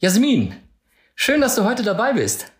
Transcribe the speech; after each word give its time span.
Jasmin, 0.00 0.54
schön, 1.16 1.40
dass 1.40 1.56
du 1.56 1.64
heute 1.64 1.82
dabei 1.82 2.12
bist. 2.12 2.52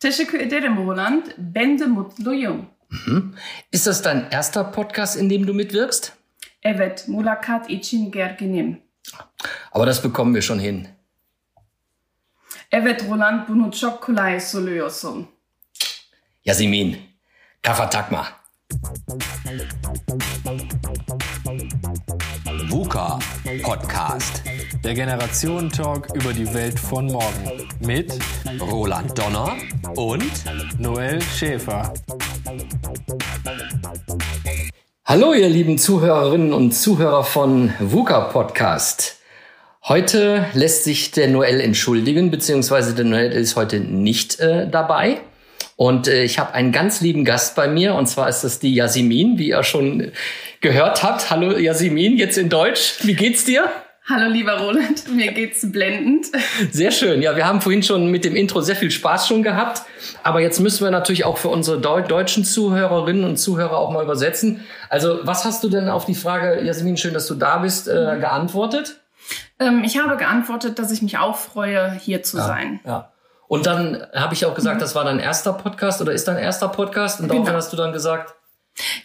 Teşekkür 0.00 0.40
ederim 0.40 0.76
Roland. 0.88 1.26
Ben 1.38 1.78
de 1.78 1.86
mutluyum. 1.86 2.66
Mhm. 2.90 3.34
Ist 3.70 3.86
das 3.86 4.02
dein 4.02 4.26
erster 4.30 4.64
Podcast, 4.64 5.16
in 5.16 5.30
dem 5.30 5.46
du 5.46 5.54
mitwirkst? 5.54 6.12
Evet, 6.62 7.08
mulakat 7.08 7.70
için 7.70 8.10
gerginim. 8.10 8.82
Aber 9.72 9.86
das 9.86 10.02
bekommen 10.02 10.34
wir 10.34 10.42
schon 10.42 10.58
hin. 10.58 10.88
Evet 12.72 13.04
Roland, 13.10 13.48
bunu 13.48 13.72
çok 13.72 14.02
kolay 14.02 14.40
söylüyorsun. 14.40 15.28
Jasmin, 16.44 16.96
Kafatakma. 17.62 18.26
VUCA 22.70 23.18
Podcast. 23.62 24.42
Der 24.84 24.92
Generationentalk 24.92 26.08
über 26.14 26.34
die 26.34 26.52
Welt 26.52 26.78
von 26.78 27.06
morgen. 27.06 27.66
Mit 27.80 28.12
Roland 28.60 29.18
Donner 29.18 29.56
und 29.96 30.30
Noel 30.78 31.22
Schäfer. 31.22 31.94
Hallo, 35.06 35.32
ihr 35.32 35.48
lieben 35.48 35.78
Zuhörerinnen 35.78 36.52
und 36.52 36.72
Zuhörer 36.72 37.24
von 37.24 37.72
VUCA 37.80 38.20
Podcast. 38.24 39.20
Heute 39.84 40.44
lässt 40.52 40.84
sich 40.84 41.12
der 41.12 41.28
Noel 41.28 41.62
entschuldigen, 41.62 42.30
beziehungsweise 42.30 42.94
der 42.94 43.06
Noel 43.06 43.32
ist 43.32 43.56
heute 43.56 43.80
nicht 43.80 44.38
äh, 44.38 44.68
dabei. 44.68 45.20
Und 45.76 46.08
äh, 46.08 46.24
ich 46.24 46.38
habe 46.38 46.52
einen 46.52 46.72
ganz 46.72 47.00
lieben 47.00 47.24
Gast 47.24 47.56
bei 47.56 47.68
mir, 47.68 47.94
und 47.94 48.06
zwar 48.06 48.28
ist 48.28 48.44
das 48.44 48.58
die 48.58 48.74
Jasmin, 48.74 49.38
wie 49.38 49.48
ihr 49.48 49.62
schon 49.62 50.12
gehört 50.60 51.02
habt. 51.02 51.30
Hallo 51.30 51.56
Jasmin, 51.56 52.18
jetzt 52.18 52.36
in 52.36 52.50
Deutsch. 52.50 52.96
Wie 53.00 53.14
geht's 53.14 53.46
dir? 53.46 53.70
Hallo 54.06 54.30
lieber 54.30 54.58
Roland, 54.58 55.08
mir 55.14 55.32
geht's 55.32 55.72
blendend. 55.72 56.26
Sehr 56.70 56.90
schön. 56.90 57.22
Ja, 57.22 57.36
wir 57.36 57.46
haben 57.46 57.62
vorhin 57.62 57.82
schon 57.82 58.10
mit 58.10 58.26
dem 58.26 58.36
Intro 58.36 58.60
sehr 58.60 58.76
viel 58.76 58.90
Spaß 58.90 59.26
schon 59.26 59.42
gehabt. 59.42 59.80
Aber 60.22 60.40
jetzt 60.40 60.60
müssen 60.60 60.84
wir 60.84 60.90
natürlich 60.90 61.24
auch 61.24 61.38
für 61.38 61.48
unsere 61.48 61.80
Deu 61.80 62.02
deutschen 62.02 62.44
Zuhörerinnen 62.44 63.24
und 63.24 63.38
Zuhörer 63.38 63.78
auch 63.78 63.90
mal 63.90 64.02
übersetzen. 64.04 64.62
Also, 64.90 65.20
was 65.22 65.46
hast 65.46 65.64
du 65.64 65.70
denn 65.70 65.88
auf 65.88 66.04
die 66.04 66.14
Frage, 66.14 66.62
Jasmin, 66.62 66.98
schön, 66.98 67.14
dass 67.14 67.26
du 67.26 67.34
da 67.34 67.58
bist, 67.58 67.88
äh, 67.88 68.18
geantwortet? 68.20 69.00
Ähm, 69.58 69.82
ich 69.84 69.98
habe 69.98 70.18
geantwortet, 70.18 70.78
dass 70.78 70.90
ich 70.90 71.00
mich 71.00 71.16
auch 71.16 71.38
freue, 71.38 71.92
hier 71.92 72.22
zu 72.22 72.36
ja, 72.36 72.44
sein. 72.44 72.80
Ja. 72.84 73.10
Und 73.48 73.64
dann 73.64 74.06
habe 74.14 74.34
ich 74.34 74.44
auch 74.44 74.54
gesagt, 74.54 74.82
das 74.82 74.94
war 74.94 75.04
dein 75.04 75.18
erster 75.18 75.54
Podcast 75.54 76.02
oder 76.02 76.12
ist 76.12 76.28
dein 76.28 76.36
erster 76.36 76.68
Podcast? 76.68 77.20
Und 77.20 77.28
daraufhin 77.28 77.46
Genau. 77.46 77.56
hast 77.56 77.72
du 77.72 77.76
dann 77.78 77.92
gesagt, 77.92 78.34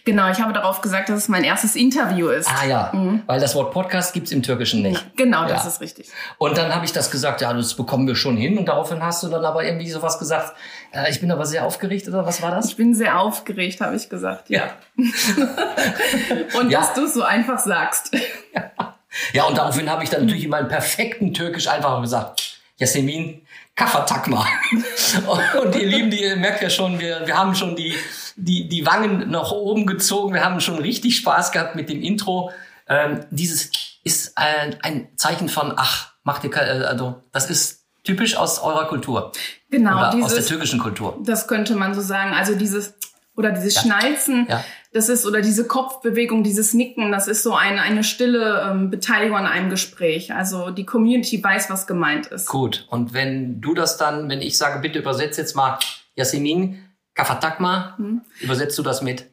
Genau, 0.04 0.28
ich 0.30 0.40
habe 0.40 0.52
darauf 0.52 0.80
gesagt, 0.80 1.08
dass 1.08 1.18
es 1.18 1.28
mein 1.28 1.44
erstes 1.44 1.76
Interview 1.76 2.28
ist. 2.28 2.48
ah 2.48 2.64
ja, 2.66 2.92
weil 3.26 3.38
das 3.38 3.54
Wort 3.54 3.72
Podcast 3.72 4.12
gibt's 4.12 4.32
im 4.32 4.42
Türkischen 4.42 4.82
nicht. 4.82 5.16
Genau, 5.16 5.42
das 5.46 5.62
Ja. 5.62 5.68
ist 5.68 5.80
richtig. 5.80 6.08
Und 6.38 6.58
dann 6.58 6.74
habe 6.74 6.84
ich 6.84 6.92
das 6.92 7.10
gesagt, 7.10 7.40
ja, 7.40 7.52
das 7.52 7.74
bekommen 7.74 8.06
wir 8.08 8.16
schon 8.16 8.36
hin. 8.36 8.58
Und 8.58 8.66
daraufhin 8.66 9.00
hast 9.02 9.22
du 9.22 9.28
dann 9.28 9.44
aber 9.44 9.64
irgendwie 9.64 9.88
sowas 9.90 10.18
gesagt, 10.18 10.54
äh, 10.92 11.08
ich 11.10 11.20
bin 11.20 11.30
aber 11.30 11.46
sehr 11.46 11.64
aufgeregt 11.64 12.08
oder 12.08 12.26
was 12.26 12.42
war 12.42 12.50
das? 12.50 12.66
Ich 12.70 12.76
bin 12.76 12.94
sehr 12.94 13.20
aufgeregt, 13.20 13.80
habe 13.80 13.94
ich 13.94 14.08
gesagt. 14.08 14.50
Ja. 14.50 14.70
Und 16.58 16.70
Ja. 16.70 16.80
dass 16.80 16.94
du 16.94 17.04
es 17.04 17.14
so 17.14 17.22
einfach 17.22 17.58
sagst. 17.58 18.10
Ja, 19.32 19.42
und 19.44 19.58
daraufhin 19.58 19.90
habe 19.90 20.04
ich 20.04 20.10
dann 20.10 20.20
natürlich 20.24 20.44
in 20.44 20.50
meinem 20.50 20.68
perfekten 20.68 21.34
Türkisch 21.34 21.66
einfach 21.66 22.00
gesagt, 22.00 22.60
Yasemin, 22.76 23.42
Kafatakma. 23.74 24.46
und 25.60 25.74
ihr 25.74 25.88
Lieben, 25.88 26.10
die 26.12 26.22
ihr 26.22 26.36
merkt 26.36 26.62
ja 26.62 26.70
schon, 26.70 27.00
wir, 27.00 27.26
wir 27.26 27.36
haben 27.36 27.56
schon 27.56 27.74
die, 27.74 27.92
die, 28.44 28.68
die 28.68 28.86
Wangen 28.86 29.30
nach 29.30 29.50
oben 29.52 29.86
gezogen. 29.86 30.34
Wir 30.34 30.44
haben 30.44 30.60
schon 30.60 30.78
richtig 30.78 31.16
Spaß 31.16 31.52
gehabt 31.52 31.76
mit 31.76 31.88
dem 31.88 32.02
Intro. 32.02 32.50
Ähm, 32.88 33.20
dieses 33.30 33.70
ist 34.04 34.36
ein, 34.36 34.76
ein 34.82 35.08
Zeichen 35.16 35.48
von, 35.48 35.72
ach, 35.76 36.12
macht 36.24 36.44
ihr, 36.44 36.54
äh, 36.54 36.84
also, 36.84 37.22
das 37.32 37.50
ist 37.50 37.84
typisch 38.04 38.36
aus 38.36 38.60
eurer 38.62 38.86
Kultur. 38.86 39.32
Genau, 39.70 39.92
oder 39.98 40.06
aus 40.08 40.12
der 40.14 40.26
dieses, 40.28 40.46
türkischen 40.46 40.80
Kultur. 40.80 41.18
das 41.24 41.46
könnte 41.46 41.74
man 41.74 41.94
so 41.94 42.00
sagen. 42.00 42.32
Also 42.34 42.54
dieses 42.54 42.94
oder 43.36 43.52
dieses 43.52 43.80
Schnalzen, 43.80 44.46
Ja. 44.48 44.62
das 44.92 45.08
ist 45.08 45.24
oder 45.24 45.40
diese 45.40 45.66
Kopfbewegung, 45.66 46.42
dieses 46.42 46.74
Nicken, 46.74 47.12
das 47.12 47.28
ist 47.28 47.42
so 47.42 47.54
eine 47.54 47.80
eine 47.80 48.02
stille 48.04 48.68
ähm, 48.68 48.90
Beteiligung 48.90 49.36
an 49.36 49.46
einem 49.46 49.70
Gespräch. 49.70 50.34
Also 50.34 50.70
die 50.70 50.84
Community 50.84 51.42
weiß, 51.42 51.70
was 51.70 51.86
gemeint 51.86 52.26
ist. 52.26 52.46
Gut. 52.48 52.86
Und 52.90 53.12
wenn 53.14 53.60
du 53.60 53.74
das 53.74 53.96
dann, 53.98 54.28
wenn 54.28 54.40
ich 54.42 54.58
sage, 54.58 54.80
bitte 54.80 54.98
übersetz 54.98 55.36
jetzt 55.36 55.54
mal 55.54 55.78
Yasemin, 56.16 56.82
Kafatakma, 57.20 57.98
übersetzt 58.40 58.78
du 58.78 58.82
das 58.82 59.02
mit? 59.02 59.26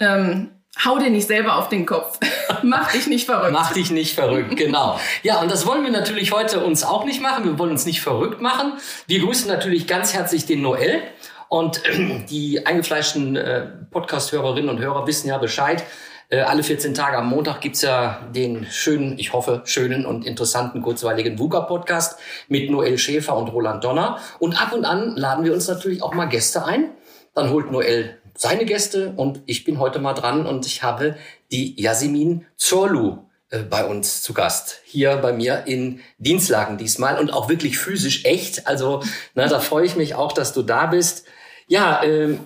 Ähm, 0.00 0.48
hau 0.82 0.98
dir 0.98 1.10
nicht 1.10 1.26
selber 1.26 1.58
auf 1.58 1.68
den 1.68 1.84
Kopf. 1.84 2.18
Mach 2.62 2.90
dich 2.90 3.06
nicht 3.06 3.26
verrückt. 3.26 3.52
Mach 3.52 3.74
dich 3.74 3.90
nicht 3.90 4.14
verrückt, 4.14 4.56
genau. 4.56 4.98
Ja, 5.22 5.42
und 5.42 5.50
das 5.50 5.66
wollen 5.66 5.84
wir 5.84 5.90
natürlich 5.90 6.32
heute 6.32 6.64
uns 6.64 6.84
auch 6.84 7.04
nicht 7.04 7.20
machen. 7.20 7.44
Wir 7.44 7.58
wollen 7.58 7.72
uns 7.72 7.84
nicht 7.84 8.00
verrückt 8.00 8.40
machen. 8.40 8.72
Wir 9.06 9.20
grüßen 9.20 9.46
natürlich 9.46 9.86
ganz 9.86 10.14
herzlich 10.14 10.46
den 10.46 10.62
Noel. 10.62 11.02
Und 11.50 11.82
die 12.30 12.64
eingefleischten 12.64 13.36
äh, 13.36 13.66
Podcast-Hörerinnen 13.90 14.70
und 14.70 14.78
Hörer 14.78 15.06
wissen 15.06 15.28
ja 15.28 15.36
Bescheid. 15.36 15.84
Äh, 16.30 16.40
alle 16.40 16.62
14 16.62 16.94
Tage 16.94 17.18
am 17.18 17.28
Montag 17.28 17.60
gibt's 17.60 17.82
ja 17.82 18.26
den 18.34 18.66
schönen, 18.70 19.18
ich 19.18 19.34
hoffe, 19.34 19.60
schönen 19.66 20.06
und 20.06 20.24
interessanten, 20.24 20.80
kurzweiligen 20.80 21.38
VUCA-Podcast 21.38 22.18
mit 22.48 22.70
Noel 22.70 22.96
Schäfer 22.96 23.36
und 23.36 23.48
Roland 23.48 23.84
Donner. 23.84 24.18
Und 24.38 24.58
ab 24.58 24.72
und 24.72 24.86
an 24.86 25.14
laden 25.14 25.44
wir 25.44 25.52
uns 25.52 25.68
natürlich 25.68 26.02
auch 26.02 26.14
mal 26.14 26.24
Gäste 26.24 26.64
ein. 26.64 26.88
Dann 27.34 27.50
holt 27.50 27.70
Noel 27.70 28.18
seine 28.36 28.64
Gäste 28.64 29.12
und 29.16 29.40
ich 29.46 29.64
bin 29.64 29.78
heute 29.78 29.98
mal 29.98 30.14
dran 30.14 30.46
und 30.46 30.66
ich 30.66 30.82
habe 30.82 31.16
die 31.52 31.80
Yasemin 31.80 32.46
Zorlu 32.56 33.18
äh, 33.50 33.58
bei 33.62 33.84
uns 33.84 34.22
zu 34.22 34.34
Gast. 34.34 34.80
Hier 34.84 35.16
bei 35.16 35.32
mir 35.32 35.64
in 35.66 36.00
Dienstlagen 36.18 36.78
diesmal 36.78 37.18
und 37.18 37.32
auch 37.32 37.48
wirklich 37.48 37.78
physisch 37.78 38.24
echt. 38.24 38.66
Also 38.66 39.02
na, 39.34 39.46
da 39.46 39.60
freue 39.60 39.86
ich 39.86 39.96
mich 39.96 40.14
auch, 40.14 40.32
dass 40.32 40.52
du 40.52 40.62
da 40.62 40.86
bist. 40.86 41.26
Ja, 41.66 42.02
ähm, 42.02 42.40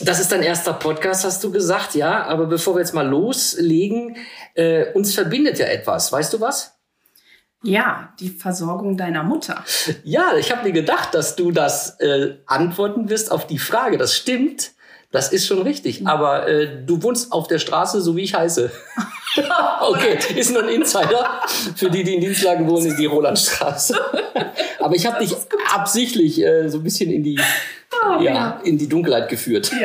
das 0.00 0.20
ist 0.20 0.32
dein 0.32 0.42
erster 0.42 0.74
Podcast, 0.74 1.24
hast 1.24 1.42
du 1.44 1.50
gesagt, 1.50 1.94
ja. 1.94 2.24
Aber 2.24 2.46
bevor 2.46 2.74
wir 2.74 2.80
jetzt 2.80 2.94
mal 2.94 3.06
loslegen, 3.06 4.16
äh, 4.54 4.92
uns 4.92 5.14
verbindet 5.14 5.58
ja 5.58 5.66
etwas. 5.66 6.12
Weißt 6.12 6.32
du 6.32 6.40
was? 6.40 6.71
Ja, 7.62 8.12
die 8.18 8.28
Versorgung 8.28 8.96
deiner 8.96 9.22
Mutter. 9.22 9.64
Ja, 10.02 10.34
ich 10.36 10.50
habe 10.50 10.64
mir 10.64 10.72
gedacht, 10.72 11.14
dass 11.14 11.36
du 11.36 11.52
das 11.52 12.00
äh, 12.00 12.34
antworten 12.46 13.08
wirst 13.08 13.30
auf 13.30 13.46
die 13.46 13.58
Frage. 13.58 13.98
Das 13.98 14.16
stimmt. 14.16 14.72
Das 15.12 15.30
ist 15.30 15.46
schon 15.46 15.62
richtig. 15.62 16.06
Aber 16.06 16.48
äh, 16.48 16.84
du 16.84 17.02
wohnst 17.02 17.32
auf 17.32 17.46
der 17.46 17.58
Straße, 17.58 18.00
so 18.00 18.16
wie 18.16 18.22
ich 18.22 18.34
heiße. 18.34 18.72
okay, 19.80 20.18
ist 20.34 20.52
nur 20.52 20.62
ein 20.62 20.70
Insider. 20.70 21.40
Für 21.76 21.90
die, 21.90 22.02
die 22.02 22.14
in 22.14 22.20
Dienstlagen 22.20 22.66
wohnen, 22.66 22.86
ist 22.86 22.98
die 22.98 23.06
Rolandstraße. 23.06 23.94
Aber 24.80 24.94
ich 24.94 25.06
habe 25.06 25.20
dich 25.20 25.34
absichtlich 25.72 26.42
äh, 26.42 26.68
so 26.68 26.78
ein 26.78 26.82
bisschen 26.82 27.10
in 27.10 27.22
die, 27.22 27.38
ja, 28.20 28.60
in 28.64 28.78
die 28.78 28.88
Dunkelheit 28.88 29.28
geführt. 29.28 29.70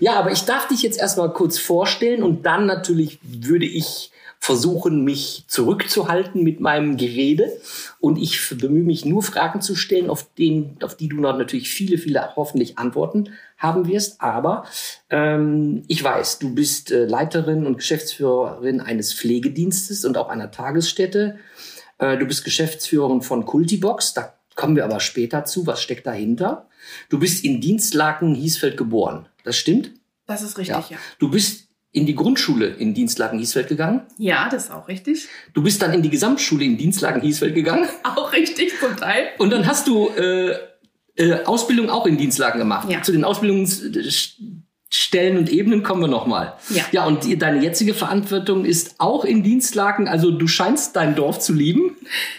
Ja. 0.00 0.12
aber 0.12 0.30
ich 0.30 0.44
darf 0.44 0.68
dich 0.68 0.82
jetzt 0.82 0.96
erstmal 0.96 1.32
kurz 1.32 1.58
vorstellen 1.58 2.22
und 2.22 2.46
dann 2.46 2.66
natürlich 2.66 3.18
würde 3.22 3.66
ich 3.66 4.12
versuchen, 4.40 5.04
mich 5.04 5.44
zurückzuhalten 5.48 6.42
mit 6.42 6.60
meinem 6.60 6.96
Gerede. 6.96 7.52
Und 8.00 8.16
ich 8.16 8.40
bemühe 8.56 8.84
mich 8.84 9.04
nur 9.04 9.22
Fragen 9.22 9.60
zu 9.60 9.74
stellen, 9.74 10.08
auf, 10.08 10.32
den, 10.38 10.76
auf 10.82 10.96
die 10.96 11.08
du 11.08 11.16
noch 11.16 11.36
natürlich 11.36 11.68
viele, 11.68 11.98
viele 11.98 12.34
hoffentlich 12.36 12.78
Antworten 12.78 13.30
haben 13.56 13.88
wirst. 13.88 14.20
Aber 14.20 14.64
ähm, 15.10 15.82
ich 15.88 16.02
weiß, 16.02 16.38
du 16.38 16.54
bist 16.54 16.92
äh, 16.92 17.04
Leiterin 17.04 17.66
und 17.66 17.76
Geschäftsführerin 17.76 18.80
eines 18.80 19.12
Pflegedienstes 19.12 20.04
und 20.04 20.16
auch 20.16 20.28
einer 20.28 20.50
Tagesstätte. 20.50 21.38
Äh, 21.98 22.16
du 22.16 22.26
bist 22.26 22.44
Geschäftsführerin 22.44 23.22
von 23.22 23.44
Cultibox. 23.44 24.14
Da 24.14 24.34
kommen 24.54 24.76
wir 24.76 24.84
aber 24.84 25.00
später 25.00 25.44
zu. 25.44 25.66
Was 25.66 25.82
steckt 25.82 26.06
dahinter? 26.06 26.68
Du 27.08 27.18
bist 27.18 27.44
in 27.44 27.60
Dienstlaken, 27.60 28.34
Hiesfeld 28.34 28.76
geboren. 28.76 29.26
Das 29.44 29.56
stimmt? 29.56 29.90
Das 30.26 30.42
ist 30.42 30.58
richtig, 30.58 30.90
ja. 30.90 30.98
Du 31.18 31.30
bist 31.30 31.67
in 31.98 32.06
die 32.06 32.14
Grundschule 32.14 32.66
in 32.66 32.94
Dienstlaken 32.94 33.38
Hiesfeld 33.38 33.68
gegangen. 33.68 34.02
Ja, 34.16 34.48
das 34.50 34.64
ist 34.64 34.70
auch 34.70 34.88
richtig. 34.88 35.28
Du 35.52 35.62
bist 35.62 35.82
dann 35.82 35.92
in 35.92 36.02
die 36.02 36.10
Gesamtschule 36.10 36.64
in 36.64 36.78
Dienstlaken 36.78 37.20
Hiesfeld 37.20 37.54
gegangen. 37.54 37.88
Auch 38.04 38.32
richtig 38.32 38.72
zum 38.80 38.96
Teil. 38.96 39.28
Und 39.38 39.50
dann 39.50 39.66
hast 39.66 39.88
du 39.88 40.08
äh, 40.10 40.54
äh, 41.16 41.44
Ausbildung 41.44 41.90
auch 41.90 42.06
in 42.06 42.16
Dienstlaken 42.16 42.60
gemacht. 42.60 42.88
Ja. 42.88 43.02
Zu 43.02 43.12
den 43.12 43.24
Ausbildungsstellen 43.24 45.36
und 45.36 45.50
Ebenen 45.50 45.82
kommen 45.82 46.02
wir 46.02 46.08
nochmal. 46.08 46.54
Ja. 46.70 46.84
Ja, 46.92 47.06
und 47.06 47.24
die, 47.24 47.36
deine 47.36 47.60
jetzige 47.60 47.92
Verantwortung 47.92 48.64
ist 48.64 48.94
auch 48.98 49.24
in 49.24 49.42
Dienstlaken. 49.42 50.06
Also 50.06 50.30
du 50.30 50.46
scheinst 50.46 50.94
dein 50.94 51.16
Dorf 51.16 51.40
zu 51.40 51.52
lieben. 51.52 51.96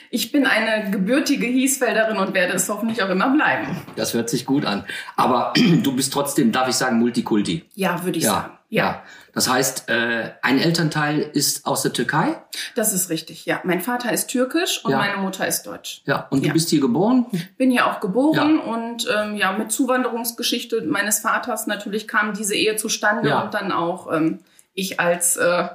Ich 0.10 0.32
bin 0.32 0.46
eine 0.46 0.90
gebürtige 0.90 1.48
Hiesfelderin 1.48 2.18
und 2.18 2.34
werde 2.34 2.54
es 2.54 2.70
hoffentlich 2.70 3.04
auch 3.04 3.10
immer 3.10 3.30
bleiben. 3.30 3.76
Das 3.98 4.14
hört 4.14 4.30
sich 4.30 4.46
gut 4.46 4.66
an. 4.66 4.86
Aber 5.18 5.54
du 5.84 5.96
bist 5.96 6.14
trotzdem, 6.14 6.54
darf 6.54 6.70
ich 6.70 6.76
sagen, 6.76 7.00
Multikulti. 7.00 7.66
Ja, 7.76 8.06
würde 8.06 8.18
ich 8.18 8.26
sagen. 8.26 8.54
Ja. 8.70 8.72
Ja, 8.72 9.04
Das 9.40 9.48
heißt, 9.48 9.88
äh, 9.88 10.32
ein 10.42 10.60
Elternteil 10.60 11.22
ist 11.22 11.66
aus 11.66 11.82
der 11.84 11.94
Türkei. 11.94 12.36
das 12.76 12.92
ist 12.92 13.10
richtig. 13.10 13.46
Ja, 13.46 13.62
mein 13.64 13.80
Vater 13.80 14.12
ist 14.12 14.28
türkisch 14.28 14.84
und 14.84 14.92
Ja. 14.92 14.98
meine 14.98 15.16
Mutter 15.16 15.48
ist 15.48 15.64
deutsch. 15.64 16.02
Ja. 16.04 16.28
Und 16.30 16.42
Ja. 16.42 16.50
du 16.50 16.54
bist 16.56 16.70
hier 16.70 16.82
geboren. 16.82 17.26
Bin 17.58 17.72
ja 17.72 17.90
auch 17.90 18.02
geboren 18.02 18.60
und 18.60 19.08
ähm, 19.18 19.36
ja 19.38 19.54
mit 19.54 19.72
Zuwanderungsgeschichte 19.72 20.82
meines 20.82 21.20
Vaters 21.20 21.68
natürlich 21.68 22.06
kam 22.06 22.34
diese 22.34 22.54
Ehe 22.54 22.76
zustande 22.76 23.30
Ja. 23.30 23.40
und 23.44 23.54
dann 23.54 23.72
auch 23.72 24.12
ähm, 24.12 24.40
ich 24.74 25.00
als 25.00 25.38
äh, 25.38 25.70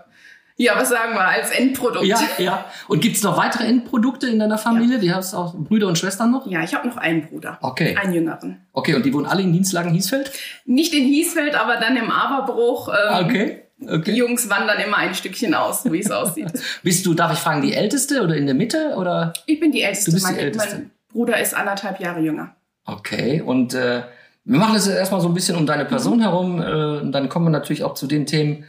Ja, 0.57 0.75
was 0.77 0.89
sagen 0.89 1.15
wir 1.15 1.21
als 1.27 1.51
Endprodukt? 1.51 2.05
Ja, 2.07 2.21
ja. 2.39 2.65
Und 2.87 3.01
gibt's 3.01 3.23
noch 3.25 3.37
weitere 3.37 3.65
Endprodukte 3.65 4.29
in 4.29 4.39
deiner 4.39 4.57
Familie? 4.59 5.01
Die 5.01 5.13
hast 5.13 5.35
auch 5.35 5.55
Brüder 5.57 5.89
und 5.89 5.99
Schwestern 5.99 6.31
noch? 6.31 6.47
Ja, 6.47 6.63
ich 6.63 6.75
habe 6.75 6.87
noch 6.87 6.97
einen 6.97 7.27
Bruder. 7.27 7.59
Okay. 7.61 7.97
Einen 7.97 8.13
jüngeren. 8.15 8.65
Okay, 8.73 8.95
und 8.95 9.05
die 9.05 9.13
wohnen 9.13 9.27
alle 9.27 9.43
in 9.43 9.53
Dienstlagen-Hiesfeld? 9.53 10.31
Nicht 10.65 10.95
in 10.95 11.05
Hiesfeld, 11.05 11.57
aber 11.57 11.77
dann 11.79 11.97
im 11.97 12.11
Aberbruch. 12.11 12.89
Ähm, 12.89 13.27
Okay. 13.27 13.61
Die 13.77 13.89
Okay. 13.89 14.13
Jungs 14.13 14.49
wandern 14.49 14.79
immer 14.79 14.99
ein 14.99 15.15
Stückchen 15.17 15.53
aus, 15.53 15.83
so 15.83 15.93
wie 15.93 15.99
es 15.99 16.11
aussieht. 16.11 16.47
Bist 16.85 17.05
du, 17.05 17.13
darf 17.13 17.33
ich 17.33 17.39
fragen, 17.41 17.61
die 17.61 17.75
Älteste 17.75 18.23
oder 18.23 18.37
in 18.37 18.47
der 18.47 18.55
Mitte? 18.55 18.95
Oder? 18.97 19.33
Ich 19.47 19.59
bin 19.59 19.73
die 19.73 19.83
Älteste. 19.83 20.13
Du 20.13 20.15
bist 20.17 20.29
die 20.29 20.33
mein, 20.33 20.41
Älteste. 20.41 20.77
mein 20.77 20.91
Bruder 21.13 21.41
ist 21.41 21.55
anderthalb 21.55 21.99
Jahre 22.01 22.21
jünger. 22.21 22.55
Okay, 22.87 23.43
und 23.43 23.75
äh, 23.75 24.03
wir 24.45 24.59
machen 24.59 24.75
das 24.75 24.87
jetzt 24.87 24.97
erstmal 24.97 25.21
so 25.21 25.29
ein 25.29 25.35
bisschen 25.35 25.57
um 25.57 25.67
deine 25.67 25.85
Person 25.85 26.21
herum. 26.21 26.63
Äh, 26.63 27.01
und 27.01 27.11
dann 27.13 27.29
kommen 27.29 27.47
wir 27.47 27.51
natürlich 27.51 27.83
auch 27.83 27.95
zu 27.95 28.07
den 28.07 28.27
Themen, 28.27 28.65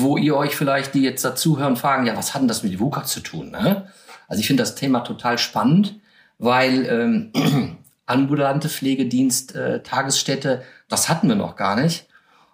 wo 0.00 0.16
ihr 0.16 0.36
euch 0.36 0.56
vielleicht, 0.56 0.94
die 0.94 1.02
jetzt 1.02 1.24
dazuhören, 1.24 1.76
fragen, 1.76 2.06
ja, 2.06 2.16
was 2.16 2.34
hat 2.34 2.40
denn 2.40 2.48
das 2.48 2.62
mit 2.62 2.80
VUCA 2.80 3.04
zu 3.04 3.20
tun? 3.20 3.50
Ne? 3.50 3.86
Also 4.28 4.40
ich 4.40 4.46
finde 4.46 4.62
das 4.62 4.74
Thema 4.74 5.00
total 5.00 5.38
spannend, 5.38 6.00
weil 6.38 6.86
ähm, 6.86 7.78
ambulante 8.06 8.68
Pflegedienst, 8.68 9.54
äh, 9.54 9.82
Tagesstätte, 9.82 10.62
das 10.88 11.08
hatten 11.08 11.28
wir 11.28 11.36
noch 11.36 11.56
gar 11.56 11.76
nicht. 11.76 12.06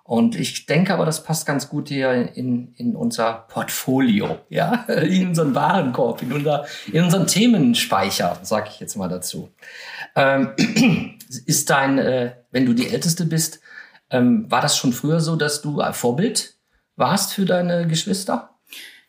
Und 0.02 0.36
ich 0.36 0.66
denke 0.66 0.94
aber, 0.94 1.04
das 1.04 1.22
passt 1.22 1.46
ganz 1.46 1.68
gut 1.68 1.88
hier 1.88 2.34
in, 2.34 2.72
in 2.76 2.96
unser 2.96 3.44
Portfolio, 3.48 4.38
ja, 4.48 4.72
in 4.88 5.28
unseren 5.28 5.54
Warenkorb, 5.54 6.22
in, 6.22 6.32
unser, 6.32 6.66
in 6.90 7.04
unseren 7.04 7.26
Themenspeicher, 7.26 8.38
sage 8.42 8.70
ich 8.72 8.80
jetzt 8.80 8.96
mal 8.96 9.08
dazu. 9.08 9.50
Ähm, 10.16 10.54
ist 11.46 11.70
dein, 11.70 11.98
äh, 11.98 12.32
wenn 12.50 12.66
du 12.66 12.72
die 12.72 12.88
Älteste 12.88 13.26
bist, 13.26 13.60
ähm, 14.10 14.50
war 14.50 14.62
das 14.62 14.76
schon 14.76 14.92
früher 14.92 15.20
so, 15.20 15.36
dass 15.36 15.62
du 15.62 15.80
ein 15.80 15.92
Vorbild 15.92 16.57
warst 16.98 17.32
für 17.32 17.44
deine 17.44 17.86
Geschwister? 17.86 18.50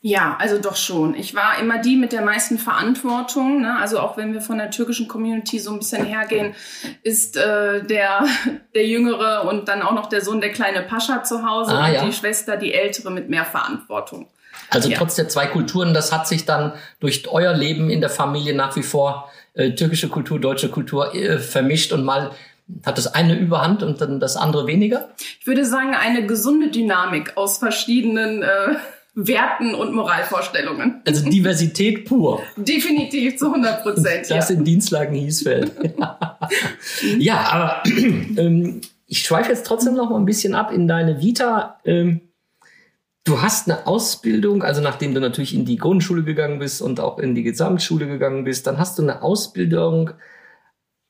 Ja, 0.01 0.37
also 0.39 0.59
doch 0.59 0.77
schon. 0.77 1.13
Ich 1.13 1.35
war 1.35 1.59
immer 1.59 1.79
die 1.79 1.97
mit 1.97 2.13
der 2.13 2.21
meisten 2.21 2.57
Verantwortung. 2.57 3.61
Ne? 3.61 3.77
Also 3.77 3.99
auch 3.99 4.15
wenn 4.15 4.31
wir 4.31 4.39
von 4.39 4.57
der 4.57 4.71
türkischen 4.71 5.09
Community 5.09 5.59
so 5.59 5.73
ein 5.73 5.79
bisschen 5.79 6.05
hergehen, 6.05 6.55
ist 7.03 7.35
äh, 7.35 7.83
der, 7.83 8.25
der 8.75 8.87
Jüngere 8.87 9.45
und 9.49 9.67
dann 9.67 9.81
auch 9.81 9.91
noch 9.91 10.07
der 10.07 10.21
Sohn 10.21 10.39
der 10.39 10.53
kleine 10.53 10.83
Pascha 10.83 11.23
zu 11.23 11.45
Hause 11.45 11.71
Ah, 11.73 11.87
und 11.87 11.93
ja. 11.93 12.05
die 12.05 12.13
Schwester 12.13 12.55
die 12.55 12.73
Ältere 12.73 13.11
mit 13.11 13.29
mehr 13.29 13.43
Verantwortung. 13.43 14.27
Also 14.69 14.87
Ja. 14.89 14.97
trotz 14.97 15.15
der 15.15 15.27
zwei 15.27 15.47
Kulturen, 15.47 15.93
das 15.93 16.13
hat 16.13 16.29
sich 16.29 16.45
dann 16.45 16.71
durch 17.01 17.27
euer 17.27 17.53
Leben 17.53 17.89
in 17.89 17.99
der 17.99 18.09
Familie 18.09 18.55
nach 18.55 18.77
wie 18.77 18.83
vor 18.83 19.29
äh, 19.53 19.71
türkische 19.71 20.07
Kultur, 20.07 20.39
deutsche 20.39 20.69
Kultur 20.69 21.13
äh, 21.13 21.39
vermischt 21.39 21.91
und 21.91 22.05
mal 22.05 22.31
hat 22.85 22.97
das 22.97 23.07
eine 23.07 23.37
Überhand 23.37 23.83
und 23.83 24.01
dann 24.01 24.19
das 24.19 24.37
andere 24.37 24.67
weniger? 24.67 25.09
Ich 25.39 25.47
würde 25.47 25.65
sagen, 25.65 25.93
eine 25.95 26.25
gesunde 26.25 26.69
Dynamik 26.69 27.35
aus 27.35 27.57
verschiedenen 27.57 28.43
äh, 28.43 28.75
Werten 29.15 29.73
und 29.73 29.93
Moralvorstellungen. 29.93 31.01
Also 31.05 31.29
Diversität 31.29 32.05
pur. 32.05 32.41
Definitiv 32.55 33.37
zu 33.37 33.47
100 33.47 33.83
Prozent. 33.83 34.29
Ja. 34.29 34.37
Das 34.37 34.49
in 34.49 34.63
Dienstlagen 34.63 35.15
Hiesfeld. 35.15 35.71
ja, 37.17 37.49
aber 37.51 37.83
ähm, 37.87 38.81
ich 39.07 39.19
schweife 39.23 39.49
jetzt 39.49 39.65
trotzdem 39.65 39.95
noch 39.95 40.09
mal 40.09 40.17
ein 40.17 40.25
bisschen 40.25 40.55
ab 40.55 40.71
in 40.71 40.87
deine 40.87 41.21
Vita. 41.21 41.79
Ähm, 41.83 42.21
du 43.23 43.41
hast 43.41 43.69
eine 43.69 43.87
Ausbildung, 43.87 44.63
also 44.63 44.81
nachdem 44.81 45.13
du 45.13 45.19
natürlich 45.19 45.55
in 45.55 45.65
die 45.65 45.77
Grundschule 45.77 46.23
gegangen 46.23 46.59
bist 46.59 46.81
und 46.81 46.99
auch 46.99 47.17
in 47.17 47.35
die 47.35 47.43
Gesamtschule 47.43 48.07
gegangen 48.07 48.43
bist, 48.43 48.67
dann 48.67 48.77
hast 48.77 48.99
du 48.99 49.01
eine 49.01 49.23
Ausbildung 49.23 50.11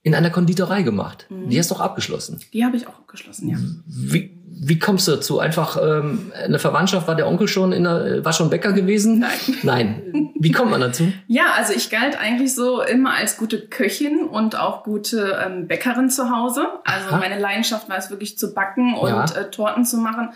in 0.01 0.15
einer 0.15 0.29
Konditorei 0.29 0.81
gemacht. 0.83 1.25
Mhm. 1.29 1.49
Die 1.49 1.59
hast 1.59 1.71
du 1.71 1.75
auch 1.75 1.81
abgeschlossen. 1.81 2.39
Die 2.53 2.63
habe 2.63 2.77
ich 2.77 2.87
auch 2.87 2.97
abgeschlossen, 2.99 3.49
ja. 3.49 3.57
Wie, 3.85 4.37
wie 4.61 4.79
kommst 4.79 5.07
du 5.07 5.11
dazu? 5.11 5.39
Einfach 5.39 5.77
ähm, 5.81 6.31
eine 6.45 6.57
Verwandtschaft, 6.59 7.07
war 7.07 7.15
der 7.15 7.27
Onkel 7.27 7.47
schon 7.47 7.71
in 7.73 7.83
der, 7.83 8.23
war 8.23 8.31
schon 8.33 8.49
Bäcker 8.49 8.71
gewesen? 8.73 9.19
Nein. 9.19 9.29
Nein. 9.63 10.31
Wie 10.39 10.51
kommt 10.51 10.71
man 10.71 10.79
dazu? 10.81 11.11
Ja, 11.27 11.53
also 11.57 11.73
ich 11.73 11.89
galt 11.89 12.17
eigentlich 12.19 12.55
so 12.55 12.81
immer 12.81 13.13
als 13.13 13.37
gute 13.37 13.59
Köchin 13.67 14.23
und 14.23 14.57
auch 14.57 14.83
gute 14.83 15.37
ähm, 15.45 15.67
Bäckerin 15.67 16.09
zu 16.09 16.29
Hause. 16.31 16.65
Also 16.85 17.09
Aha. 17.09 17.17
meine 17.17 17.39
Leidenschaft 17.39 17.89
war 17.89 17.97
es 17.97 18.09
wirklich 18.09 18.37
zu 18.37 18.53
backen 18.53 18.95
und 18.95 19.09
Ja. 19.09 19.25
äh, 19.25 19.51
Torten 19.51 19.85
zu 19.85 19.97
machen. 19.97 20.29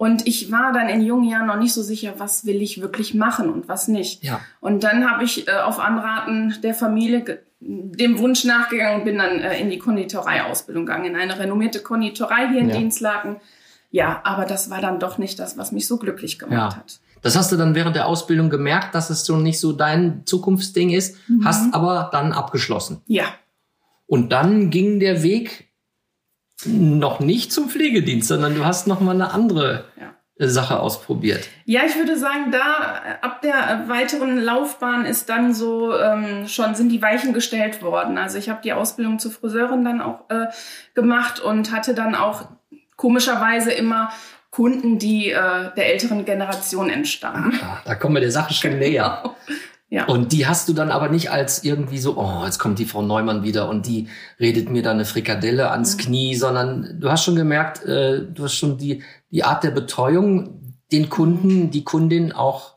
Und 0.00 0.26
ich 0.26 0.50
war 0.50 0.72
dann 0.72 0.88
in 0.88 1.02
jungen 1.02 1.28
Jahren 1.28 1.46
noch 1.46 1.58
nicht 1.58 1.74
so 1.74 1.82
sicher, 1.82 2.14
was 2.16 2.46
will 2.46 2.62
ich 2.62 2.80
wirklich 2.80 3.12
machen 3.12 3.50
und 3.50 3.68
was 3.68 3.86
nicht. 3.86 4.24
Ja. 4.24 4.40
Und 4.60 4.82
dann 4.82 5.08
habe 5.10 5.24
ich 5.24 5.46
äh, 5.46 5.50
auf 5.52 5.78
Anraten 5.78 6.54
der 6.62 6.72
Familie 6.72 7.42
dem 7.60 8.18
Wunsch 8.18 8.44
nachgegangen 8.44 9.00
und 9.00 9.04
bin 9.04 9.18
dann 9.18 9.40
äh, 9.40 9.60
in 9.60 9.68
die 9.68 9.76
Konditoreiausbildung 9.78 10.86
gegangen, 10.86 11.04
in 11.04 11.16
eine 11.16 11.38
renommierte 11.38 11.80
Konditorei 11.80 12.48
hier 12.48 12.60
in 12.60 12.70
Ja. 12.70 12.76
Dienstlaken. 12.78 13.36
Ja, 13.90 14.22
aber 14.24 14.46
das 14.46 14.70
war 14.70 14.80
dann 14.80 15.00
doch 15.00 15.18
nicht 15.18 15.38
das, 15.38 15.58
was 15.58 15.70
mich 15.70 15.86
so 15.86 15.98
glücklich 15.98 16.38
gemacht 16.38 16.54
Ja. 16.72 16.76
hat. 16.76 17.00
Das 17.20 17.36
hast 17.36 17.52
du 17.52 17.56
dann 17.58 17.74
während 17.74 17.94
der 17.94 18.06
Ausbildung 18.06 18.48
gemerkt, 18.48 18.94
dass 18.94 19.10
es 19.10 19.26
so 19.26 19.36
nicht 19.36 19.60
so 19.60 19.72
dein 19.72 20.22
Zukunftsding 20.24 20.88
ist, 20.88 21.18
Mhm. 21.28 21.44
hast 21.44 21.74
aber 21.74 22.08
dann 22.10 22.32
abgeschlossen. 22.32 23.02
Ja, 23.06 23.24
Und 24.06 24.32
dann 24.32 24.70
ging 24.70 24.98
der 24.98 25.22
Weg 25.22 25.68
noch 26.66 27.20
nicht 27.20 27.52
zum 27.52 27.68
Pflegedienst, 27.70 28.28
sondern 28.28 28.54
du 28.54 28.64
hast 28.64 28.86
noch 28.86 29.00
mal 29.00 29.12
eine 29.14 29.32
andere 29.32 29.84
Ja. 30.00 30.14
äh, 30.38 30.48
Sache 30.48 30.80
ausprobiert. 30.80 31.48
Ja, 31.64 31.82
ich 31.86 31.96
würde 31.96 32.16
sagen, 32.18 32.50
da 32.50 32.58
äh, 32.58 33.24
ab 33.24 33.42
der 33.42 33.54
äh, 33.54 33.88
weiteren 33.88 34.38
Laufbahn 34.38 35.04
ist 35.06 35.28
dann 35.28 35.54
so 35.54 35.96
ähm, 35.98 36.46
schon 36.48 36.74
sind 36.74 36.88
die 36.90 37.02
Weichen 37.02 37.32
gestellt 37.32 37.82
worden. 37.82 38.18
Also 38.18 38.38
ich 38.38 38.48
habe 38.48 38.60
die 38.62 38.72
Ausbildung 38.72 39.18
zur 39.18 39.30
Friseurin 39.32 39.84
dann 39.84 40.00
auch 40.00 40.28
äh, 40.30 40.46
gemacht 40.94 41.40
und 41.40 41.72
hatte 41.72 41.94
dann 41.94 42.14
auch 42.14 42.44
komischerweise 42.96 43.72
immer 43.72 44.10
Kunden, 44.50 44.98
die 44.98 45.30
äh, 45.30 45.72
der 45.76 45.92
älteren 45.92 46.24
Generation 46.24 46.90
entstammen. 46.90 47.58
Ah, 47.62 47.78
da 47.84 47.94
kommen 47.94 48.16
wir 48.16 48.20
der 48.20 48.32
Sache 48.32 48.52
schon 48.52 48.78
näher. 48.78 49.22
Ja. 49.90 50.04
Und 50.06 50.32
die 50.32 50.46
hast 50.46 50.68
du 50.68 50.72
dann 50.72 50.90
aber 50.92 51.08
nicht 51.08 51.30
als 51.32 51.64
irgendwie 51.64 51.98
so, 51.98 52.16
oh, 52.16 52.44
jetzt 52.44 52.58
kommt 52.58 52.78
die 52.78 52.84
Frau 52.86 53.02
Neumann 53.02 53.42
wieder 53.42 53.68
und 53.68 53.86
die 53.86 54.06
redet 54.38 54.70
mir 54.70 54.82
dann 54.82 54.94
eine 54.96 55.04
Frikadelle 55.04 55.70
ans 55.72 55.96
Mhm. 55.96 56.00
Knie, 56.00 56.34
sondern 56.36 56.96
du 57.00 57.10
hast 57.10 57.24
schon 57.24 57.34
gemerkt, 57.34 57.84
äh, 57.84 58.22
du 58.24 58.44
hast 58.44 58.54
schon 58.54 58.78
die, 58.78 59.02
die 59.32 59.42
Art 59.42 59.64
der 59.64 59.72
Betreuung, 59.72 60.74
den 60.92 61.08
Kunden, 61.08 61.70
die 61.72 61.82
Kundin 61.84 62.32
auch 62.32 62.74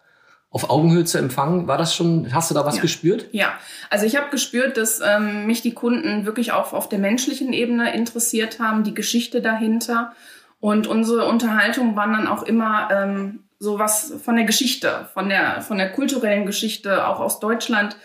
auf 0.49 0.69
Augenhöhe 0.69 1.03
zu 1.05 1.17
empfangen. 1.19 1.67
War 1.67 1.77
das 1.77 1.95
schon, 1.95 2.33
hast 2.33 2.49
du 2.51 2.55
da 2.55 2.65
was 2.65 2.75
Ja. 2.77 2.81
gespürt? 2.81 3.25
Ja, 3.31 3.53
also 3.91 4.05
ich 4.05 4.15
habe 4.15 4.29
gespürt, 4.31 4.77
dass 4.77 4.99
ähm, 5.03 5.45
mich 5.47 5.61
die 5.61 5.73
Kunden 5.73 6.25
wirklich 6.25 6.51
auch 6.51 6.73
auf 6.73 6.89
der 6.89 6.99
menschlichen 6.99 7.53
Ebene 7.53 7.93
interessiert 7.95 8.59
haben, 8.59 8.83
die 8.83 8.93
Geschichte 8.95 9.41
dahinter. 9.41 10.13
Und 10.59 10.87
unsere 10.87 11.25
Unterhaltungen 11.25 11.95
waren 11.95 12.13
dann 12.13 12.27
auch 12.27 12.43
immer 12.43 12.89
ähm, 12.91 13.39
sowas 13.59 14.13
von 14.23 14.35
der 14.35 14.45
Geschichte, 14.45 15.07
von 15.13 15.29
der, 15.29 15.61
von 15.61 15.77
der 15.77 15.91
kulturellen 15.91 16.45
Geschichte, 16.45 17.07
auch 17.07 17.19
aus 17.19 17.39
Deutschland. 17.39 17.95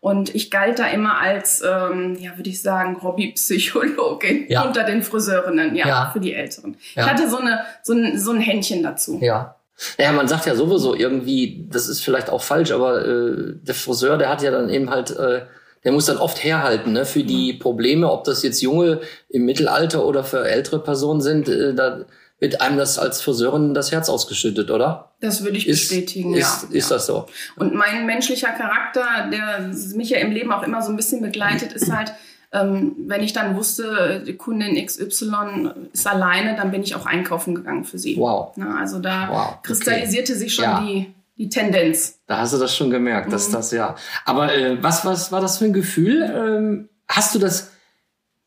Und 0.00 0.34
ich 0.34 0.50
galt 0.50 0.78
da 0.78 0.86
immer 0.88 1.18
als, 1.18 1.62
ähm, 1.62 2.16
ja, 2.20 2.36
würde 2.36 2.50
ich 2.50 2.60
sagen, 2.60 3.02
Hobbypsychologin 3.02 4.46
Ja. 4.48 4.62
unter 4.64 4.84
den 4.84 5.02
Friseurinnen, 5.02 5.74
ja, 5.74 5.86
Ja. 5.88 6.10
für 6.12 6.20
die 6.20 6.34
Älteren. 6.34 6.76
Ja. 6.94 7.04
Ich 7.04 7.10
hatte 7.10 7.28
so, 7.28 7.38
eine, 7.38 7.60
so, 7.82 7.92
ein, 7.94 8.18
so 8.18 8.32
ein 8.32 8.40
Händchen 8.40 8.82
dazu. 8.82 9.18
Ja. 9.22 9.56
Naja, 9.98 10.12
man 10.12 10.28
sagt 10.28 10.46
ja 10.46 10.54
sowieso 10.54 10.94
irgendwie, 10.94 11.66
das 11.70 11.88
ist 11.88 12.00
vielleicht 12.04 12.30
auch 12.30 12.42
falsch, 12.42 12.70
aber 12.70 13.04
äh, 13.04 13.54
der 13.62 13.74
Friseur, 13.74 14.18
der 14.18 14.28
hat 14.28 14.42
ja 14.42 14.50
dann 14.50 14.68
eben 14.68 14.90
halt, 14.90 15.10
äh, 15.16 15.42
der 15.84 15.92
muss 15.92 16.06
dann 16.06 16.18
oft 16.18 16.42
herhalten 16.44 16.92
ne, 16.92 17.04
für 17.04 17.24
die 17.24 17.54
Probleme, 17.54 18.10
ob 18.10 18.24
das 18.24 18.42
jetzt 18.42 18.62
junge 18.62 19.00
im 19.28 19.44
Mittelalter 19.44 20.04
oder 20.06 20.22
für 20.22 20.46
ältere 20.48 20.78
Personen 20.78 21.20
sind, 21.20 21.48
äh, 21.48 21.74
da 21.74 22.04
wird 22.40 22.60
einem 22.60 22.76
das 22.76 22.98
als 22.98 23.22
Friseurin 23.22 23.74
das 23.74 23.92
Herz 23.92 24.08
ausgeschüttet, 24.08 24.70
oder? 24.70 25.12
Das 25.20 25.42
würde 25.44 25.56
ich 25.56 25.66
Ist, 25.68 25.88
bestätigen, 25.88 26.34
ist, 26.34 26.66
ja. 26.70 26.76
ist 26.76 26.90
das 26.90 27.06
so? 27.06 27.26
Und 27.56 27.74
mein 27.74 28.06
menschlicher 28.06 28.50
Charakter, 28.50 29.30
der 29.32 29.70
mich 29.94 30.10
ja 30.10 30.18
im 30.18 30.32
Leben 30.32 30.52
auch 30.52 30.62
immer 30.62 30.82
so 30.82 30.90
ein 30.90 30.96
bisschen 30.96 31.22
begleitet, 31.22 31.72
ist 31.72 31.90
halt, 31.92 32.12
ähm, 32.52 32.94
wenn 33.06 33.22
ich 33.22 33.32
dann 33.32 33.56
wusste, 33.56 34.22
die 34.26 34.36
Kundin 34.36 34.84
XY 34.84 35.70
ist 35.92 36.06
alleine, 36.06 36.54
dann 36.56 36.70
bin 36.70 36.82
ich 36.82 36.94
auch 36.94 37.06
einkaufen 37.06 37.54
gegangen 37.54 37.84
für 37.84 37.98
sie. 37.98 38.16
Wow. 38.16 38.52
Na, 38.56 38.78
also 38.78 38.98
da 38.98 39.28
Wow, 39.30 39.46
okay. 39.48 39.58
kristallisierte 39.62 40.36
sich 40.36 40.54
schon 40.54 40.64
Ja. 40.64 40.80
die, 40.82 41.12
die 41.36 41.48
Tendenz. 41.48 42.18
Da 42.26 42.38
hast 42.38 42.52
du 42.54 42.58
das 42.58 42.76
schon 42.76 42.90
gemerkt, 42.90 43.32
dass 43.32 43.50
das 43.50 43.72
ja. 43.72 43.96
Aber 44.24 44.54
äh, 44.54 44.80
was, 44.82 45.04
was 45.04 45.32
war 45.32 45.40
das 45.40 45.58
für 45.58 45.64
ein 45.64 45.72
Gefühl? 45.72 46.22
Ähm, 46.22 46.88
hast 47.08 47.34
du 47.34 47.38
das 47.38 47.70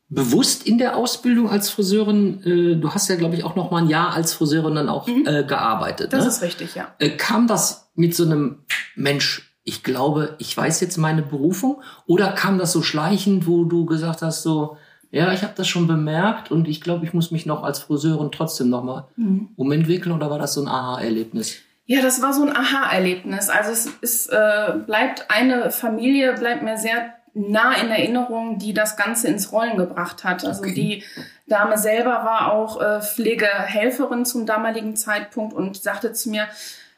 bewusst 0.08 0.66
in 0.66 0.78
der 0.78 0.96
Ausbildung 0.96 1.50
als 1.50 1.70
Friseurin? 1.70 2.42
Äh, 2.44 2.80
du 2.80 2.90
hast 2.94 3.08
ja, 3.08 3.16
glaube 3.16 3.34
ich, 3.36 3.44
auch 3.44 3.56
noch 3.56 3.70
mal 3.70 3.82
ein 3.82 3.88
Jahr 3.88 4.12
als 4.14 4.32
Friseurin 4.32 4.74
dann 4.74 4.88
auch 4.88 5.06
äh, 5.08 5.44
gearbeitet. 5.44 6.12
Das 6.12 6.24
ne? 6.24 6.28
ist 6.30 6.42
richtig, 6.42 6.74
ja. 6.74 6.94
Äh, 6.98 7.10
kam 7.10 7.46
das 7.46 7.90
mit 7.94 8.14
so 8.14 8.24
einem 8.24 8.58
Mensch, 8.96 9.54
ich 9.64 9.82
glaube, 9.82 10.34
ich 10.38 10.56
weiß 10.56 10.80
jetzt 10.80 10.96
meine 10.96 11.22
Berufung? 11.22 11.82
Oder 12.06 12.32
kam 12.32 12.58
das 12.58 12.72
so 12.72 12.82
schleichend, 12.82 13.46
wo 13.46 13.64
du 13.64 13.84
gesagt 13.84 14.22
hast, 14.22 14.42
so, 14.42 14.78
ja, 15.10 15.32
ich 15.32 15.42
habe 15.42 15.52
das 15.56 15.68
schon 15.68 15.86
bemerkt 15.86 16.50
und 16.50 16.68
ich 16.68 16.80
glaube, 16.80 17.04
ich 17.04 17.12
muss 17.12 17.30
mich 17.30 17.44
noch 17.44 17.62
als 17.62 17.78
Friseurin 17.80 18.30
trotzdem 18.32 18.70
noch 18.70 18.82
mal 18.82 19.08
Mhm. 19.16 19.48
umentwickeln? 19.56 20.14
Oder 20.14 20.30
war 20.30 20.38
das 20.38 20.54
so 20.54 20.62
ein 20.62 20.68
Aha-Erlebnis? 20.68 21.56
Ja, 21.84 22.02
das 22.02 22.20
war 22.20 22.34
so 22.34 22.42
ein 22.42 22.54
Aha-Erlebnis. 22.54 23.48
Also 23.48 23.70
es 23.72 23.86
ist, 24.02 24.26
äh, 24.28 24.74
bleibt 24.86 25.30
eine 25.30 25.70
Familie, 25.70 26.34
bleibt 26.34 26.62
mir 26.62 26.76
sehr 26.76 27.14
nah 27.38 27.74
in 27.80 27.88
Erinnerung, 27.90 28.58
die 28.58 28.74
das 28.74 28.96
Ganze 28.96 29.28
ins 29.28 29.52
Rollen 29.52 29.76
gebracht 29.76 30.24
hat. 30.24 30.44
Also 30.44 30.62
Okay. 30.62 30.74
die 30.74 31.02
Dame 31.46 31.78
selber 31.78 32.10
war 32.24 32.52
auch 32.52 32.80
äh, 32.80 33.00
Pflegehelferin 33.00 34.24
zum 34.24 34.44
damaligen 34.46 34.96
Zeitpunkt 34.96 35.54
und 35.54 35.76
sagte 35.80 36.12
zu 36.12 36.30
mir, 36.30 36.46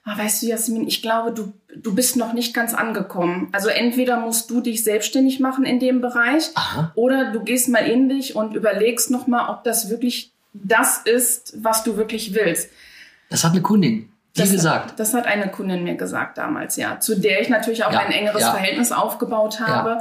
ah, 0.05 0.17
weißt 0.19 0.43
du, 0.43 0.47
Jasmin, 0.47 0.89
ich 0.89 1.03
glaube, 1.03 1.33
du, 1.33 1.53
du 1.77 1.95
bist 1.95 2.17
noch 2.17 2.33
nicht 2.33 2.55
ganz 2.55 2.75
angekommen. 2.75 3.49
Also 3.53 3.69
entweder 3.69 4.17
musst 4.19 4.51
du 4.51 4.61
dich 4.61 4.83
selbstständig 4.83 5.41
machen 5.41 5.65
in 5.65 5.79
dem 5.79 6.01
Bereich 6.01 6.51
Aha. 6.55 6.93
oder 6.95 7.33
du 7.33 7.41
gehst 7.45 7.69
mal 7.69 7.87
in 7.87 8.09
dich 8.09 8.35
und 8.35 8.55
überlegst 8.55 9.11
nochmal, 9.11 9.51
ob 9.51 9.63
das 9.65 9.91
wirklich 9.91 10.33
das 10.53 10.99
ist, 10.99 11.63
was 11.63 11.85
du 11.85 11.97
wirklich 11.97 12.35
willst. 12.35 12.71
Das 13.29 13.45
hat 13.45 13.53
eine 13.53 13.63
Kundin, 13.63 14.11
die 14.45 14.49
Das, 14.49 14.51
gesagt. 14.53 14.99
das 14.99 15.15
hat 15.15 15.27
eine 15.27 15.49
Kundin 15.49 15.85
mir 15.85 15.95
gesagt 15.97 16.39
damals, 16.39 16.77
ja. 16.77 16.99
Zu 17.01 17.19
der 17.19 17.41
ich 17.41 17.49
natürlich 17.49 17.85
auch 17.85 17.93
Ja, 17.93 18.01
ein 18.01 18.13
engeres 18.13 18.43
ja. 18.43 18.51
Verhältnis 18.53 18.93
aufgebaut 18.93 19.61
habe. 19.61 20.01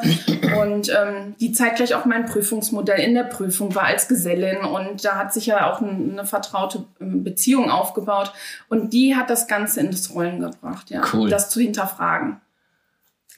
Und 0.60 0.89
ähm, 0.89 1.36
die 1.39 1.51
zeitgleich 1.51 1.96
auch 1.96 2.05
mein 2.05 2.25
Prüfungsmodell 2.25 3.00
in 3.00 3.13
der 3.13 3.24
Prüfung 3.24 3.74
war 3.75 3.84
als 3.84 4.08
Gesellin. 4.08 4.58
Und 4.60 5.03
da 5.05 5.15
hat 5.17 5.34
sich 5.34 5.46
ja 5.46 5.72
auch 5.72 5.81
ein- 5.81 6.12
eine 6.13 6.25
vertraute 6.25 6.86
ähm, 7.00 7.24
Beziehung 7.24 7.69
aufgebaut. 7.69 8.34
Und 8.69 8.93
die 8.93 9.15
hat 9.15 9.29
das 9.29 9.48
Ganze 9.48 9.79
ins 9.81 10.13
Rollen 10.13 10.39
gebracht, 10.39 10.89
ja. 10.89 11.01
Cool. 11.13 11.29
Das 11.29 11.50
zu 11.50 11.60
hinterfragen. 11.60 12.41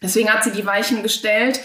Deswegen 0.01 0.29
hat 0.33 0.43
sie 0.43 0.51
die 0.51 0.65
Weichen 0.65 1.03
gestellt. 1.03 1.59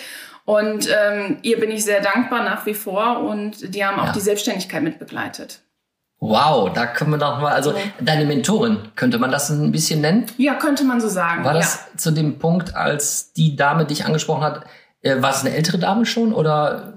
Und 0.45 0.88
ähm, 0.88 1.38
ihr 1.43 1.59
bin 1.59 1.71
ich 1.71 1.85
sehr 1.85 2.00
dankbar 2.00 2.45
nach 2.45 2.66
wie 2.66 2.75
vor. 2.75 3.21
Und 3.21 3.75
die 3.75 3.85
haben 3.85 3.99
auch 3.99 4.07
Ja. 4.07 4.12
die 4.12 4.21
Selbstständigkeit 4.21 4.83
mit 4.83 4.99
begleitet. 4.99 5.61
Wow, 6.19 6.73
da 6.73 6.87
können 6.87 7.11
wir 7.11 7.19
doch 7.19 7.41
mal, 7.41 7.53
also 7.53 7.73
Ja. 7.73 7.79
deine 8.01 8.25
Mentorin, 8.25 8.79
könnte 8.97 9.19
man 9.19 9.31
das 9.31 9.51
ein 9.51 9.71
bisschen 9.71 10.01
nennen? 10.01 10.27
Ja, 10.39 10.55
könnte 10.55 10.83
man 10.85 11.01
so 11.01 11.09
sagen. 11.09 11.45
War 11.45 11.53
ja. 11.55 11.61
das 11.61 11.87
zu 11.97 12.11
dem 12.11 12.39
Punkt, 12.39 12.75
als 12.75 13.33
die 13.35 13.55
Dame 13.55 13.85
dich 13.85 14.07
angesprochen 14.07 14.43
hat, 14.43 14.65
äh, 15.03 15.21
war 15.21 15.31
es 15.31 15.41
eine 15.45 15.55
ältere 15.55 15.79
Dame 15.79 16.07
schon 16.07 16.33
oder? 16.33 16.95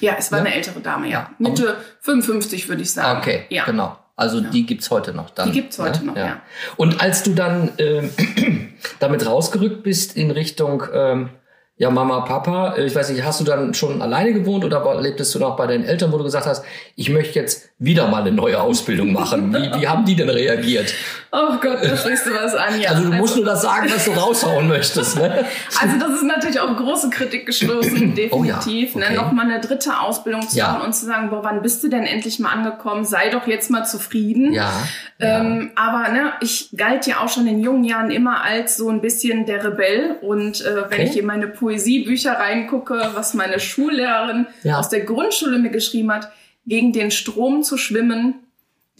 Ja, 0.00 0.14
es 0.18 0.30
war 0.30 0.38
Ja. 0.38 0.44
eine 0.44 0.54
ältere 0.54 0.80
Dame, 0.80 1.06
ja. 1.08 1.12
Ja. 1.12 1.30
Mitte 1.38 1.76
55 2.02 2.68
würde 2.68 2.82
ich 2.82 2.92
sagen. 2.92 3.18
Okay, 3.18 3.46
ja. 3.48 3.64
genau. 3.64 3.98
Also 4.14 4.40
die 4.40 4.64
gibt's 4.64 4.90
heute 4.90 5.12
noch 5.12 5.28
dann. 5.30 5.48
Die 5.52 5.60
gibt's 5.60 5.78
heute 5.78 6.04
noch, 6.06 6.16
ja. 6.16 6.40
Und 6.76 7.02
als 7.02 7.22
du 7.22 7.34
dann 7.34 7.72
ähm, 7.78 8.10
damit 9.00 9.26
rausgerückt 9.26 9.82
bist 9.82 10.16
in 10.16 10.30
Richtung 10.30 10.84
ähm, 10.92 11.30
ja 11.78 11.90
Mama, 11.90 12.20
Papa, 12.20 12.74
äh, 12.76 12.86
ich 12.86 12.94
weiß 12.94 13.10
nicht, 13.10 13.24
hast 13.24 13.40
du 13.40 13.44
dann 13.44 13.74
schon 13.74 14.00
alleine 14.00 14.32
gewohnt 14.32 14.64
oder 14.64 15.00
lebtest 15.00 15.34
du 15.34 15.38
noch 15.38 15.56
bei 15.56 15.66
deinen 15.66 15.84
Eltern, 15.84 16.10
wo 16.12 16.18
du 16.18 16.24
gesagt 16.24 16.46
hast, 16.46 16.64
ich 16.94 17.10
möchte 17.10 17.38
jetzt 17.38 17.68
wieder 17.78 18.08
mal 18.08 18.22
eine 18.22 18.32
neue 18.32 18.60
Ausbildung 18.60 19.12
machen? 19.12 19.52
Wie, 19.54 19.80
wie 19.80 19.86
haben 19.88 20.04
die 20.06 20.16
denn 20.16 20.30
reagiert? 20.30 20.94
Oh 21.32 21.56
Gott, 21.60 21.78
da 21.82 21.94
sprichst 21.96 22.24
du 22.26 22.30
was 22.32 22.54
an, 22.54 22.80
ja. 22.80 22.90
Also 22.90 23.04
du 23.10 23.12
musst 23.12 23.36
nur 23.36 23.44
das 23.44 23.60
sagen, 23.60 23.90
was 23.94 24.06
du 24.06 24.12
raushauen 24.12 24.68
möchtest, 24.68 25.18
ne? 25.18 25.44
also 25.82 25.98
das 25.98 26.10
ist 26.16 26.22
natürlich 26.24 26.58
auch 26.60 26.74
große 26.74 27.10
Kritik 27.10 27.44
gestoßen, 27.44 28.14
Oh 28.30 28.42
ja, 28.44 28.58
definitiv. 28.60 28.96
okay. 28.96 29.10
Ne? 29.10 29.16
Nochmal 29.16 29.44
eine 29.50 29.60
dritte 29.60 30.00
Ausbildung 30.00 30.48
zu 30.48 30.56
Ja. 30.56 30.72
machen 30.72 30.82
und 30.86 30.94
zu 30.94 31.04
sagen, 31.04 31.28
boah, 31.28 31.44
wann 31.44 31.60
bist 31.60 31.84
du 31.84 31.88
denn 31.88 32.04
endlich 32.04 32.38
mal 32.38 32.50
angekommen? 32.52 33.04
Sei 33.04 33.28
doch 33.28 33.46
jetzt 33.46 33.70
mal 33.70 33.84
zufrieden. 33.84 34.54
Ja. 34.54 34.72
Ähm, 35.18 35.72
aber 35.76 36.08
ne, 36.10 36.32
ich 36.40 36.70
galt 36.76 37.06
ja 37.06 37.20
auch 37.22 37.28
schon 37.28 37.46
in 37.46 37.60
jungen 37.60 37.84
Jahren 37.84 38.10
immer 38.10 38.42
als 38.42 38.76
so 38.76 38.88
ein 38.90 39.00
bisschen 39.00 39.44
der 39.46 39.64
Rebell. 39.64 40.16
Und 40.22 40.60
äh, 40.64 40.76
wenn 40.90 41.00
Okay. 41.00 41.08
ich 41.10 41.18
in 41.18 41.26
meine 41.26 41.48
Poesiebücher 41.66 42.34
reingucke, 42.34 43.10
was 43.14 43.34
meine 43.34 43.58
Schullehrerin 43.58 44.46
Ja. 44.62 44.78
aus 44.78 44.88
der 44.88 45.00
Grundschule 45.00 45.58
mir 45.58 45.70
geschrieben 45.70 46.12
hat, 46.12 46.30
gegen 46.64 46.92
den 46.92 47.10
Strom 47.10 47.64
zu 47.64 47.76
schwimmen, 47.76 48.34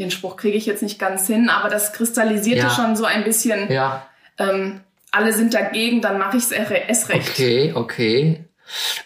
den 0.00 0.10
Spruch 0.10 0.36
kriege 0.36 0.56
ich 0.56 0.66
jetzt 0.66 0.82
nicht 0.82 0.98
ganz 0.98 1.28
hin, 1.28 1.48
aber 1.48 1.68
das 1.68 1.92
kristallisierte 1.92 2.62
Ja. 2.66 2.70
schon 2.70 2.96
so 2.96 3.04
ein 3.04 3.22
bisschen, 3.22 3.70
Ja. 3.70 4.04
ähm, 4.38 4.80
alle 5.12 5.32
sind 5.32 5.54
dagegen, 5.54 6.00
dann 6.00 6.18
mache 6.18 6.36
ich 6.38 6.42
es 6.42 6.50
erst 6.50 7.08
recht. 7.08 7.30
Okay, 7.30 7.72
okay. 7.74 8.44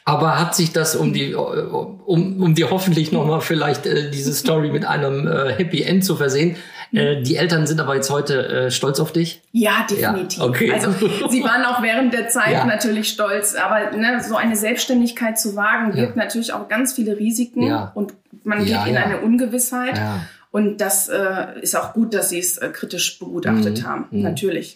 Aber 0.07 0.39
hat 0.41 0.55
sich 0.55 0.73
das 0.73 0.97
um 0.97 1.13
die, 1.13 1.35
um, 1.35 2.43
um 2.43 2.55
die 2.55 2.65
hoffentlich 2.65 3.13
nochmal 3.13 3.43
vielleicht 3.43 3.85
äh, 3.85 4.11
diese 4.11 4.33
Story 4.33 4.71
mit 4.71 4.87
einem 4.87 5.29
äh, 5.29 5.53
Happy 5.53 5.83
End 5.83 6.03
zu 6.03 6.17
versehen? 6.17 6.57
Äh, 6.93 7.23
die 7.23 7.37
Eltern 7.37 7.67
sind 7.67 7.81
aber 7.81 7.95
jetzt 7.95 8.11
heute 8.11 8.47
äh, 8.67 8.71
stolz 8.71 8.99
auf 9.01 9.13
dich. 9.13 9.43
Ja, 9.53 9.87
definitiv. 9.89 10.39
Ja, 10.41 10.45
okay. 10.47 10.73
Also 10.73 10.91
sie 11.29 11.43
waren 11.45 11.65
auch 11.65 11.83
während 11.83 12.13
der 12.13 12.29
Zeit 12.29 12.53
Ja. 12.53 12.65
natürlich 12.65 13.09
stolz, 13.09 13.55
aber 13.55 13.97
ne, 13.97 14.23
so 14.27 14.37
eine 14.37 14.57
Selbstständigkeit 14.57 15.39
zu 15.39 15.55
wagen, 15.57 15.91
Ja. 15.97 16.05
birgt 16.05 16.17
natürlich 16.17 16.53
auch 16.53 16.69
ganz 16.69 16.93
viele 16.95 17.17
Risiken 17.19 17.63
Ja. 17.67 17.93
und 17.95 18.15
man 18.45 18.67
Ja, 18.67 18.79
geht 18.85 18.89
in 18.89 18.95
ja. 18.95 19.03
eine 19.05 19.21
Ungewissheit. 19.21 19.97
Ja. 19.97 20.21
Und 20.53 20.81
das 20.81 21.09
äh, 21.09 21.61
ist 21.63 21.77
auch 21.77 21.93
gut, 21.93 22.13
dass 22.13 22.31
sie 22.31 22.41
es 22.41 22.59
äh, 22.59 22.71
kritisch 22.71 23.21
begutachtet 23.21 23.83
Mhm. 23.83 23.87
haben. 23.87 24.05
Mhm. 24.11 24.23
Natürlich. 24.23 24.75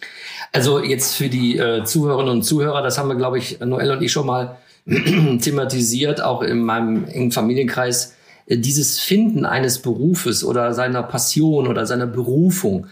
Also 0.53 0.81
jetzt 0.81 1.15
für 1.17 1.27
die 1.27 1.57
äh, 1.57 1.83
Zuhörerinnen 1.83 2.31
und 2.31 2.43
Zuhörer, 2.43 2.81
das 2.81 2.97
haben 2.97 3.09
wir, 3.09 3.15
glaube 3.15 3.39
ich, 3.39 3.59
Noel 3.59 3.91
und 3.91 4.01
ich 4.01 4.11
schon 4.13 4.25
mal 4.25 4.55
thematisiert, 5.41 6.21
auch 6.21 6.41
in 6.41 6.59
meinem 6.59 7.05
engen 7.07 7.31
Familienkreis, 7.31 8.13
dieses 8.47 8.99
Finden 8.99 9.45
eines 9.45 9.79
Berufes 9.79 10.43
oder 10.43 10.73
seiner 10.73 11.03
Passion 11.03 11.67
oder 11.67 11.85
seiner 11.85 12.07
Berufung. 12.07 12.87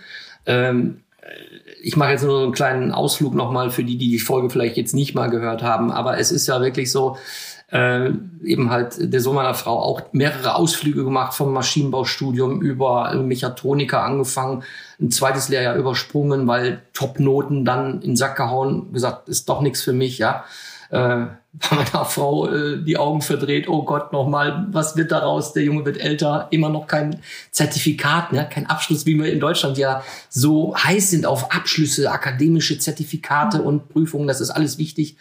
Ähm, 0.46 1.02
ich 1.82 1.98
mache 1.98 2.12
jetzt 2.12 2.24
nur 2.24 2.44
einen 2.44 2.52
kleinen 2.54 2.92
Ausflug 2.92 3.34
nochmal 3.34 3.70
für 3.70 3.84
die, 3.84 3.98
die 3.98 4.10
die 4.10 4.20
Folge 4.20 4.50
vielleicht 4.50 4.78
jetzt 4.78 4.94
nicht 4.94 5.16
mal 5.16 5.30
gehört 5.30 5.64
haben, 5.64 5.92
aber 5.92 6.18
es 6.18 6.32
ist 6.32 6.48
ja 6.48 6.62
wirklich 6.62 6.92
so, 6.92 7.18
äh, 7.72 8.12
eben 8.44 8.70
halt 8.70 8.96
der 9.00 9.20
Sohn 9.20 9.36
meiner 9.36 9.54
Frau 9.54 9.80
auch 9.80 10.02
mehrere 10.14 10.56
Ausflüge 10.56 11.04
gemacht 11.04 11.34
vom 11.34 11.52
Maschinenbaustudium 11.54 12.62
über 12.62 13.14
Mechatroniker 13.16 14.04
angefangen, 14.04 14.64
ein 15.00 15.12
zweites 15.12 15.50
Lehrjahr 15.50 15.76
übersprungen, 15.76 16.48
weil 16.48 16.82
Topnoten 16.94 17.66
dann 17.66 17.96
in 17.96 18.12
den 18.12 18.16
Sack 18.16 18.38
gehauen, 18.38 18.94
gesagt, 18.94 19.30
ist 19.30 19.50
doch 19.50 19.62
nichts 19.62 19.82
für 19.82 19.94
mich, 19.94 20.18
ja. 20.18 20.46
Äh, 20.90 21.26
bei 21.70 21.76
meiner 21.76 22.06
Frau 22.06 22.50
äh, 22.50 22.82
die 22.84 22.98
Augen 22.98 23.22
verdreht, 23.22 23.68
oh 23.68 23.84
Gott, 23.84 24.12
nochmal, 24.12 24.66
was 24.72 24.96
wird 24.98 25.12
daraus? 25.12 25.54
Der 25.54 25.64
Junge 25.64 25.86
wird 25.86 26.00
älter, 26.00 26.48
immer 26.50 26.70
noch 26.70 26.88
kein 26.88 27.20
Zertifikat, 27.52 28.34
ne? 28.34 28.48
kein 28.52 28.68
Abschluss, 28.68 29.06
wie 29.06 29.16
wir 29.16 29.32
in 29.32 29.40
Deutschland 29.40 29.78
ja 29.78 30.04
so 30.30 30.76
heiß 30.76 31.12
sind 31.12 31.28
auf 31.28 31.54
Abschlüsse, 31.54 32.12
akademische 32.12 32.80
Zertifikate 32.80 33.62
und 33.62 33.90
Prüfungen, 33.90 34.28
das 34.28 34.42
ist 34.42 34.50
alles 34.50 34.80
wichtig 34.80 35.18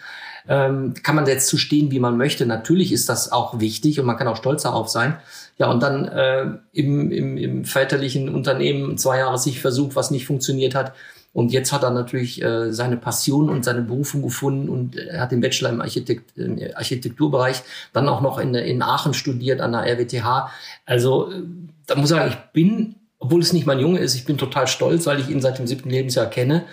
ähm, 0.49 0.95
kann 1.03 1.15
man 1.15 1.27
jetzt 1.27 1.49
zu 1.49 1.57
stehen, 1.57 1.91
wie 1.91 2.01
man 2.01 2.17
möchte. 2.17 2.47
Natürlich 2.47 2.93
ist 2.93 3.09
das 3.09 3.31
auch 3.31 3.61
wichtig 3.61 4.01
und 4.01 4.07
man 4.07 4.17
kann 4.17 4.29
auch 4.29 4.37
stolz 4.37 4.63
darauf 4.63 4.89
sein. 4.89 5.19
Ja, 5.59 5.71
und 5.71 5.83
dann 5.83 6.07
äh, 6.07 6.47
im, 6.73 7.11
im, 7.11 7.37
im 7.37 7.65
väterlichen 7.65 8.29
Unternehmen 8.29 8.97
zwei 8.99 9.19
Jahre 9.19 9.39
sich 9.39 9.61
versucht, 9.61 9.97
was 9.97 10.11
nicht 10.11 10.27
funktioniert 10.27 10.75
hat. 10.75 10.93
Und 11.35 11.51
jetzt 11.51 11.73
hat 11.73 11.83
er 11.83 11.91
natürlich 11.91 12.43
äh, 12.43 12.73
seine 12.73 12.97
Passion 12.97 13.49
und 13.49 13.65
seine 13.65 13.83
Berufung 13.83 14.23
gefunden 14.23 14.69
und 14.69 14.97
er 14.97 15.23
hat 15.23 15.33
den 15.33 15.41
Bachelor 15.41 15.71
im, 15.71 15.81
Architekt, 15.81 16.37
im 16.37 16.59
Architekturbereich, 16.75 17.63
dann 17.93 18.09
auch 18.09 18.21
noch 18.21 18.39
in, 18.39 18.55
in 18.55 18.83
Aachen 18.83 19.15
studiert 19.15 19.61
an 19.61 19.73
der 19.73 19.87
RWTH. 19.87 20.51
Also 20.85 21.31
äh, 21.31 21.43
da 21.87 21.95
muss 21.95 22.11
ich 22.11 22.17
sagen, 22.17 22.31
ich 22.31 22.53
bin, 22.53 22.97
obwohl 23.19 23.41
es 23.41 23.55
nicht 23.55 23.67
mein 23.67 23.81
Junge 23.81 24.01
ist, 24.01 24.15
ich 24.15 24.27
bin 24.27 24.37
total 24.37 24.67
stolz, 24.67 25.07
weil 25.07 25.21
ich 25.21 25.31
ihn 25.31 25.41
seit 25.41 25.59
dem 25.59 25.67
siebten 25.67 25.89
Lebensjahr 25.89 26.27
kenne. 26.27 26.65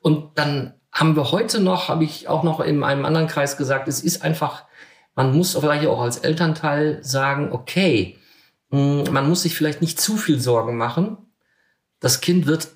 Und 0.00 0.38
dann 0.38 0.72
haben 0.92 1.14
wir 1.14 1.30
heute 1.30 1.60
noch, 1.60 1.88
habe 1.88 2.04
ich 2.04 2.26
auch 2.28 2.42
noch 2.42 2.60
in 2.60 2.82
einem 2.82 3.04
anderen 3.04 3.26
Kreis 3.26 3.58
gesagt, 3.58 3.86
es 3.86 4.02
ist 4.02 4.22
einfach, 4.22 4.64
man 5.14 5.36
muss 5.36 5.54
vielleicht 5.54 5.86
auch 5.88 6.00
als 6.00 6.18
Elternteil 6.18 7.00
sagen, 7.02 7.52
okay, 7.52 8.16
man 8.70 9.28
muss 9.28 9.42
sich 9.42 9.54
vielleicht 9.54 9.80
nicht 9.80 10.00
zu 10.00 10.16
viel 10.16 10.40
Sorgen 10.40 10.76
machen. 10.76 11.18
Das 12.00 12.20
Kind 12.20 12.46
wird 12.46 12.68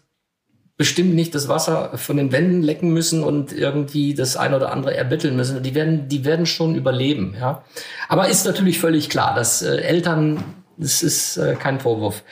bestimmt 0.81 1.15
nicht 1.15 1.35
das 1.35 1.47
Wasser 1.47 1.99
von 1.99 2.17
den 2.17 2.33
Wänden 2.33 2.63
lecken 2.63 2.95
müssen 2.95 3.23
und 3.23 3.53
irgendwie 3.53 4.15
das 4.15 4.39
eine 4.39 4.57
oder 4.57 4.73
andere 4.73 4.97
erbetteln 4.97 5.37
müssen. 5.37 5.63
Die 5.63 5.75
werden, 5.75 6.09
die 6.09 6.25
werden 6.25 6.47
schon 6.47 6.75
überleben, 6.75 7.37
ja. 7.39 7.63
Aber 8.09 8.29
ist 8.29 8.47
natürlich 8.47 8.79
völlig 8.79 9.11
klar, 9.11 9.35
dass 9.35 9.61
äh, 9.61 9.77
Eltern, 9.77 10.43
das 10.79 11.03
ist 11.03 11.37
äh, 11.37 11.55
kein 11.57 11.81
Vorwurf. 11.81 12.25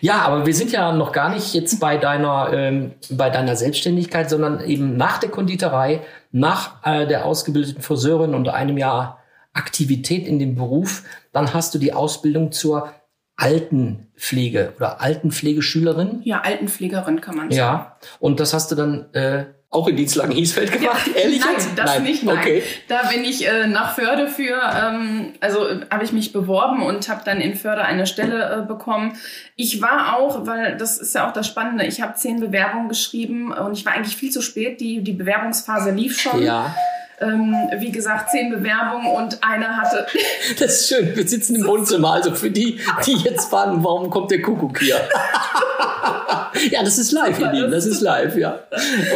Ja, 0.00 0.20
aber 0.20 0.46
wir 0.46 0.54
sind 0.54 0.70
ja 0.70 0.92
noch 0.92 1.10
gar 1.10 1.34
nicht 1.34 1.52
jetzt 1.52 1.80
bei 1.80 1.96
deiner, 1.96 2.52
ähm, 2.52 2.92
bei 3.10 3.28
deiner 3.28 3.56
Selbstständigkeit, 3.56 4.30
sondern 4.30 4.60
eben 4.60 4.96
nach 4.96 5.18
der 5.18 5.30
Konditorei, 5.30 6.02
nach 6.30 6.76
äh, 6.84 7.08
der 7.08 7.24
ausgebildeten 7.24 7.82
Friseurin 7.82 8.36
und 8.36 8.48
einem 8.48 8.78
Jahr 8.78 9.18
Aktivität 9.52 10.28
in 10.28 10.38
dem 10.38 10.54
Beruf, 10.54 11.02
dann 11.32 11.52
hast 11.54 11.74
du 11.74 11.78
die 11.80 11.92
Ausbildung 11.92 12.52
zur 12.52 12.92
Altenpflege 13.36 14.72
oder 14.76 15.00
Altenpflegeschülerin. 15.00 16.22
Ja, 16.24 16.40
Altenpflegerin 16.40 17.20
kann 17.20 17.36
man 17.36 17.50
sagen. 17.50 17.56
Ja, 17.56 17.96
und 18.18 18.40
das 18.40 18.54
hast 18.54 18.72
du 18.72 18.74
dann 18.74 19.12
äh, 19.12 19.44
auch 19.70 19.88
in 19.88 19.96
Dienstlagen-Hiesfeld 19.96 20.72
gemacht? 20.72 21.10
Ehrlich 21.14 21.40
nein, 21.40 21.56
das 21.76 22.00
nicht, 22.00 22.22
nein. 22.22 22.38
Okay. 22.38 22.62
Da 22.88 23.02
bin 23.10 23.24
ich 23.24 23.46
äh, 23.46 23.66
nach 23.66 23.94
Förde 23.94 24.28
für, 24.28 24.58
ähm, 24.74 25.34
also 25.40 25.68
äh, 25.68 25.80
habe 25.90 26.04
ich 26.04 26.12
mich 26.12 26.32
beworben 26.32 26.82
und 26.82 27.08
habe 27.10 27.22
dann 27.24 27.40
in 27.42 27.56
Förde 27.56 27.82
eine 27.82 28.06
Stelle 28.06 28.62
äh, 28.62 28.66
bekommen. 28.66 29.18
Ich 29.54 29.82
war 29.82 30.16
auch, 30.16 30.46
weil 30.46 30.78
das 30.78 30.96
ist 30.96 31.14
ja 31.14 31.28
auch 31.28 31.32
das 31.32 31.46
Spannende, 31.46 31.84
ich 31.84 32.00
habe 32.00 32.14
zehn 32.14 32.40
Bewerbungen 32.40 32.88
geschrieben 32.88 33.52
und 33.52 33.76
ich 33.76 33.84
war 33.84 33.92
eigentlich 33.92 34.16
viel 34.16 34.30
zu 34.30 34.40
spät. 34.40 34.80
Die, 34.80 35.02
die 35.02 35.12
Bewerbungsphase 35.12 35.90
lief 35.90 36.18
schon. 36.18 36.42
Ja, 36.42 36.74
Ähm, 37.18 37.54
wie 37.78 37.90
gesagt, 37.90 38.30
zehn 38.30 38.50
Bewerbungen 38.50 39.06
und 39.06 39.42
eine 39.42 39.76
hatte. 39.76 40.06
das 40.58 40.80
ist 40.80 40.88
schön. 40.88 41.16
Wir 41.16 41.26
sitzen 41.26 41.56
im 41.56 41.66
Wohnzimmer. 41.66 42.12
Also 42.12 42.34
für 42.34 42.50
die, 42.50 42.78
die 43.06 43.14
jetzt 43.14 43.48
fragen, 43.48 43.82
warum 43.82 44.10
kommt 44.10 44.30
der 44.30 44.42
Kuckuck 44.42 44.78
hier? 44.78 44.96
ja, 46.70 46.82
das 46.82 46.98
ist 46.98 47.12
live, 47.12 47.38
ihr 47.38 47.52
Lieben. 47.52 47.70
Das 47.70 47.86
ist 47.86 48.00
live, 48.00 48.36
ja. 48.36 48.60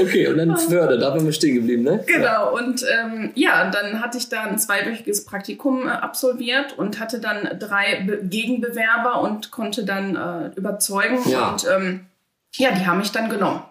Okay, 0.01 0.29
und 0.29 0.39
dann 0.39 0.57
Förde, 0.57 0.99
da 0.99 1.11
waren 1.11 1.25
wir 1.25 1.33
stehen 1.33 1.57
geblieben, 1.57 1.83
ne? 1.83 2.05
Genau, 2.07 2.55
und 2.55 2.85
ähm, 2.91 3.33
ja, 3.35 3.71
dann 3.71 4.03
hatte 4.03 4.19
ich 4.19 4.29
da 4.29 4.45
ein 4.45 4.59
zweiwöchiges 4.59 5.25
Praktikum 5.25 5.87
äh, 5.87 5.91
absolviert 5.91 6.79
und 6.79 7.01
hatte 7.01 7.21
dann 7.21 7.59
drei 7.59 8.05
Be 8.07 8.21
Gegenbewerber 8.23 9.21
und 9.23 9.51
konnte 9.51 9.85
dann 9.85 10.17
äh, 10.17 10.57
überzeugen. 10.57 11.19
Ja. 11.29 11.51
Und 11.51 11.67
ähm, 11.67 12.07
ja, 12.55 12.71
die 12.73 12.87
haben 12.87 12.99
mich 12.99 13.13
dann 13.13 13.29
genommen. 13.29 13.63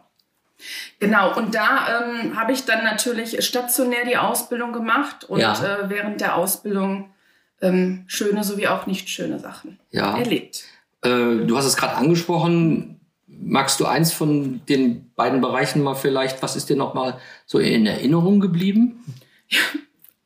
Genau, 1.00 1.36
und 1.38 1.56
da 1.56 2.02
ähm, 2.04 2.38
habe 2.38 2.52
ich 2.52 2.66
dann 2.66 2.84
natürlich 2.84 3.44
stationär 3.46 4.04
die 4.06 4.18
Ausbildung 4.18 4.74
gemacht 4.74 5.24
und 5.24 5.40
Ja. 5.40 5.54
äh, 5.54 5.90
während 5.90 6.20
der 6.22 6.36
Ausbildung 6.36 7.12
ähm, 7.62 8.04
schöne 8.08 8.44
sowie 8.44 8.68
auch 8.68 8.86
nicht 8.86 9.10
schöne 9.10 9.40
Sachen 9.40 9.80
Ja. 9.92 10.18
erlebt. 10.18 10.64
Äh, 11.04 11.10
du 11.46 11.58
hast 11.58 11.66
es 11.66 11.78
gerade 11.78 11.96
angesprochen. 11.96 13.00
Magst 13.28 13.80
du 13.80 13.86
eins 13.86 14.12
von 14.12 14.62
den 14.68 15.12
beiden 15.16 15.40
Bereichen 15.40 15.82
mal 15.82 15.96
vielleicht, 15.96 16.42
was 16.44 16.56
ist 16.58 16.70
dir 16.70 16.76
noch 16.76 16.94
mal 16.94 17.18
so 17.46 17.60
in 17.60 17.86
Erinnerung 17.86 18.40
geblieben? 18.42 19.04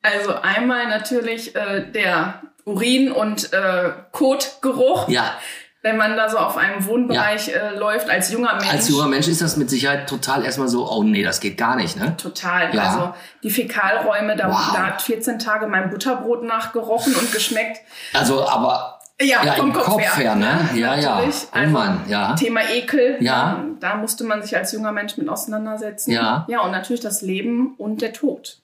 Also 0.02 0.34
einmal 0.36 0.88
natürlich 0.88 1.56
äh, 1.56 1.86
der 1.92 2.42
Urin- 2.66 3.12
und 3.12 3.54
äh, 3.54 3.92
Kotgeruch, 4.12 5.08
Ja, 5.10 5.38
wenn 5.84 5.98
man 5.98 6.18
da 6.18 6.28
so 6.30 6.38
auf 6.38 6.58
einem 6.58 6.84
Wohnbereich 6.86 7.50
äh, 7.50 7.76
läuft 7.78 8.10
als 8.10 8.32
junger 8.32 8.56
Mensch. 8.56 8.72
als 8.72 8.90
junger 8.90 9.08
Mensch 9.08 9.28
ist 9.28 9.42
das 9.42 9.58
mit 9.58 9.70
Sicherheit 9.70 10.10
total 10.10 10.44
erstmal 10.46 10.68
so, 10.70 10.90
oh 10.90 11.04
nee, 11.04 11.24
das 11.24 11.40
geht 11.40 11.58
gar 11.58 11.76
nicht, 11.76 11.98
ne? 11.98 12.16
Total. 12.18 12.74
Ja. 12.74 12.84
Also 12.84 13.14
die 13.44 13.50
Fäkalräume, 13.52 14.36
da, 14.36 14.50
Wow. 14.50 14.72
da 14.74 14.86
hat 14.88 15.02
14 15.02 15.38
Tage 15.40 15.68
mein 15.68 15.90
Butterbrot 15.92 16.44
nachgerochen 16.44 17.14
und 17.16 17.32
geschmeckt. 17.32 17.82
Also, 18.14 18.48
aber 18.48 19.00
Ja, 19.22 19.44
Ja, 19.46 19.54
vom 19.54 19.68
im 19.68 19.74
Kopf, 19.74 19.86
Kopf 19.86 20.18
her, 20.18 20.36
ne? 20.36 20.70
Ja, 20.74 20.96
ja. 20.96 21.16
natürlich. 21.16 21.36
Oh 21.52 21.58
Also, 21.58 21.70
Mann, 21.72 22.02
ja. 22.08 22.34
Thema 22.36 22.62
Ekel. 22.74 23.18
Ja. 23.20 23.58
ähm, 23.60 23.78
Da 23.80 23.96
musste 23.96 24.24
man 24.24 24.42
sich 24.42 24.56
als 24.58 24.72
junger 24.72 24.92
Mensch 24.92 25.18
mit 25.18 25.30
auseinandersetzen. 25.30 26.12
Ja. 26.12 26.46
Ja, 26.48 26.62
und 26.62 26.72
natürlich 26.72 27.02
das 27.02 27.22
Leben 27.22 27.76
und 27.78 28.02
der 28.02 28.14
Tod. 28.14 28.58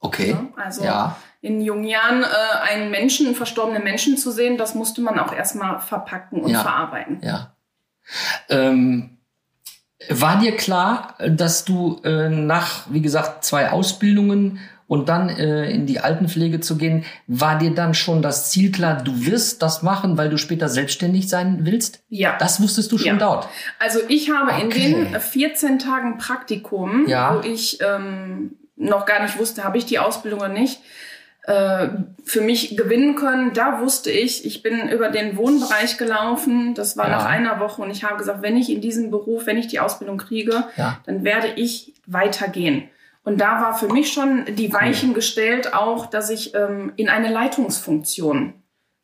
okay. 0.00 0.32
Ne? 0.34 0.48
Also 0.56 0.82
Ja. 0.84 1.16
In 1.42 1.60
jungen 1.60 1.84
Jahren 1.84 2.22
äh, 2.22 2.26
einen 2.70 2.90
Menschen, 2.90 3.26
einen 3.26 3.34
verstorbenen 3.34 3.82
Menschen 3.84 4.16
zu 4.16 4.30
sehen, 4.30 4.56
das 4.56 4.74
musste 4.74 5.00
man 5.02 5.18
auch 5.18 5.34
erstmal 5.34 5.80
verpacken 5.80 6.40
und 6.40 6.50
Ja. 6.52 6.60
verarbeiten. 6.62 7.20
Ja. 7.22 7.54
Ähm, 8.48 9.18
war 10.08 10.38
dir 10.40 10.56
klar, 10.56 11.14
dass 11.28 11.64
du 11.64 12.00
äh, 12.04 12.28
nach, 12.28 12.86
wie 12.90 13.02
gesagt, 13.02 13.44
zwei 13.44 13.70
Ausbildungen 13.70 14.58
und 14.88 15.08
dann 15.08 15.28
äh, 15.30 15.70
in 15.70 15.86
die 15.86 16.00
Altenpflege 16.00 16.60
zu 16.60 16.76
gehen, 16.76 17.04
war 17.26 17.56
dir 17.58 17.72
dann 17.74 17.94
schon 17.94 18.20
das 18.20 18.50
Ziel 18.50 18.72
klar, 18.72 19.02
du 19.02 19.24
wirst 19.26 19.62
das 19.62 19.82
machen, 19.82 20.18
weil 20.18 20.28
du 20.28 20.38
später 20.38 20.68
selbstständig 20.68 21.28
sein 21.28 21.60
willst? 21.66 22.02
Ja. 22.08 22.36
Das 22.38 22.60
wusstest 22.60 22.90
du 22.92 22.98
schon 22.98 23.06
Ja. 23.06 23.16
dort. 23.16 23.48
Also 23.78 24.00
ich 24.08 24.30
habe 24.30 24.60
in 24.60 24.66
Okay. 24.68 24.92
den 25.12 25.20
14 25.20 25.78
Tagen 25.78 26.18
Praktikum, 26.18 27.06
Ja. 27.08 27.34
wo 27.36 27.40
ich 27.48 27.78
ähm, 27.80 28.56
noch 28.76 29.06
gar 29.06 29.22
nicht 29.22 29.38
wusste, 29.38 29.64
habe 29.64 29.78
ich 29.78 29.86
die 29.86 29.98
Ausbildung 30.00 30.40
oder 30.40 30.48
nicht, 30.48 30.80
äh, 31.42 31.88
für 32.24 32.40
mich 32.40 32.76
gewinnen 32.76 33.16
können. 33.16 33.52
Da 33.52 33.80
wusste 33.80 34.10
ich, 34.10 34.44
ich 34.44 34.62
bin 34.62 34.88
über 34.88 35.08
den 35.08 35.36
Wohnbereich 35.36 35.98
gelaufen. 35.98 36.74
Das 36.74 36.96
war 36.96 37.08
Ja. 37.08 37.16
nach 37.16 37.24
einer 37.26 37.58
Woche 37.60 37.82
und 37.82 37.90
ich 37.90 38.04
habe 38.04 38.16
gesagt, 38.16 38.42
wenn 38.42 38.56
ich 38.56 38.70
in 38.70 38.80
diesem 38.80 39.10
Beruf, 39.10 39.46
wenn 39.46 39.58
ich 39.58 39.66
die 39.66 39.80
Ausbildung 39.80 40.18
kriege, 40.18 40.64
Ja. 40.76 41.00
dann 41.06 41.24
werde 41.24 41.48
ich 41.56 41.94
weitergehen. 42.06 42.88
Und 43.24 43.40
da 43.40 43.60
war 43.60 43.78
für 43.78 43.88
mich 43.88 44.12
schon 44.12 44.44
die 44.56 44.72
Weichen 44.72 45.14
gestellt, 45.14 45.74
auch, 45.74 46.06
dass 46.06 46.28
ich 46.30 46.54
ähm, 46.54 46.92
in 46.96 47.08
eine 47.08 47.30
Leitungsfunktion 47.30 48.54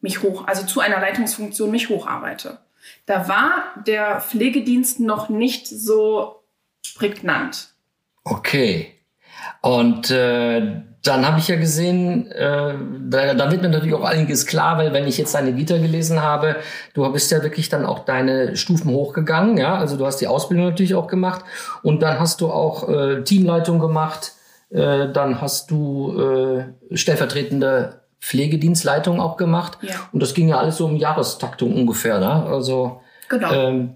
mich 0.00 0.23
hoch, 0.23 0.47
also 0.47 0.64
zu 0.66 0.80
einer 0.80 1.00
Leitungsfunktion 1.00 1.71
mich 1.71 1.88
hocharbeite. 1.88 2.59
Da 3.07 3.28
war 3.28 3.64
der 3.87 4.21
Pflegedienst 4.21 5.00
noch 5.00 5.28
nicht 5.28 5.66
so 5.66 6.42
prägnant. 6.97 7.71
Okay. 8.25 8.95
Und 9.62 10.11
äh, 10.11 10.83
dann 11.05 11.26
habe 11.26 11.38
ich 11.38 11.49
ja 11.49 11.57
gesehen, 11.57 12.31
äh, 12.33 12.75
da, 13.09 13.35
da 13.35 13.50
wird 13.50 13.62
mir 13.62 13.69
natürlich 13.69 13.95
auch 13.95 14.05
einiges 14.05 14.47
klar, 14.47 14.78
weil 14.78 14.93
wenn 14.93 15.07
ich 15.07 15.17
jetzt 15.17 15.35
deine 15.35 15.57
Vita 15.57 15.76
gelesen 15.78 16.23
habe, 16.23 16.57
du 16.95 17.11
bist 17.12 17.31
ja 17.31 17.43
wirklich 17.43 17.69
dann 17.69 17.87
auch 17.87 18.00
deine 18.00 18.57
Stufen 18.57 18.90
hochgegangen, 18.90 19.57
ja, 19.57 19.76
also 19.76 19.97
du 19.97 20.05
hast 20.07 20.17
die 20.21 20.26
Ausbildung 20.26 20.67
natürlich 20.67 20.95
auch 20.95 21.07
gemacht 21.07 21.45
und 21.83 22.02
dann 22.02 22.19
hast 22.19 22.40
du 22.40 22.50
auch 22.50 22.88
äh, 22.88 23.23
Teamleitung 23.23 23.78
gemacht, 23.78 24.33
äh, 24.71 25.09
dann 25.12 25.40
hast 25.40 25.71
du 25.71 26.21
äh, 26.21 26.97
stellvertretende 26.97 28.00
Pflegedienstleitung 28.21 29.21
auch 29.21 29.37
gemacht 29.37 29.78
Ja. 29.83 29.95
und 30.12 30.21
das 30.23 30.35
ging 30.35 30.49
ja 30.49 30.59
alles 30.59 30.76
so 30.76 30.87
um 30.87 30.97
Jahrestaktung 30.97 31.75
ungefähr, 31.75 32.19
ne? 32.19 32.44
Also 32.46 33.01
Genau. 33.29 33.53
ähm, 33.53 33.90
äh, 33.90 33.94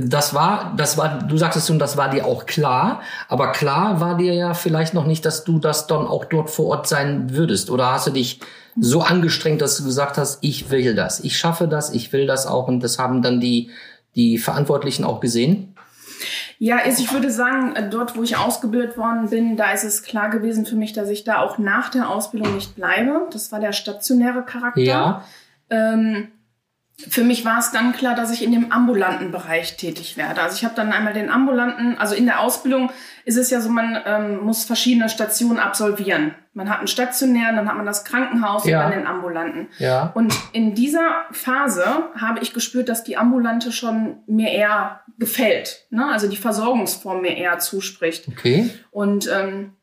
das 0.00 0.34
war, 0.34 0.74
das 0.76 0.98
war, 0.98 1.20
du 1.20 1.36
sagtest 1.36 1.68
schon, 1.68 1.78
das 1.78 1.96
war 1.96 2.10
dir 2.10 2.26
auch 2.26 2.46
klar, 2.46 3.02
aber 3.28 3.52
klar 3.52 4.00
war 4.00 4.16
dir 4.16 4.34
ja 4.34 4.52
vielleicht 4.54 4.94
noch 4.94 5.06
nicht, 5.06 5.24
dass 5.24 5.44
du 5.44 5.60
das 5.60 5.86
dann 5.86 6.06
auch 6.06 6.24
dort 6.24 6.50
vor 6.50 6.66
Ort 6.66 6.88
sein 6.88 7.30
würdest. 7.30 7.70
Oder 7.70 7.92
hast 7.92 8.08
du 8.08 8.10
dich 8.10 8.40
so 8.78 9.02
angestrengt, 9.02 9.60
dass 9.62 9.76
du 9.76 9.84
gesagt 9.84 10.18
hast, 10.18 10.38
ich 10.42 10.70
will 10.70 10.94
das, 10.94 11.20
ich 11.20 11.38
schaffe 11.38 11.68
das, 11.68 11.92
ich 11.92 12.12
will 12.12 12.26
das 12.26 12.46
auch 12.46 12.66
und 12.66 12.80
das 12.80 12.98
haben 12.98 13.22
dann 13.22 13.40
die, 13.40 13.70
die 14.16 14.38
Verantwortlichen 14.38 15.04
auch 15.04 15.20
gesehen? 15.20 15.76
Ja, 16.58 16.78
ist, 16.78 17.00
ich 17.00 17.12
würde 17.12 17.30
sagen, 17.30 17.74
äh, 17.76 17.88
dort, 17.88 18.16
wo 18.16 18.22
ich 18.22 18.36
ausgebildet 18.36 18.98
worden 18.98 19.30
bin, 19.30 19.56
da 19.56 19.70
ist 19.72 19.84
es 19.84 20.02
klar 20.02 20.30
gewesen 20.30 20.66
für 20.66 20.76
mich, 20.76 20.92
dass 20.92 21.08
ich 21.08 21.24
da 21.24 21.38
auch 21.38 21.58
nach 21.58 21.90
der 21.90 22.10
Ausbildung 22.10 22.54
nicht 22.54 22.74
bleibe. 22.74 23.28
Das 23.32 23.50
war 23.52 23.60
der 23.60 23.72
stationäre 23.72 24.44
Charakter. 24.44 24.80
Ja, 24.80 25.24
Ähm, 25.70 26.28
für 27.08 27.24
mich 27.24 27.44
war 27.44 27.58
es 27.58 27.70
dann 27.72 27.92
klar, 27.92 28.14
dass 28.14 28.30
ich 28.30 28.42
in 28.42 28.52
dem 28.52 28.72
ambulanten 28.72 29.30
Bereich 29.30 29.76
tätig 29.76 30.16
werde. 30.16 30.42
Also 30.42 30.56
ich 30.56 30.64
habe 30.64 30.74
dann 30.74 30.92
einmal 30.92 31.12
den 31.12 31.30
ambulanten, 31.30 31.96
also 31.98 32.14
in 32.14 32.26
der 32.26 32.40
Ausbildung 32.40 32.90
ist 33.24 33.36
es 33.36 33.50
ja 33.50 33.60
so, 33.60 33.68
man 33.70 33.98
ähm, 34.04 34.40
muss 34.44 34.64
verschiedene 34.64 35.08
Stationen 35.08 35.58
absolvieren. 35.58 36.34
Man 36.52 36.68
hat 36.68 36.78
einen 36.78 36.88
stationären, 36.88 37.56
dann 37.56 37.68
hat 37.68 37.76
man 37.76 37.86
das 37.86 38.04
Krankenhaus 38.04 38.64
Ja. 38.64 38.84
und 38.84 38.90
dann 38.90 38.98
den 39.00 39.06
ambulanten. 39.06 39.68
ja, 39.78 40.10
Und 40.14 40.34
in 40.52 40.74
dieser 40.74 41.08
Phase 41.30 41.84
habe 42.20 42.40
ich 42.40 42.52
gespürt, 42.52 42.88
dass 42.88 43.04
die 43.04 43.16
ambulante 43.16 43.72
schon 43.72 44.18
mir 44.26 44.50
eher 44.50 45.00
gefällt. 45.18 45.86
Ne? 45.90 46.06
Also 46.06 46.28
die 46.28 46.36
Versorgungsform 46.36 47.20
mir 47.22 47.36
eher 47.36 47.58
zuspricht. 47.60 48.26
okay, 48.28 48.70
Und 48.90 49.30
ähm, 49.32 49.74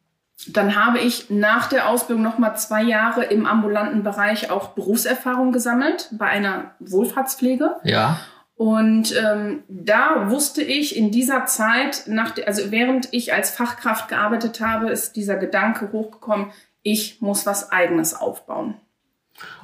dann 0.45 0.75
habe 0.75 0.99
ich 0.99 1.29
nach 1.29 1.67
der 1.67 1.89
Ausbildung 1.89 2.23
noch 2.23 2.37
mal 2.37 2.55
zwei 2.55 2.83
Jahre 2.83 3.23
im 3.25 3.45
ambulanten 3.45 4.03
Bereich 4.03 4.51
auch 4.51 4.69
Berufserfahrung 4.69 5.51
gesammelt 5.51 6.09
bei 6.11 6.27
einer 6.27 6.75
Wohlfahrtspflege. 6.79 7.75
ja, 7.83 8.19
Und 8.55 9.15
ähm, 9.15 9.63
da 9.67 10.29
wusste 10.29 10.61
ich 10.61 10.95
in 10.95 11.11
dieser 11.11 11.45
Zeit, 11.45 12.03
nach 12.07 12.31
der, 12.31 12.47
also 12.47 12.71
während 12.71 13.09
ich 13.13 13.33
als 13.33 13.49
Fachkraft 13.51 14.09
gearbeitet 14.09 14.61
habe, 14.61 14.89
ist 14.89 15.15
dieser 15.15 15.37
Gedanke 15.37 15.91
hochgekommen, 15.91 16.51
ich 16.83 17.21
muss 17.21 17.45
was 17.45 17.71
Eigenes 17.71 18.13
aufbauen. 18.13 18.75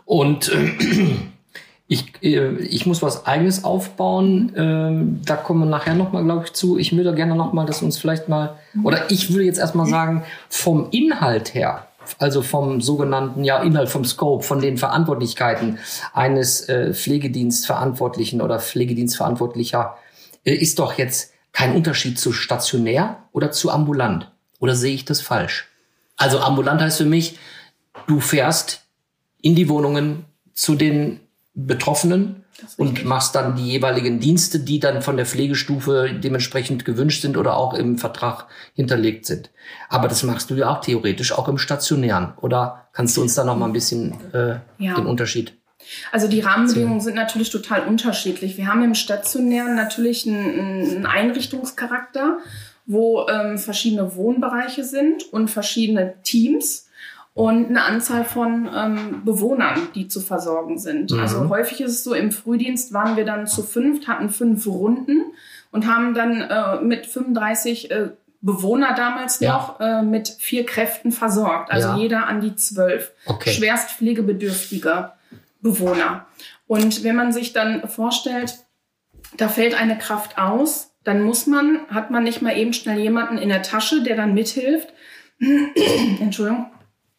Und 0.05 0.49
äh, 0.49 1.15
ich, 1.87 2.05
äh, 2.21 2.55
ich 2.57 2.85
muss 2.85 3.01
was 3.01 3.25
Eigenes 3.25 3.63
aufbauen. 3.63 4.53
Ähm, 4.55 5.21
da 5.25 5.35
kommen 5.35 5.61
wir 5.61 5.65
nachher 5.65 5.95
nochmal, 5.95 6.23
glaube 6.23 6.45
ich, 6.45 6.53
zu. 6.53 6.77
Ich 6.77 6.95
würde 6.95 7.13
gerne 7.13 7.35
nochmal, 7.35 7.65
dass 7.65 7.81
uns 7.81 7.97
vielleicht 7.97 8.29
mal, 8.29 8.57
oder 8.83 9.11
ich 9.11 9.31
würde 9.31 9.45
jetzt 9.45 9.59
erstmal 9.59 9.85
sagen, 9.85 10.23
vom 10.49 10.87
Inhalt 10.91 11.53
her, 11.53 11.87
also 12.19 12.41
vom 12.41 12.81
sogenannten, 12.81 13.43
ja, 13.43 13.61
Inhalt, 13.61 13.89
vom 13.89 14.05
Scope, 14.05 14.43
von 14.43 14.61
den 14.61 14.77
Verantwortlichkeiten 14.77 15.79
eines 16.13 16.67
äh, 16.69 16.93
Pflegedienstverantwortlichen 16.93 18.41
oder 18.41 18.59
Pflegedienstverantwortlicher, 18.59 19.97
äh, 20.45 20.53
ist 20.53 20.79
doch 20.79 20.97
jetzt 20.97 21.33
kein 21.51 21.75
Unterschied 21.75 22.17
zu 22.17 22.33
stationär 22.33 23.17
oder 23.31 23.51
zu 23.51 23.69
ambulant. 23.69 24.31
Oder 24.59 24.75
sehe 24.75 24.95
ich 24.95 25.05
das 25.05 25.21
falsch? 25.21 25.67
Also 26.17 26.39
ambulant 26.39 26.81
heißt 26.81 26.97
für 26.97 27.05
mich, 27.05 27.37
du 28.07 28.19
fährst 28.19 28.85
in 29.41 29.55
die 29.55 29.69
Wohnungen 29.69 30.25
zu 30.53 30.75
den 30.75 31.19
Betroffenen 31.55 32.43
und 32.77 33.05
machst 33.05 33.35
dann 33.35 33.55
die 33.55 33.63
jeweiligen 33.67 34.19
Dienste, 34.19 34.59
die 34.59 34.79
dann 34.79 35.01
von 35.01 35.17
der 35.17 35.25
Pflegestufe 35.25 36.09
dementsprechend 36.13 36.85
gewünscht 36.85 37.21
sind 37.21 37.37
oder 37.37 37.57
auch 37.57 37.73
im 37.73 37.97
Vertrag 37.97 38.47
hinterlegt 38.73 39.25
sind. 39.25 39.51
Aber 39.89 40.07
das 40.07 40.23
machst 40.23 40.49
du 40.49 40.55
ja 40.55 40.69
auch 40.69 40.81
theoretisch 40.81 41.31
auch 41.31 41.47
im 41.47 41.57
Stationären. 41.57 42.33
Oder 42.41 42.87
kannst 42.93 43.17
du 43.17 43.21
uns 43.21 43.35
da 43.35 43.43
noch 43.43 43.57
mal 43.57 43.67
ein 43.67 43.73
bisschen 43.73 44.15
äh, 44.33 44.55
Ja. 44.77 44.95
den 44.95 45.05
Unterschied? 45.05 45.53
Also 46.11 46.27
die 46.27 46.39
Rahmenbedingungen 46.39 47.01
sind 47.01 47.15
natürlich 47.15 47.49
total 47.49 47.85
unterschiedlich. 47.87 48.57
Wir 48.57 48.67
haben 48.67 48.83
im 48.83 48.95
Stationären 48.95 49.75
natürlich 49.75 50.25
einen, 50.27 50.59
einen 50.59 51.05
Einrichtungscharakter, 51.05 52.37
wo 52.85 53.27
ähm, 53.27 53.57
verschiedene 53.57 54.15
Wohnbereiche 54.15 54.83
sind 54.83 55.31
und 55.31 55.49
verschiedene 55.49 56.15
Teams 56.23 56.87
und 57.33 57.67
eine 57.69 57.83
Anzahl 57.83 58.25
von 58.25 58.69
ähm, 58.75 59.21
Bewohnern, 59.25 59.87
die 59.95 60.07
zu 60.07 60.21
versorgen 60.21 60.77
sind. 60.77 61.11
Mhm. 61.11 61.19
Also 61.19 61.49
häufig 61.49 61.81
ist 61.81 61.91
es 61.91 62.03
so, 62.03 62.13
im 62.13 62.31
Frühdienst 62.31 62.93
waren 62.93 63.17
wir 63.17 63.25
dann 63.25 63.47
zu 63.47 63.63
fünft, 63.63 64.07
hatten 64.07 64.29
fünf 64.29 64.67
Runden 64.67 65.23
und 65.71 65.87
haben 65.87 66.13
dann 66.13 66.41
äh, 66.41 66.81
mit 66.81 67.05
35 67.07 67.89
äh, 67.91 68.09
Bewohner 68.41 68.93
damals 68.93 69.39
Ja. 69.39 69.53
noch 69.53 69.79
äh, 69.79 70.01
mit 70.03 70.27
vier 70.27 70.65
Kräften 70.65 71.11
versorgt. 71.11 71.71
Also 71.71 71.87
Ja. 71.89 71.97
jeder 71.97 72.27
an 72.27 72.41
die 72.41 72.55
zwölf. 72.55 73.11
Okay. 73.25 73.51
Schwerst 73.51 73.91
pflegebedürftige 73.91 75.11
Bewohner. 75.61 76.25
Und 76.67 77.03
wenn 77.03 77.15
man 77.15 77.31
sich 77.31 77.53
dann 77.53 77.87
vorstellt, 77.87 78.59
da 79.37 79.47
fällt 79.47 79.79
eine 79.79 79.97
Kraft 79.97 80.37
aus, 80.37 80.91
dann 81.03 81.21
muss 81.23 81.47
man, 81.47 81.79
hat 81.89 82.11
man 82.11 82.23
nicht 82.23 82.41
mal 82.41 82.55
eben 82.57 82.73
schnell 82.73 82.99
jemanden 82.99 83.37
in 83.37 83.49
der 83.49 83.61
Tasche, 83.63 84.03
der 84.03 84.15
dann 84.17 84.33
mithilft. 84.33 84.93
Entschuldigung. 86.19 86.67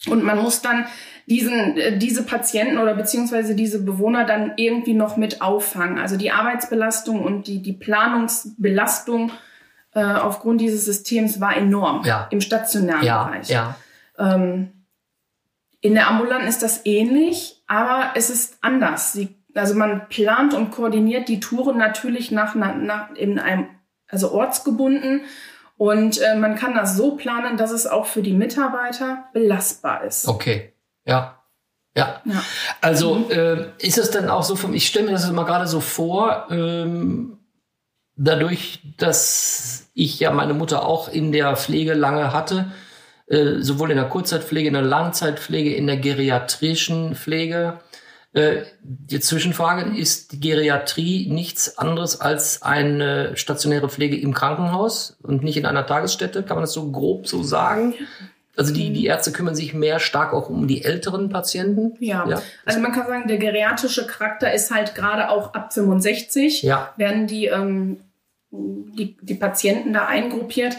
Und 0.08 0.22
man 0.24 0.40
muss 0.42 0.62
dann 0.62 0.86
diesen, 1.26 1.76
äh, 1.76 1.96
diese 1.98 2.24
Patienten 2.24 2.78
oder 2.78 2.94
beziehungsweise 2.94 3.54
diese 3.54 3.82
Bewohner 3.82 4.24
dann 4.24 4.52
irgendwie 4.56 4.94
noch 4.94 5.16
mit 5.16 5.40
auffangen. 5.40 5.98
Also 5.98 6.16
die 6.16 6.30
Arbeitsbelastung 6.30 7.22
und 7.22 7.46
die, 7.46 7.62
die 7.62 7.72
Planungsbelastung 7.72 9.32
äh, 9.94 10.02
aufgrund 10.04 10.60
dieses 10.60 10.84
Systems 10.84 11.40
war 11.40 11.56
enorm 11.56 12.02
Ja. 12.04 12.26
im 12.30 12.40
stationären 12.40 13.04
Ja, 13.04 13.24
Bereich. 13.24 13.48
ja. 13.48 13.76
Ähm, 14.18 14.72
in 15.80 15.94
der 15.94 16.08
ambulanten 16.08 16.48
ist 16.48 16.62
das 16.62 16.84
ähnlich, 16.86 17.62
aber 17.66 18.12
es 18.14 18.30
ist 18.30 18.58
anders. 18.62 19.12
Sie, 19.12 19.36
also 19.54 19.74
man 19.74 20.08
plant 20.08 20.54
und 20.54 20.70
koordiniert 20.70 21.28
die 21.28 21.40
Touren 21.40 21.76
natürlich 21.78 22.30
nach, 22.30 22.54
nach, 22.54 22.74
nach 22.74 23.14
in 23.14 23.38
einem, 23.38 23.66
also 24.08 24.32
ortsgebunden. 24.32 25.22
Und 25.76 26.20
äh, 26.20 26.36
man 26.36 26.54
kann 26.54 26.74
das 26.74 26.96
so 26.96 27.16
planen, 27.16 27.56
dass 27.56 27.72
es 27.72 27.86
auch 27.86 28.06
für 28.06 28.22
die 28.22 28.32
Mitarbeiter 28.32 29.24
belastbar 29.32 30.04
ist. 30.04 30.28
Okay. 30.28 30.72
Ja. 31.04 31.40
Ja. 31.96 32.20
Ja. 32.24 32.42
Also 32.80 33.28
äh, 33.30 33.68
ist 33.78 33.98
es 33.98 34.10
dann 34.10 34.28
auch 34.28 34.42
so 34.42 34.56
vom, 34.56 34.74
ich 34.74 34.86
stelle 34.86 35.06
mir 35.06 35.12
das 35.12 35.30
mal 35.30 35.44
gerade 35.44 35.66
so 35.66 35.80
vor, 35.80 36.48
ähm, 36.50 37.38
dadurch, 38.16 38.80
dass 38.98 39.90
ich 39.94 40.18
ja 40.20 40.30
meine 40.30 40.54
Mutter 40.54 40.86
auch 40.86 41.08
in 41.08 41.32
der 41.32 41.56
Pflege 41.56 41.94
lange 41.94 42.32
hatte, 42.32 42.72
äh, 43.26 43.60
sowohl 43.60 43.90
in 43.90 43.96
der 43.96 44.08
Kurzzeitpflege, 44.08 44.68
in 44.68 44.74
der 44.74 44.82
Langzeitpflege, 44.82 45.74
in 45.74 45.86
der 45.86 45.96
geriatrischen 45.96 47.14
Pflege. 47.14 47.80
Äh, 48.34 48.62
die 48.82 49.20
Zwischenfrage, 49.20 49.96
ist 49.96 50.32
die 50.32 50.40
Geriatrie 50.40 51.30
nichts 51.30 51.78
anderes 51.78 52.20
als 52.20 52.62
eine 52.62 53.36
stationäre 53.36 53.88
Pflege 53.88 54.16
im 54.18 54.34
Krankenhaus 54.34 55.16
und 55.22 55.44
nicht 55.44 55.56
in 55.56 55.66
einer 55.66 55.86
Tagesstätte? 55.86 56.42
Kann 56.42 56.56
man 56.56 56.64
das 56.64 56.72
so 56.72 56.90
grob 56.90 57.28
so 57.28 57.44
sagen? 57.44 57.94
Also 58.56 58.74
die, 58.74 58.92
die 58.92 59.06
Ärzte 59.06 59.32
kümmern 59.32 59.54
sich 59.54 59.72
mehr 59.72 59.98
stark 60.00 60.32
auch 60.32 60.48
um 60.48 60.66
die 60.66 60.84
älteren 60.84 61.28
Patienten. 61.28 61.94
Ja. 62.00 62.28
Ja. 62.28 62.42
also 62.64 62.80
man 62.80 62.92
kann 62.92 63.06
sagen, 63.06 63.28
der 63.28 63.38
geriatrische 63.38 64.06
Charakter 64.06 64.52
ist 64.52 64.70
halt 64.72 64.94
gerade 64.94 65.28
auch 65.30 65.54
ab 65.54 65.72
65, 65.72 66.62
Ja. 66.62 66.92
werden 66.96 67.26
die, 67.26 67.46
ähm, 67.46 68.00
die, 68.50 69.16
die 69.22 69.34
Patienten 69.34 69.92
da 69.92 70.06
eingruppiert. 70.06 70.76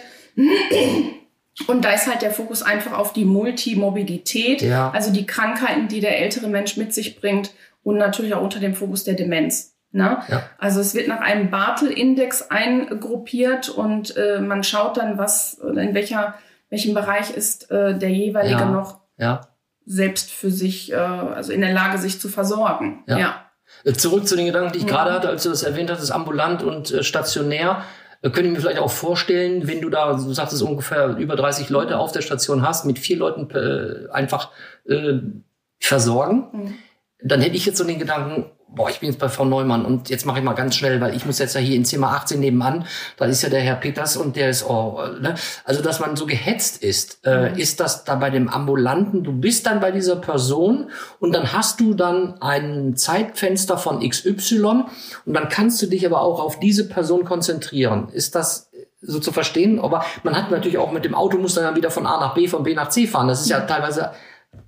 Und 1.67 1.85
da 1.85 1.91
ist 1.91 2.07
halt 2.07 2.21
der 2.21 2.31
Fokus 2.31 2.61
einfach 2.61 2.93
auf 2.97 3.13
die 3.13 3.25
Multimorbidität, 3.25 4.61
Ja. 4.61 4.91
also 4.91 5.11
die 5.11 5.25
Krankheiten, 5.25 5.87
die 5.87 6.01
der 6.01 6.19
ältere 6.19 6.47
Mensch 6.47 6.77
mit 6.77 6.93
sich 6.93 7.19
bringt 7.19 7.51
und 7.83 7.97
natürlich 7.97 8.33
auch 8.33 8.41
unter 8.41 8.59
dem 8.59 8.75
Fokus 8.75 9.03
der 9.03 9.13
Demenz. 9.13 9.73
Ne? 9.91 10.17
Ja. 10.27 10.43
Also 10.57 10.81
es 10.81 10.93
wird 10.93 11.07
nach 11.07 11.21
einem 11.21 11.49
Bartel-Index 11.49 12.49
eingruppiert 12.51 13.69
und 13.69 14.15
äh, 14.17 14.41
man 14.41 14.63
schaut 14.63 14.97
dann, 14.97 15.17
was 15.17 15.53
in 15.53 15.93
welcher, 15.93 16.35
welchem 16.69 16.93
Bereich 16.93 17.31
ist 17.31 17.71
äh, 17.71 17.97
der 17.97 18.09
jeweilige 18.09 18.59
Ja. 18.59 18.65
noch 18.65 18.99
selbst 19.85 20.31
für 20.31 20.51
sich, 20.51 20.91
äh, 20.91 20.95
also 20.95 21.53
in 21.53 21.61
der 21.61 21.71
Lage, 21.71 21.97
sich 21.99 22.19
zu 22.19 22.27
versorgen. 22.27 23.03
Ja. 23.07 23.45
Äh, 23.85 23.93
Zurück 23.93 24.27
zu 24.27 24.35
den 24.35 24.47
Gedanken, 24.47 24.73
die 24.73 24.79
ich 24.79 24.87
gerade 24.87 25.13
hatte, 25.13 25.29
als 25.29 25.43
du 25.43 25.49
das 25.49 25.63
erwähnt 25.63 25.89
hattest, 25.91 26.11
ambulant 26.11 26.63
und 26.63 26.91
äh, 26.91 27.03
stationär. 27.03 27.83
Könnte 28.29 28.47
ich 28.49 28.53
mir 28.53 28.59
vielleicht 28.59 28.79
auch 28.79 28.91
vorstellen, 28.91 29.67
wenn 29.67 29.81
du 29.81 29.89
da, 29.89 30.13
du 30.13 30.33
sagtest 30.33 30.61
ungefähr 30.63 31.17
über 31.17 31.35
30 31.35 31.69
Leute 31.69 31.99
auf 31.99 32.11
der 32.11 32.21
Station 32.21 32.61
hast, 32.67 32.85
mit 32.85 32.97
vier 32.99 33.17
Leuten 33.17 33.49
äh, 33.51 34.09
einfach 34.11 34.51
äh, 34.85 35.19
versorgen, 35.79 36.47
Mhm. 36.51 36.73
dann 37.21 37.41
hätte 37.41 37.55
ich 37.55 37.65
jetzt 37.65 37.77
so 37.77 37.83
den 37.83 37.99
Gedanken, 37.99 38.45
boah, 38.75 38.89
ich 38.89 38.99
bin 38.99 39.09
jetzt 39.09 39.19
bei 39.19 39.29
Frau 39.29 39.45
Neumann 39.45 39.85
und 39.85 40.09
jetzt 40.09 40.25
mache 40.25 40.39
ich 40.39 40.43
mal 40.43 40.53
ganz 40.53 40.75
schnell, 40.75 40.99
weil 41.01 41.15
ich 41.15 41.25
muss 41.25 41.39
jetzt 41.39 41.55
ja 41.55 41.61
hier 41.61 41.75
in 41.75 41.85
Zimmer 41.85 42.11
18 42.11 42.39
nebenan, 42.39 42.85
da 43.17 43.25
ist 43.25 43.41
ja 43.41 43.49
der 43.49 43.61
Herr 43.61 43.75
Peters 43.75 44.17
und 44.17 44.35
der 44.35 44.49
ist, 44.49 44.65
oh, 44.69 44.99
ne? 45.21 45.35
also 45.63 45.81
dass 45.81 45.99
man 45.99 46.15
so 46.15 46.25
gehetzt 46.25 46.83
ist, 46.83 47.19
äh, 47.25 47.51
Mhm. 47.51 47.57
ist 47.57 47.79
das 47.79 48.03
da 48.03 48.15
bei 48.15 48.29
dem 48.29 48.49
Ambulanten, 48.49 49.23
du 49.23 49.31
bist 49.31 49.65
dann 49.65 49.79
bei 49.79 49.91
dieser 49.91 50.17
Person 50.17 50.89
und 51.19 51.33
dann 51.33 51.53
hast 51.53 51.79
du 51.79 51.93
dann 51.93 52.41
ein 52.41 52.95
Zeitfenster 52.95 53.77
von 53.77 53.99
XY 54.07 54.85
und 55.25 55.33
dann 55.33 55.49
kannst 55.49 55.81
du 55.81 55.87
dich 55.87 56.05
aber 56.05 56.21
auch 56.21 56.39
auf 56.39 56.59
diese 56.59 56.87
Person 56.87 57.25
konzentrieren. 57.25 58.09
Ist 58.11 58.35
das 58.35 58.69
so 59.01 59.19
zu 59.19 59.31
verstehen? 59.31 59.79
Aber 59.79 60.03
man 60.23 60.35
hat 60.35 60.51
natürlich 60.51 60.77
auch 60.77 60.91
mit 60.91 61.05
dem 61.05 61.13
Auto 61.15 61.37
muss 61.37 61.53
dann 61.55 61.75
wieder 61.75 61.91
von 61.91 62.05
A 62.07 62.19
nach 62.19 62.33
B, 62.33 62.47
von 62.47 62.63
B 62.63 62.73
nach 62.73 62.89
C 62.89 63.05
fahren. 63.07 63.27
Das 63.27 63.41
ist 63.41 63.49
ja 63.49 63.59
teilweise 63.61 64.11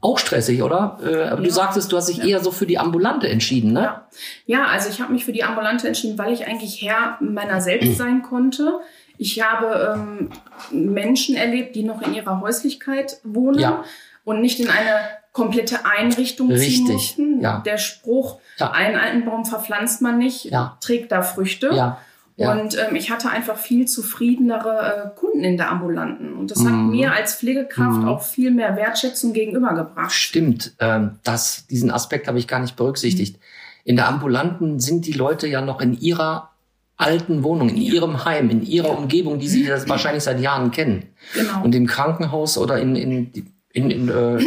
auch 0.02 0.18
stressig, 0.20 0.62
oder? 0.64 1.00
Äh, 1.04 1.24
aber 1.30 1.42
du 1.42 1.48
Ja. 1.48 1.54
sagtest, 1.54 1.92
du 1.92 1.98
hast 1.98 2.08
dich 2.10 2.24
eher 2.24 2.40
so 2.40 2.52
für 2.52 2.66
die 2.66 2.78
Ambulante 2.78 3.28
entschieden, 3.28 3.74
ne? 3.74 3.82
Ja. 3.82 4.08
ja, 4.46 4.66
also 4.66 4.90
ich 4.90 5.02
habe 5.02 5.12
mich 5.14 5.26
für 5.26 5.32
die 5.34 5.44
Ambulante 5.44 5.88
entschieden, 5.88 6.18
weil 6.18 6.34
ich 6.34 6.46
eigentlich 6.48 6.82
Herr 6.82 7.18
meiner 7.20 7.62
selbst 7.62 7.98
sein 7.98 8.22
konnte. 8.22 8.80
Ich 9.18 9.42
habe 9.42 9.96
ähm, 9.96 10.30
Menschen 10.72 11.36
erlebt, 11.36 11.76
die 11.76 11.84
noch 11.84 12.02
in 12.02 12.14
ihrer 12.14 12.40
Häuslichkeit 12.42 13.18
wohnen 13.24 13.60
Ja. 13.60 13.84
und 14.24 14.42
nicht 14.42 14.60
in 14.60 14.70
eine 14.70 15.00
komplette 15.32 15.86
Einrichtung 15.86 16.48
ziehen 16.50 16.58
Richtig, 16.58 16.88
mussten. 16.94 17.42
ja. 17.42 17.62
Der 17.66 17.78
Spruch, 17.78 18.40
Ja. 18.58 18.72
einen 18.72 18.96
alten 18.96 19.26
Baum 19.26 19.46
verpflanzt 19.46 20.02
man 20.02 20.18
nicht, 20.18 20.46
Ja. 20.46 20.78
trägt 20.82 21.12
da 21.12 21.22
Früchte. 21.22 21.70
Ja. 21.74 22.00
Ja. 22.38 22.52
Und 22.54 22.78
ähm, 22.78 22.96
ich 22.96 23.10
hatte 23.10 23.30
einfach 23.32 23.58
viel 23.58 23.88
zufriedenere 23.88 25.12
äh, 25.16 25.20
Kunden 25.20 25.44
in 25.44 25.58
der 25.58 25.72
Ambulanten. 25.72 26.34
Und 26.34 26.52
das 26.52 26.60
hat 26.64 26.72
Mhm. 26.72 26.92
mir 26.92 27.12
als 27.12 27.36
Pflegekraft 27.36 28.02
Mhm. 28.02 28.08
auch 28.08 28.22
viel 28.22 28.52
mehr 28.52 28.76
Wertschätzung 28.76 29.34
gegenübergebracht. 29.34 30.12
Stimmt, 30.12 30.74
ähm, 30.80 31.18
das, 31.24 31.66
diesen 31.68 31.90
Aspekt 31.90 32.28
habe 32.28 32.38
ich 32.38 32.48
gar 32.48 32.60
nicht 32.60 32.76
berücksichtigt. 32.76 33.40
In 33.84 33.96
der 33.96 34.08
Ambulanten 34.08 34.80
sind 34.80 35.08
die 35.08 35.14
Leute 35.14 35.48
ja 35.48 35.62
noch 35.62 35.82
in 35.82 36.00
ihrer 36.00 36.52
alten 36.96 37.44
Wohnung, 37.44 37.70
in 37.70 37.78
ihrem 37.78 38.24
Heim, 38.26 38.50
in 38.50 38.64
ihrer 38.64 38.98
Umgebung, 38.98 39.40
die 39.40 39.48
sie 39.48 39.66
das 39.66 39.88
wahrscheinlich 39.90 40.24
seit 40.24 40.40
Jahren 40.40 40.72
kennen. 40.72 41.06
Genau. 41.34 41.64
Und 41.64 41.74
im 41.74 41.88
Krankenhaus 41.88 42.58
oder 42.58 42.80
in, 42.80 42.96
in, 42.96 43.32
in, 43.72 43.90
in, 43.92 44.10
äh, 44.10 44.38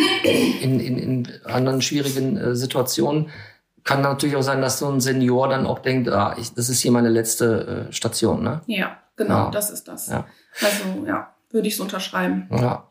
in, 0.62 0.78
in, 0.80 0.98
in 0.98 1.28
anderen 1.44 1.80
schwierigen 1.82 2.36
äh, 2.36 2.54
Situationen 2.56 3.30
kann 3.84 4.02
natürlich 4.02 4.36
auch 4.36 4.42
sein, 4.42 4.60
dass 4.60 4.78
so 4.78 4.88
ein 4.88 5.00
Senior 5.00 5.48
dann 5.48 5.66
auch 5.66 5.78
denkt, 5.80 6.08
ah, 6.08 6.34
ich, 6.38 6.54
das 6.54 6.68
ist 6.68 6.80
hier 6.80 6.92
meine 6.92 7.08
letzte 7.08 7.86
äh, 7.88 7.92
Station. 7.92 8.42
Ne? 8.42 8.60
Ja, 8.66 8.98
genau, 9.16 9.44
Ja. 9.46 9.50
das 9.50 9.70
ist 9.70 9.88
das. 9.88 10.08
Ja. 10.08 10.26
Also 10.60 11.06
ja, 11.06 11.28
würde 11.50 11.68
ich 11.68 11.76
so 11.76 11.82
unterschreiben. 11.84 12.48
Ja. 12.50 12.84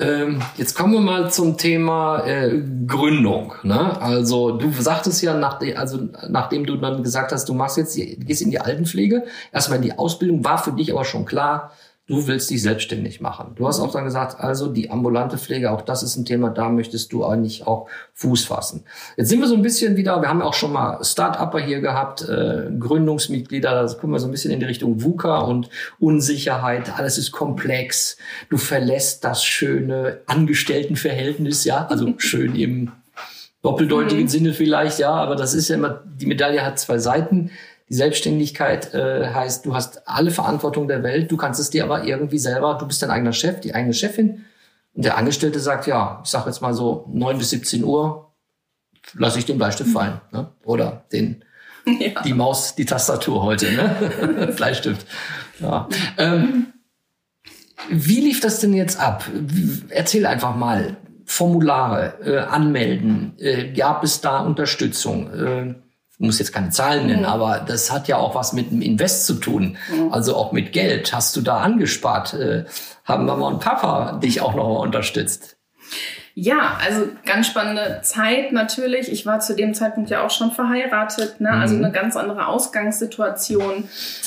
Ähm, 0.00 0.42
jetzt 0.56 0.74
kommen 0.74 0.92
wir 0.94 1.00
mal 1.00 1.30
zum 1.30 1.56
Thema 1.56 2.24
äh, 2.26 2.60
Gründung. 2.84 3.54
Ne? 3.62 4.00
Also 4.02 4.50
du 4.58 4.72
sagtest 4.72 5.22
ja, 5.22 5.34
nachdem, 5.34 5.76
also 5.76 6.08
nachdem 6.28 6.66
du 6.66 6.76
dann 6.76 7.04
gesagt 7.04 7.30
hast, 7.30 7.48
du 7.48 7.54
machst 7.54 7.76
jetzt, 7.76 7.94
die, 7.96 8.18
gehst 8.18 8.42
in 8.42 8.50
die 8.50 8.60
Altenpflege, 8.60 9.24
erstmal 9.52 9.76
in 9.76 9.82
die 9.82 9.96
Ausbildung, 9.96 10.44
war 10.44 10.58
für 10.58 10.72
dich 10.72 10.92
aber 10.92 11.04
schon 11.04 11.24
klar, 11.24 11.70
du 12.06 12.26
willst 12.26 12.50
dich 12.50 12.60
selbstständig 12.60 13.22
machen. 13.22 13.52
Du 13.54 13.66
hast 13.66 13.80
auch 13.80 13.90
dann 13.90 14.04
gesagt, 14.04 14.38
also 14.38 14.68
die 14.68 14.90
ambulante 14.90 15.38
Pflege, 15.38 15.70
auch 15.70 15.80
das 15.80 16.02
ist 16.02 16.16
ein 16.16 16.26
Thema, 16.26 16.50
da 16.50 16.68
möchtest 16.68 17.12
du 17.12 17.24
eigentlich 17.24 17.66
auch 17.66 17.88
Fuß 18.12 18.44
fassen. 18.44 18.84
Jetzt 19.16 19.30
sind 19.30 19.40
wir 19.40 19.48
so 19.48 19.54
ein 19.54 19.62
bisschen 19.62 19.96
wieder, 19.96 20.20
wir 20.20 20.28
haben 20.28 20.40
ja 20.40 20.44
auch 20.44 20.54
schon 20.54 20.72
mal 20.72 21.02
Start-Upper 21.02 21.60
hier 21.60 21.80
gehabt, 21.80 22.22
äh, 22.28 22.70
Gründungsmitglieder, 22.78 23.86
da 23.86 23.94
kommen 23.94 24.12
wir 24.12 24.20
so 24.20 24.28
ein 24.28 24.32
bisschen 24.32 24.50
in 24.50 24.60
die 24.60 24.66
Richtung 24.66 25.02
VUCA 25.02 25.38
und 25.38 25.70
Unsicherheit, 25.98 26.98
alles 26.98 27.16
ist 27.16 27.32
komplex, 27.32 28.18
du 28.50 28.58
verlässt 28.58 29.24
das 29.24 29.42
schöne 29.42 30.20
Angestelltenverhältnis, 30.26 31.64
ja, 31.64 31.86
also 31.86 32.12
schön 32.18 32.54
im 32.54 32.92
doppeldeutigen 33.62 34.28
Sinne 34.28 34.52
vielleicht, 34.52 34.98
ja, 34.98 35.12
aber 35.12 35.36
das 35.36 35.54
ist 35.54 35.68
ja 35.68 35.76
immer, 35.76 36.02
die 36.04 36.26
Medaille 36.26 36.64
hat 36.64 36.78
zwei 36.78 36.98
Seiten. 36.98 37.50
Die 37.94 37.98
Selbstständigkeit 37.98 38.92
äh, 38.92 39.28
heißt, 39.32 39.64
du 39.64 39.72
hast 39.72 40.08
alle 40.08 40.32
Verantwortung 40.32 40.88
der 40.88 41.04
Welt, 41.04 41.30
du 41.30 41.36
kannst 41.36 41.60
es 41.60 41.70
dir 41.70 41.84
aber 41.84 42.02
irgendwie 42.02 42.40
selber, 42.40 42.74
du 42.74 42.88
bist 42.88 43.00
dein 43.00 43.10
eigener 43.12 43.32
Chef, 43.32 43.60
die 43.60 43.72
eigene 43.72 43.94
Chefin. 43.94 44.44
Und 44.94 45.04
der 45.04 45.16
Angestellte 45.16 45.60
sagt, 45.60 45.86
ja, 45.86 46.20
ich 46.24 46.28
sag 46.28 46.44
jetzt 46.46 46.60
mal 46.60 46.74
so, 46.74 47.08
neun 47.12 47.38
bis 47.38 47.50
17 47.50 47.84
Uhr 47.84 48.32
lasse 49.16 49.38
ich 49.38 49.44
den 49.44 49.58
Bleistift 49.58 49.90
fallen. 49.90 50.20
Ne? 50.32 50.48
Oder 50.64 51.04
den, 51.12 51.44
Ja. 51.86 52.20
die 52.22 52.34
Maus, 52.34 52.74
die 52.74 52.84
Tastatur 52.84 53.44
heute, 53.44 53.70
ne? 53.70 54.52
Bleistift. 54.56 55.06
Ja. 55.60 55.88
Ähm, 56.18 56.72
wie 57.90 58.22
lief 58.22 58.40
das 58.40 58.58
denn 58.58 58.72
jetzt 58.72 58.98
ab? 58.98 59.24
Erzähl 59.88 60.26
einfach 60.26 60.56
mal. 60.56 60.96
Formulare, 61.26 62.18
äh, 62.24 62.38
anmelden. 62.38 63.34
Äh, 63.38 63.72
gab 63.72 64.02
es 64.02 64.20
da 64.20 64.40
Unterstützung? 64.40 65.32
Äh, 65.32 65.74
muss 66.18 66.38
jetzt 66.38 66.52
keine 66.52 66.70
Zahlen 66.70 67.06
nennen, 67.06 67.24
aber 67.24 67.60
das 67.66 67.90
hat 67.90 68.06
ja 68.08 68.16
auch 68.18 68.34
was 68.34 68.52
mit 68.52 68.70
dem 68.70 68.80
Invest 68.82 69.26
zu 69.26 69.34
tun. 69.34 69.76
Also 70.10 70.36
auch 70.36 70.52
mit 70.52 70.72
Geld. 70.72 71.12
Hast 71.12 71.34
du 71.36 71.40
da 71.40 71.58
angespart? 71.58 72.34
Äh, 72.34 72.64
haben 73.04 73.26
Mama 73.26 73.48
und 73.48 73.60
Papa 73.60 74.18
dich 74.22 74.40
auch 74.40 74.54
noch 74.54 74.68
mal 74.68 74.78
unterstützt? 74.80 75.56
Ja, 76.36 76.78
also 76.84 77.06
ganz 77.26 77.46
spannende 77.46 78.00
Zeit 78.02 78.50
natürlich. 78.52 79.10
Ich 79.12 79.24
war 79.24 79.38
zu 79.38 79.54
dem 79.54 79.72
Zeitpunkt 79.74 80.10
ja 80.10 80.24
auch 80.26 80.30
schon 80.30 80.50
verheiratet, 80.50 81.40
ne? 81.40 81.50
also 81.50 81.74
Mhm. 81.76 81.84
eine 81.84 81.92
ganz 81.92 82.16
andere 82.16 82.48
Ausgangssituation. 82.48 83.84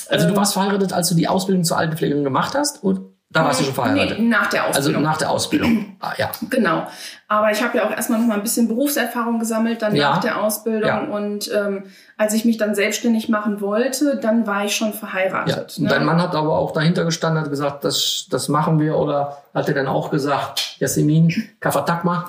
Also 0.10 0.26
du 0.28 0.32
Ähm, 0.34 0.38
warst 0.38 0.54
verheiratet, 0.54 0.94
als 0.94 1.10
du 1.10 1.16
die 1.16 1.28
Ausbildung 1.28 1.64
zur 1.64 1.78
Altenpflegerin 1.78 2.24
gemacht 2.24 2.54
hast? 2.56 2.84
Und 2.84 3.17
da 3.38 3.46
warst 3.46 3.60
du 3.62 3.64
schon 3.66 3.74
verheiratet? 3.74 4.20
Nee, 4.20 4.28
nach 4.28 4.48
der 4.48 4.64
also 4.66 4.80
Ausbildung. 4.80 5.04
nach 5.04 5.18
der 5.18 5.30
Ausbildung. 5.32 5.86
Ah, 6.00 6.14
ja. 6.16 6.30
Genau. 6.52 6.86
Aber 7.28 7.50
ich 7.50 7.64
habe 7.64 7.76
ja 7.80 7.86
auch 7.88 7.90
erstmal 7.92 8.20
noch 8.20 8.28
mal 8.28 8.36
ein 8.36 8.44
bisschen 8.44 8.68
Berufserfahrung 8.68 9.40
gesammelt 9.40 9.82
dann 9.82 9.96
Ja. 9.96 10.12
nach 10.12 10.20
der 10.20 10.40
Ausbildung. 10.40 10.88
Ja. 10.88 11.00
Und 11.00 11.52
ähm, 11.52 11.86
als 12.18 12.34
ich 12.36 12.46
mich 12.46 12.58
dann 12.58 12.76
selbstständig 12.76 13.30
machen 13.30 13.62
wollte, 13.62 14.18
dann 14.18 14.46
war 14.46 14.64
ich 14.66 14.76
schon 14.76 14.92
Ja. 14.92 14.94
verheiratet. 14.98 15.76
Und 15.80 15.86
ne? 15.86 15.90
dein 15.90 16.06
Mann 16.06 16.22
hat 16.22 16.36
aber 16.36 16.56
auch 16.60 16.72
dahinter 16.72 17.04
gestanden, 17.04 17.42
hat 17.42 17.50
gesagt, 17.50 17.84
das, 17.84 18.28
das 18.30 18.48
machen 18.48 18.80
wir. 18.80 18.96
Oder 18.96 19.38
hat 19.56 19.68
er 19.68 19.74
dann 19.74 19.88
auch 19.88 20.12
gesagt, 20.12 20.76
Jasmin, 20.78 21.34
Kafatakma? 21.60 22.28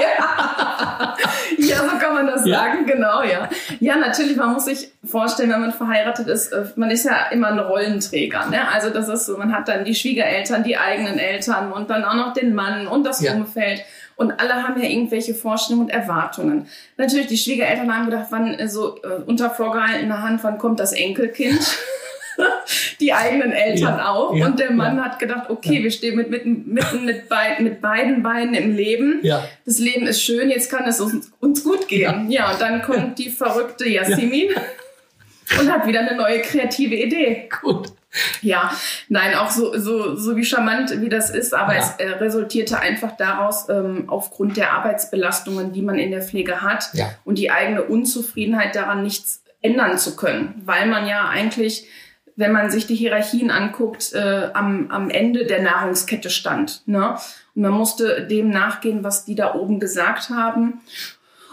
ja. 0.00 1.13
das 2.44 2.50
Ja. 2.52 2.58
sagen, 2.64 2.86
genau, 2.86 3.22
ja. 3.22 3.48
Ja, 3.80 3.96
natürlich, 3.96 4.36
man 4.36 4.52
muss 4.52 4.64
sich 4.66 4.88
vorstellen, 5.04 5.50
wenn 5.50 5.60
man 5.60 5.72
verheiratet 5.72 6.28
ist, 6.28 6.52
äh, 6.52 6.64
man 6.76 6.90
ist 6.90 7.04
ja 7.04 7.26
immer 7.30 7.48
ein 7.48 7.58
Rollenträger. 7.58 8.46
Ne? 8.46 8.68
Also 8.72 8.90
das 8.90 9.08
ist 9.08 9.26
so, 9.26 9.36
man 9.36 9.54
hat 9.54 9.68
dann 9.68 9.84
die 9.84 9.94
Schwiegereltern, 9.94 10.62
die 10.64 10.76
eigenen 10.76 11.18
Eltern 11.18 11.72
und 11.72 11.90
dann 11.90 12.04
auch 12.04 12.14
noch 12.14 12.32
den 12.34 12.54
Mann 12.54 12.86
und 12.86 13.04
das 13.04 13.20
Ja. 13.20 13.32
Umfeld. 13.34 13.82
Und 14.16 14.38
alle 14.40 14.62
haben 14.62 14.80
ja 14.80 14.88
irgendwelche 14.88 15.34
Vorstellungen 15.34 15.86
und 15.86 15.90
Erwartungen. 15.92 16.68
Natürlich, 16.96 17.26
die 17.26 17.36
Schwiegereltern 17.36 17.92
haben 17.92 18.04
gedacht, 18.08 18.26
wann 18.30 18.54
äh, 18.54 18.68
so 18.68 18.96
äh, 19.02 19.22
unter 19.26 19.50
vorgehaltener 19.50 20.22
Hand, 20.22 20.44
wann 20.44 20.58
kommt 20.58 20.78
das 20.80 20.92
Enkelkind? 20.92 21.58
die 23.00 23.12
eigenen 23.12 23.52
Eltern 23.52 23.98
Ja, 23.98 24.08
auch. 24.10 24.34
ja, 24.34 24.46
und 24.46 24.58
der 24.58 24.70
Mann 24.72 24.96
ja. 24.96 25.04
hat 25.04 25.18
gedacht, 25.18 25.50
okay, 25.50 25.82
wir 25.82 25.90
stehen 25.90 26.16
mit, 26.16 26.30
mitten, 26.30 26.64
mitten 26.72 27.04
mit, 27.04 27.28
beid, 27.28 27.60
mit 27.60 27.80
beiden 27.80 28.22
Beinen 28.22 28.54
im 28.54 28.74
Leben. 28.74 29.20
Das 29.64 29.78
Leben 29.78 30.06
ist 30.06 30.22
schön, 30.22 30.50
jetzt 30.50 30.70
kann 30.70 30.84
es 30.86 31.00
uns, 31.00 31.30
uns 31.40 31.62
gut 31.64 31.88
gehen. 31.88 32.30
Ja. 32.30 32.52
und 32.52 32.60
dann 32.60 32.82
kommt 32.82 33.18
die 33.18 33.30
verrückte 33.30 33.88
Jasmin 33.88 34.50
und 35.60 35.70
hat 35.72 35.86
wieder 35.86 36.00
eine 36.00 36.16
neue 36.16 36.40
kreative 36.42 36.94
Idee. 36.94 37.48
Gut. 37.62 37.88
Ja, 38.42 38.72
nein, 39.08 39.34
auch 39.34 39.50
so, 39.50 39.76
so, 39.76 40.14
so 40.14 40.36
wie 40.36 40.44
charmant 40.44 41.00
wie 41.00 41.08
das 41.08 41.30
ist, 41.30 41.52
aber 41.52 41.74
Ja. 41.74 41.80
es 41.80 41.90
äh, 42.04 42.08
resultierte 42.10 42.78
einfach 42.78 43.16
daraus, 43.16 43.68
ähm, 43.68 44.04
aufgrund 44.06 44.56
der 44.56 44.72
Arbeitsbelastungen, 44.72 45.72
die 45.72 45.82
man 45.82 45.98
in 45.98 46.12
der 46.12 46.22
Pflege 46.22 46.62
hat 46.62 46.84
Ja. 46.92 47.10
und 47.24 47.38
die 47.38 47.50
eigene 47.50 47.82
Unzufriedenheit 47.82 48.76
daran 48.76 49.02
nichts 49.02 49.42
ändern 49.62 49.98
zu 49.98 50.14
können, 50.14 50.62
weil 50.64 50.86
man 50.86 51.08
ja 51.08 51.28
eigentlich, 51.28 51.88
wenn 52.36 52.52
man 52.52 52.70
sich 52.70 52.86
die 52.86 52.96
Hierarchien 52.96 53.50
anguckt, 53.50 54.12
äh, 54.12 54.50
am, 54.54 54.90
am 54.90 55.10
Ende 55.10 55.46
der 55.46 55.62
Nahrungskette 55.62 56.30
stand. 56.30 56.82
Ne? 56.86 57.16
Und 57.54 57.62
man 57.62 57.72
musste 57.72 58.26
dem 58.26 58.50
nachgehen, 58.50 59.04
was 59.04 59.24
die 59.24 59.34
da 59.34 59.54
oben 59.54 59.78
gesagt 59.80 60.30
haben. 60.30 60.80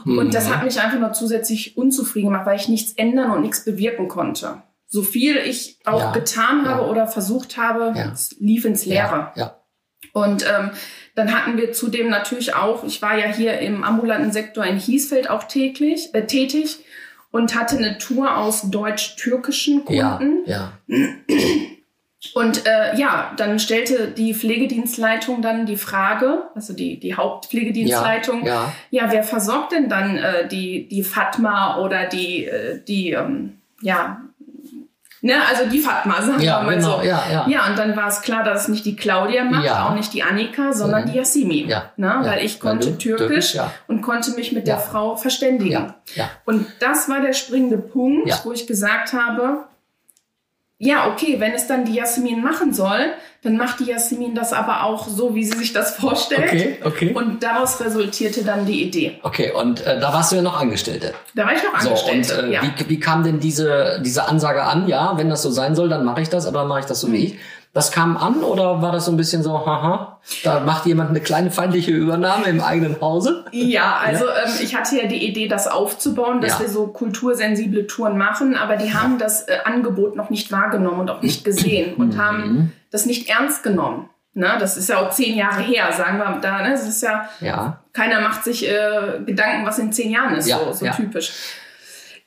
Und 0.03 0.33
das 0.33 0.51
hat 0.51 0.63
mich 0.63 0.81
einfach 0.81 0.99
nur 0.99 1.13
zusätzlich 1.13 1.77
unzufrieden 1.77 2.29
gemacht, 2.29 2.47
weil 2.47 2.59
ich 2.59 2.67
nichts 2.67 2.93
ändern 2.93 3.29
und 3.29 3.41
nichts 3.41 3.63
bewirken 3.63 4.07
konnte. 4.07 4.63
So 4.87 5.03
viel 5.03 5.37
ich 5.37 5.77
auch 5.85 5.99
Ja, 5.99 6.11
getan 6.11 6.67
habe 6.67 6.81
ja. 6.81 6.87
oder 6.87 7.05
versucht 7.07 7.55
habe, 7.57 7.93
Ja. 7.95 8.11
lief 8.39 8.65
ins 8.65 8.85
Leere. 8.87 9.31
Ja. 9.35 9.57
Und 10.13 10.43
ähm, 10.43 10.71
dann 11.15 11.33
hatten 11.33 11.57
wir 11.57 11.71
zudem 11.71 12.09
natürlich 12.09 12.55
auch, 12.55 12.83
ich 12.83 13.01
war 13.01 13.15
ja 13.17 13.27
hier 13.27 13.59
im 13.59 13.83
ambulanten 13.83 14.31
Sektor 14.31 14.65
in 14.65 14.77
Hiesfeld 14.77 15.29
auch 15.29 15.43
täglich, 15.43 16.13
äh, 16.15 16.25
tätig 16.25 16.79
und 17.31 17.55
hatte 17.55 17.77
eine 17.77 17.97
Tour 17.97 18.37
aus 18.37 18.69
deutsch-türkischen 18.69 19.83
Ja, 19.89 20.17
Kunden. 20.17 20.49
ja. 20.49 20.73
Und 22.35 22.67
äh, 22.67 22.95
ja, 22.97 23.33
dann 23.35 23.57
stellte 23.57 24.09
die 24.09 24.35
Pflegedienstleitung 24.35 25.41
dann 25.41 25.65
die 25.65 25.77
Frage, 25.77 26.43
also 26.53 26.73
die, 26.73 26.99
die 26.99 27.15
Hauptpflegedienstleitung, 27.15 28.45
Ja, 28.45 28.71
ja, 28.91 29.11
wer 29.11 29.23
versorgt 29.23 29.71
denn 29.71 29.89
dann 29.89 30.17
äh, 30.17 30.47
die, 30.47 30.87
die 30.87 31.03
Fatma 31.03 31.79
oder 31.79 32.05
die, 32.05 32.45
äh, 32.45 32.79
die 32.87 33.11
ähm, 33.11 33.57
ja, 33.81 34.21
ne, 35.21 35.33
also 35.49 35.69
die 35.69 35.79
Fatma, 35.79 36.21
sagen 36.21 36.41
Ja, 36.41 36.59
wir 36.61 36.65
mal 36.65 36.75
genau, 36.75 36.97
so. 36.99 37.03
ja, 37.05 37.23
ja. 37.31 37.45
ja, 37.47 37.67
und 37.67 37.77
dann 37.77 37.95
war 37.95 38.07
es 38.07 38.21
klar, 38.21 38.43
dass 38.43 38.63
es 38.63 38.67
nicht 38.67 38.85
die 38.85 38.95
Claudia 38.95 39.43
macht, 39.43 39.65
Ja. 39.65 39.87
auch 39.87 39.93
nicht 39.95 40.13
die 40.13 40.23
Annika, 40.23 40.73
sondern 40.73 41.03
Mhm. 41.05 41.11
die 41.11 41.17
Yassimi. 41.17 41.65
Ja, 41.67 41.91
Ne, 41.97 42.07
ja. 42.07 42.25
Weil 42.25 42.45
ich 42.45 42.63
Weil 42.63 42.71
konnte 42.71 42.91
du 42.91 42.97
Türkisch, 42.97 43.51
Türkisch, 43.53 43.71
und 43.87 44.01
konnte 44.01 44.31
mich 44.31 44.51
mit 44.51 44.67
der 44.67 44.77
Frau 44.79 45.15
verständigen. 45.15 45.93
Ja. 46.15 46.29
Und 46.45 46.65
das 46.79 47.07
war 47.09 47.21
der 47.21 47.33
springende 47.33 47.77
Punkt, 47.77 48.29
wo 48.43 48.51
ich 48.51 48.67
gesagt 48.67 49.13
habe, 49.13 49.65
ja, 50.83 51.07
okay, 51.11 51.35
wenn 51.39 51.51
es 51.53 51.67
dann 51.67 51.85
die 51.85 51.93
Jasmin 51.93 52.41
machen 52.41 52.73
soll, 52.73 53.13
dann 53.43 53.55
macht 53.55 53.79
die 53.79 53.85
Jasmin 53.85 54.33
das 54.33 54.51
aber 54.51 54.83
auch 54.83 55.07
so, 55.07 55.35
wie 55.35 55.43
sie 55.45 55.57
sich 55.57 55.73
das 55.73 55.95
vorstellt. 55.95 56.43
Okay, 56.51 56.77
okay. 56.83 57.13
Und 57.13 57.41
daraus 57.43 57.79
resultierte 57.79 58.43
dann 58.43 58.65
die 58.65 58.81
Idee. 58.83 59.19
Okay, 59.21 59.51
und 59.51 59.85
äh, 59.85 59.99
da 59.99 60.11
warst 60.11 60.31
du 60.31 60.37
ja 60.37 60.41
noch 60.41 60.59
Angestellte. 60.59 61.13
Da 61.35 61.45
war 61.45 61.53
ich 61.53 61.61
noch 61.63 61.79
So, 61.79 61.89
und 61.91 62.09
Angestellte. 62.09 62.47
äh, 62.47 62.53
ja. 62.53 62.61
wie, 62.63 62.89
wie 62.89 62.99
kam 62.99 63.23
denn 63.23 63.39
diese, 63.39 64.01
diese 64.03 64.27
Ansage 64.27 64.63
an? 64.63 64.87
Ja, 64.87 65.13
wenn 65.17 65.29
das 65.29 65.43
so 65.43 65.51
sein 65.51 65.75
soll, 65.75 65.89
dann 65.89 66.03
mache 66.03 66.21
ich 66.21 66.29
das, 66.29 66.45
aber 66.47 66.59
dann 66.59 66.67
mache 66.67 66.79
ich 66.81 66.85
das 66.87 66.99
so 67.01 67.07
Hm. 67.07 67.13
wie 67.13 67.25
ich. 67.25 67.35
Das 67.73 67.91
kam 67.93 68.17
an 68.17 68.43
oder 68.43 68.81
war 68.81 68.91
das 68.91 69.05
so 69.05 69.11
ein 69.11 69.17
bisschen 69.17 69.43
so, 69.43 69.65
haha, 69.65 70.19
da 70.43 70.59
macht 70.59 70.85
jemand 70.85 71.11
eine 71.11 71.21
kleine 71.21 71.51
feindliche 71.51 71.91
Übernahme 71.91 72.47
im 72.47 72.59
eigenen 72.61 72.99
Hause? 72.99 73.45
Ja, 73.51 73.95
also 74.05 74.25
Ähm, 74.25 74.51
ich 74.61 74.75
hatte 74.75 74.97
ja 75.01 75.07
die 75.07 75.25
Idee, 75.25 75.47
das 75.47 75.67
aufzubauen, 75.69 76.41
dass 76.41 76.53
Ja. 76.53 76.59
wir 76.61 76.67
so 76.69 76.87
kultursensible 76.87 77.87
Touren 77.87 78.17
machen, 78.17 78.57
aber 78.57 78.75
die 78.75 78.93
haben 78.93 79.17
das 79.19 79.43
äh, 79.47 79.59
Angebot 79.63 80.17
noch 80.17 80.29
nicht 80.29 80.51
wahrgenommen 80.51 80.99
und 80.99 81.09
auch 81.09 81.21
nicht 81.21 81.45
gesehen 81.45 81.93
und 81.95 82.15
Mhm. 82.15 82.21
haben 82.21 82.73
das 82.91 83.05
nicht 83.05 83.29
ernst 83.29 83.63
genommen. 83.63 84.09
Na, 84.33 84.57
das 84.57 84.75
ist 84.77 84.89
ja 84.89 84.97
auch 84.99 85.09
zehn 85.11 85.35
Jahre 85.37 85.61
her, 85.61 85.91
sagen 85.93 86.17
wir 86.17 86.39
da. 86.41 86.61
Ne? 86.63 86.71
Das 86.71 86.87
ist 86.87 87.01
ja, 87.03 87.29
Ja, 87.39 87.81
keiner 87.93 88.19
macht 88.21 88.43
sich 88.43 88.67
äh, 88.69 89.19
Gedanken, 89.25 89.65
was 89.65 89.77
in 89.79 89.91
zehn 89.93 90.11
Jahren 90.11 90.35
ist, 90.35 90.47
Ja, 90.47 90.59
so, 90.59 90.71
so 90.73 90.85
ja. 90.85 90.91
typisch. 90.93 91.31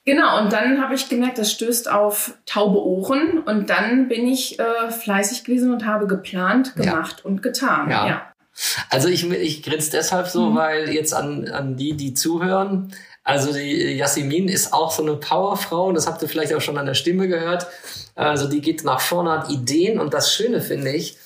Genau, 0.06 0.38
und 0.42 0.52
dann 0.52 0.82
habe 0.82 0.94
ich 0.94 1.08
gemerkt, 1.08 1.38
das 1.38 1.50
stößt 1.50 1.90
auf 1.90 2.34
taube 2.44 2.78
Ohren 2.84 3.38
und 3.38 3.70
dann 3.70 4.08
bin 4.08 4.26
ich 4.26 4.58
äh, 4.58 4.90
fleißig 4.90 5.44
gewesen 5.44 5.72
und 5.72 5.86
habe 5.86 6.06
geplant, 6.06 6.74
Ja. 6.76 6.82
gemacht 6.84 7.24
und 7.24 7.42
getan. 7.42 7.90
Ja. 7.90 8.06
ja. 8.06 8.22
Also 8.90 9.08
ich, 9.08 9.28
ich 9.30 9.62
grinse 9.62 9.90
deshalb 9.90 10.28
so, 10.28 10.50
Mhm. 10.50 10.56
weil 10.56 10.90
jetzt 10.90 11.14
an, 11.14 11.48
an 11.48 11.76
die, 11.76 11.94
die 11.94 12.12
zuhören, 12.14 12.92
also 13.24 13.52
die 13.54 13.94
Jasmin 13.96 14.48
ist 14.48 14.74
auch 14.74 14.90
so 14.92 15.02
eine 15.02 15.16
Powerfrau, 15.16 15.86
und 15.86 15.94
das 15.94 16.06
habt 16.06 16.20
ihr 16.22 16.28
vielleicht 16.28 16.52
auch 16.54 16.60
schon 16.60 16.76
an 16.76 16.84
der 16.86 16.94
Stimme 16.94 17.26
gehört. 17.26 17.66
Also 18.14 18.46
die 18.48 18.60
geht 18.60 18.84
nach 18.84 19.00
vorne, 19.00 19.30
hat 19.32 19.50
Ideen 19.50 19.98
und 19.98 20.12
das 20.12 20.34
Schöne 20.34 20.60
finde 20.60 20.92
ich, 20.92 21.16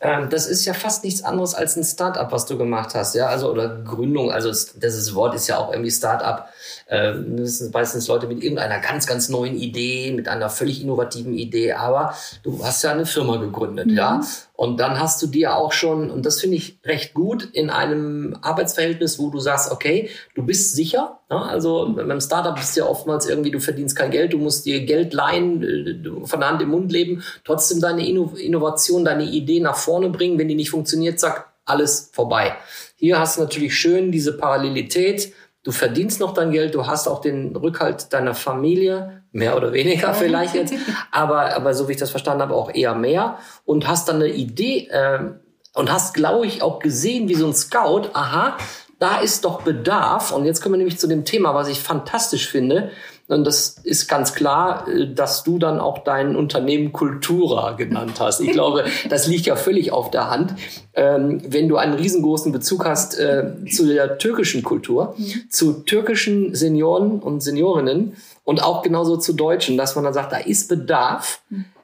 ähm, 0.00 0.28
das 0.30 0.46
ist 0.46 0.64
ja 0.64 0.72
fast 0.74 1.02
nichts 1.02 1.24
anderes 1.24 1.56
als 1.56 1.74
ein 1.76 1.82
Startup, 1.82 2.30
was 2.30 2.46
du 2.46 2.56
gemacht 2.56 2.94
hast, 2.94 3.16
ja, 3.16 3.26
also 3.26 3.50
oder 3.50 3.68
Gründung, 3.82 4.30
also 4.30 4.48
dieses 4.76 5.12
Wort 5.16 5.34
ist 5.34 5.48
ja 5.48 5.58
auch 5.58 5.72
irgendwie 5.72 5.90
Startup. 5.90 6.46
Ähm, 6.90 7.36
das 7.36 7.58
sind 7.58 7.74
meistens 7.74 8.08
Leute 8.08 8.26
mit 8.26 8.42
irgendeiner 8.42 8.78
ganz, 8.80 9.06
ganz 9.06 9.28
neuen 9.28 9.56
Idee, 9.56 10.10
mit 10.12 10.26
einer 10.26 10.48
völlig 10.48 10.82
innovativen 10.82 11.34
Idee, 11.34 11.72
aber 11.72 12.14
du 12.42 12.64
hast 12.64 12.82
ja 12.82 12.92
eine 12.92 13.04
Firma 13.04 13.36
gegründet, 13.36 13.90
ja. 13.90 14.22
Und 14.54 14.80
dann 14.80 14.98
hast 14.98 15.22
du 15.22 15.26
dir 15.26 15.54
auch 15.54 15.72
schon, 15.72 16.10
und 16.10 16.24
das 16.24 16.40
finde 16.40 16.56
ich 16.56 16.80
recht 16.84 17.14
gut, 17.14 17.44
in 17.44 17.70
einem 17.70 18.36
Arbeitsverhältnis, 18.40 19.18
wo 19.18 19.30
du 19.30 19.38
sagst, 19.38 19.70
okay, 19.70 20.10
du 20.34 20.42
bist 20.42 20.74
sicher. 20.74 21.20
Ne? 21.30 21.40
Also 21.40 21.94
beim 21.94 22.20
Startup 22.20 22.56
bist 22.56 22.74
du 22.74 22.80
ja 22.80 22.86
oftmals 22.86 23.28
irgendwie, 23.28 23.50
du 23.50 23.60
verdienst 23.60 23.94
kein 23.94 24.10
Geld, 24.10 24.32
du 24.32 24.38
musst 24.38 24.64
dir 24.66 24.84
Geld 24.84 25.12
leihen, 25.12 25.62
äh, 25.62 26.26
von 26.26 26.40
der 26.40 26.48
Hand 26.48 26.62
im 26.62 26.70
Mund 26.70 26.90
leben, 26.90 27.22
trotzdem 27.44 27.80
deine 27.80 28.08
Inno 28.08 28.32
Innovation, 28.34 29.04
deine 29.04 29.24
Idee 29.24 29.60
nach 29.60 29.76
vorne 29.76 30.08
bringen. 30.08 30.38
Wenn 30.38 30.48
die 30.48 30.54
nicht 30.54 30.70
funktioniert, 30.70 31.20
zack, 31.20 31.52
alles 31.64 32.10
vorbei. 32.12 32.56
Hier 32.96 33.20
hast 33.20 33.36
du 33.36 33.42
natürlich 33.42 33.76
schön 33.76 34.10
diese 34.10 34.36
Parallelität. 34.36 35.32
Du 35.64 35.72
verdienst 35.72 36.20
noch 36.20 36.34
dein 36.34 36.52
Geld, 36.52 36.74
du 36.74 36.86
hast 36.86 37.08
auch 37.08 37.20
den 37.20 37.54
Rückhalt 37.56 38.12
deiner 38.12 38.34
Familie, 38.34 39.24
mehr 39.32 39.56
oder 39.56 39.72
weniger 39.72 40.14
vielleicht 40.14 40.54
jetzt, 40.54 40.74
aber, 41.10 41.54
aber 41.54 41.74
so 41.74 41.88
wie 41.88 41.92
ich 41.92 41.98
das 41.98 42.10
verstanden 42.10 42.42
habe, 42.42 42.54
auch 42.54 42.72
eher 42.72 42.94
mehr 42.94 43.38
und 43.64 43.88
hast 43.88 44.08
dann 44.08 44.16
eine 44.16 44.28
Idee 44.28 44.88
ähm, 44.92 45.40
und 45.74 45.92
hast, 45.92 46.14
glaube 46.14 46.46
ich, 46.46 46.62
auch 46.62 46.78
gesehen, 46.78 47.28
wie 47.28 47.34
so 47.34 47.46
ein 47.46 47.54
Scout, 47.54 48.10
aha, 48.12 48.56
da 48.98 49.20
ist 49.20 49.44
doch 49.44 49.62
Bedarf. 49.62 50.32
Und 50.32 50.44
jetzt 50.44 50.60
kommen 50.60 50.74
wir 50.74 50.78
nämlich 50.78 50.98
zu 50.98 51.06
dem 51.06 51.24
Thema, 51.24 51.54
was 51.54 51.68
ich 51.68 51.80
fantastisch 51.80 52.48
finde. 52.48 52.90
Und 53.28 53.44
das 53.44 53.76
ist 53.84 54.08
ganz 54.08 54.34
klar, 54.34 54.88
äh, 54.88 55.12
dass 55.12 55.44
du 55.44 55.58
dann 55.58 55.78
auch 55.78 55.98
dein 55.98 56.34
Unternehmen 56.34 56.92
Kultura 56.92 57.72
genannt 57.72 58.14
hast. 58.18 58.40
Ich 58.40 58.52
glaube, 58.52 58.84
das 59.10 59.26
liegt 59.26 59.46
ja 59.46 59.54
völlig 59.54 59.92
auf 59.92 60.10
der 60.10 60.30
Hand. 60.30 60.54
Ähm, 60.94 61.40
wenn 61.46 61.68
du 61.68 61.76
einen 61.76 61.94
riesengroßen 61.94 62.52
Bezug 62.52 62.86
hast 62.86 63.18
äh, 63.18 63.52
zu 63.70 63.86
der 63.86 64.18
türkischen 64.18 64.62
Kultur, 64.62 65.14
zu 65.50 65.74
türkischen 65.84 66.54
Senioren 66.54 67.20
und 67.20 67.42
Seniorinnen 67.42 68.16
und 68.44 68.62
auch 68.62 68.82
genauso 68.82 69.18
zu 69.18 69.34
Deutschen, 69.34 69.76
dass 69.76 69.94
man 69.94 70.04
dann 70.04 70.14
sagt, 70.14 70.32
da 70.32 70.38
ist 70.38 70.68
Bedarf. 70.68 71.42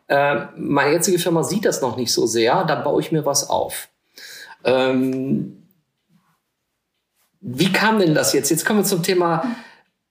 Äh, 0.08 0.46
meine 0.56 0.92
jetzige 0.92 1.18
Firma 1.18 1.42
sieht 1.44 1.66
das 1.66 1.82
noch 1.82 1.96
nicht 1.96 2.12
so 2.12 2.26
sehr, 2.26 2.64
da 2.64 2.74
baue 2.76 3.02
ich 3.02 3.12
mir 3.12 3.26
was 3.26 3.50
auf. 3.50 3.88
Ähm, 4.64 5.62
wie 7.42 7.70
kam 7.70 7.98
denn 7.98 8.14
das 8.14 8.32
jetzt? 8.32 8.48
Jetzt 8.48 8.64
kommen 8.64 8.78
wir 8.78 8.84
zum 8.84 9.02
Thema, 9.02 9.44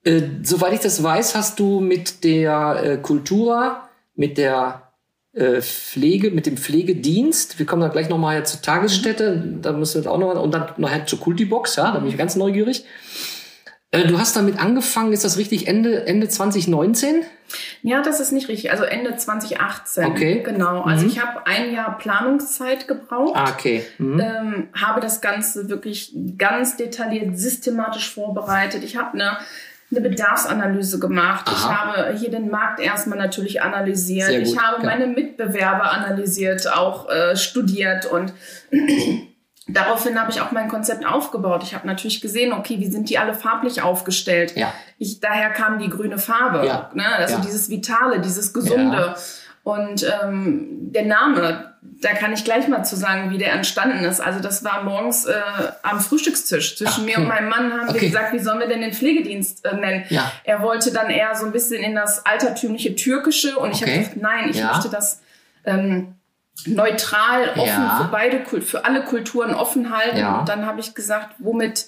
äh, 0.04 0.22
soweit 0.44 0.74
ich 0.74 0.80
das 0.80 1.02
weiß, 1.02 1.36
hast 1.36 1.60
du 1.60 1.80
mit 1.80 2.24
der 2.24 2.82
äh, 2.84 2.98
Kultura, 2.98 3.90
mit 4.16 4.38
der 4.38 4.92
äh, 5.34 5.62
Pflege, 5.62 6.32
mit 6.32 6.46
dem 6.46 6.58
Pflegedienst, 6.58 7.58
wir 7.58 7.66
kommen 7.66 7.82
dann 7.82 7.92
gleich 7.92 8.10
nochmal 8.10 8.46
zur 8.46 8.62
Tagesstätte, 8.62 9.58
da 9.62 9.72
müssen 9.72 10.04
wir 10.04 10.12
auch 10.12 10.20
noch, 10.20 10.42
und 10.42 10.54
dann 10.54 10.68
nachher 10.78 11.06
zur 11.06 11.20
Kultibox, 11.20 11.76
ja, 11.78 11.92
da 11.92 12.00
bin 12.00 12.10
ich 12.10 12.18
ganz 12.18 12.36
neugierig. 12.36 12.86
Äh, 13.92 14.08
du 14.08 14.18
hast 14.20 14.36
damit 14.36 14.60
angefangen, 14.60 15.14
ist 15.14 15.24
das 15.24 15.38
richtig, 15.38 15.68
Ende, 15.68 16.06
Ende 16.08 16.28
2019? 16.28 17.24
Ja, 17.84 18.02
das 18.02 18.20
ist 18.20 18.32
nicht 18.32 18.48
richtig. 18.48 18.72
Also 18.72 18.84
Ende 18.84 19.16
2018. 19.16 20.06
Okay. 20.06 20.42
Genau. 20.44 20.82
Also 20.82 21.06
Mhm. 21.06 21.12
ich 21.12 21.20
habe 21.22 21.46
ein 21.46 21.72
Jahr 21.72 21.98
Planungszeit 22.00 22.88
gebraucht. 22.88 23.34
Ah, 23.36 23.52
okay. 23.52 23.84
Mhm. 24.00 24.20
Ähm, 24.20 24.68
habe 24.74 25.00
das 25.00 25.22
Ganze 25.22 25.70
wirklich 25.70 26.12
ganz 26.40 26.76
detailliert, 26.78 27.38
systematisch 27.38 28.12
vorbereitet. 28.12 28.84
Ich 28.84 28.98
habe 28.98 29.14
eine, 29.14 29.38
eine 29.96 30.10
Bedarfsanalyse 30.10 31.00
gemacht. 31.00 31.46
Ich 31.48 31.66
Aha. 31.66 31.86
habe 31.86 32.18
hier 32.18 32.32
den 32.32 32.50
Markt 32.50 32.80
erstmal 32.80 33.18
natürlich 33.18 33.62
analysiert. 33.62 34.30
Gut, 34.30 34.40
ich 34.40 34.58
habe 34.58 34.84
ja. 34.84 34.90
meine 34.90 35.08
Mitbewerber 35.08 35.92
analysiert, 35.92 36.72
auch 36.72 37.10
äh, 37.10 37.36
studiert 37.36 38.06
und 38.06 38.34
Daraufhin 39.66 40.20
habe 40.20 40.30
ich 40.30 40.42
auch 40.42 40.52
mein 40.52 40.68
Konzept 40.68 41.06
aufgebaut. 41.06 41.64
Ich 41.64 41.74
habe 41.74 41.88
natürlich 41.88 42.20
gesehen, 42.20 42.52
okay, 42.52 42.80
wie 42.80 42.92
sind 42.92 43.10
die 43.10 43.18
alle 43.18 43.34
farblich 43.34 43.82
aufgestellt? 43.82 44.58
Ja. 44.58 44.74
Ich, 44.98 45.22
daher 45.22 45.52
kam 45.52 45.80
die 45.80 45.88
grüne 45.88 46.18
Farbe. 46.18 46.68
Ja. 46.68 46.90
Ne? 46.94 47.06
Also 47.16 47.36
Ja. 47.36 47.42
dieses 47.42 47.70
Vitale, 47.70 48.20
dieses 48.20 48.54
Gesunde. 48.54 49.16
Und 49.64 50.06
ähm, 50.22 50.92
der 50.92 51.06
Name, 51.06 51.74
da 51.82 52.12
kann 52.14 52.34
ich 52.34 52.44
gleich 52.44 52.68
mal 52.68 52.84
zu 52.84 52.98
sagen, 52.98 53.32
wie 53.32 53.38
der 53.38 53.54
entstanden 53.54 54.04
ist. 54.04 54.20
Also 54.20 54.42
das 54.42 54.64
war 54.66 54.84
morgens 54.84 55.24
äh, 55.26 55.34
am 55.84 56.02
Frühstückstisch. 56.02 56.78
Zwischen 56.78 57.04
Ach, 57.04 57.06
mir 57.06 57.14
okay. 57.14 57.22
und 57.22 57.28
meinem 57.30 57.48
Mann 57.50 57.72
haben 57.74 57.90
Okay. 57.90 58.02
wir 58.02 58.08
gesagt, 58.10 58.34
wie 58.34 58.40
sollen 58.40 58.60
wir 58.60 58.68
denn 58.68 58.82
den 58.82 58.92
Pflegedienst 58.94 59.64
äh, 59.66 59.74
nennen? 59.76 60.04
Ja. 60.10 60.30
Er 60.44 60.62
wollte 60.62 60.92
dann 60.92 61.10
eher 61.10 61.34
so 61.36 61.46
ein 61.46 61.54
bisschen 61.54 61.82
in 61.82 61.96
das 61.96 62.26
altertümliche 62.26 62.96
Türkische 62.96 63.58
und 63.58 63.72
ich 63.72 63.82
Okay. 63.82 63.92
habe 63.92 64.00
gesagt, 64.00 64.18
nein, 64.18 64.50
ich 64.50 64.58
Ja. 64.58 64.68
möchte 64.74 64.90
das 64.90 65.22
ähm, 65.66 66.16
neutral, 66.66 67.50
offen 67.56 67.66
Ja. 67.66 68.02
für 68.04 68.12
beide, 68.12 68.62
für 68.62 68.84
alle 68.84 69.04
Kulturen 69.04 69.54
offen 69.54 69.96
halten. 69.98 70.18
Ja. 70.18 70.40
Und 70.40 70.50
dann 70.50 70.66
habe 70.66 70.82
ich 70.82 70.94
gesagt, 70.94 71.36
womit 71.40 71.86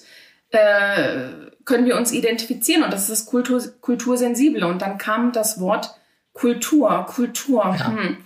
äh, 0.50 1.28
können 1.66 1.84
wir 1.84 1.96
uns 1.96 2.12
identifizieren? 2.12 2.84
Und 2.84 2.92
das 2.92 3.02
ist 3.02 3.10
das 3.10 3.26
Kultur, 3.26 3.60
Kultursensible. 3.82 4.66
Und 4.66 4.80
dann 4.80 4.96
kam 4.96 5.32
das 5.32 5.60
Wort 5.60 5.90
Kultur, 6.38 7.06
Kultur, 7.08 7.64
Ja. 7.78 7.86
hm, 7.88 8.16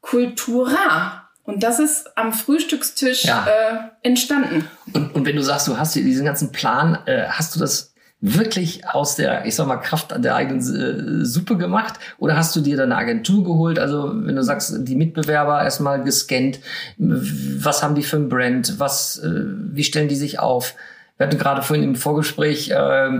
Kultura. 0.00 1.24
Und 1.44 1.62
das 1.62 1.78
ist 1.78 2.10
am 2.16 2.32
Frühstückstisch 2.32 3.24
Ja. 3.24 3.46
äh, 3.46 4.06
entstanden. 4.06 4.64
Und, 4.92 5.14
und 5.14 5.24
wenn 5.26 5.36
du 5.36 5.42
sagst, 5.42 5.66
du 5.66 5.78
hast 5.78 5.94
diesen 5.94 6.26
ganzen 6.26 6.52
Plan, 6.52 6.98
äh, 7.06 7.24
hast 7.28 7.54
du 7.56 7.60
das 7.60 7.94
wirklich 8.20 8.86
aus 8.88 9.14
der, 9.16 9.46
ich 9.46 9.54
sag 9.54 9.66
mal, 9.66 9.76
Kraft 9.76 10.12
der 10.22 10.34
eigenen 10.34 10.60
äh, 10.60 11.24
Suppe 11.24 11.56
gemacht? 11.56 11.94
Oder 12.18 12.36
hast 12.36 12.54
du 12.54 12.60
dir 12.60 12.76
dann 12.76 12.92
eine 12.92 13.00
Agentur 13.00 13.44
geholt? 13.44 13.78
Also, 13.78 14.12
wenn 14.14 14.36
du 14.36 14.42
sagst, 14.42 14.74
die 14.80 14.96
Mitbewerber 14.96 15.62
erstmal 15.62 16.02
gescannt, 16.02 16.58
was 16.98 17.82
haben 17.82 17.94
die 17.94 18.02
für 18.02 18.16
ein 18.16 18.28
Brand? 18.28 18.78
Was, 18.78 19.18
äh, 19.18 19.30
wie 19.72 19.84
stellen 19.84 20.08
die 20.08 20.16
sich 20.16 20.38
auf? 20.40 20.74
Wir 21.16 21.26
hatten 21.26 21.38
gerade 21.38 21.62
vorhin 21.62 21.84
im 21.84 21.96
Vorgespräch 21.96 22.70
äh, 22.70 23.10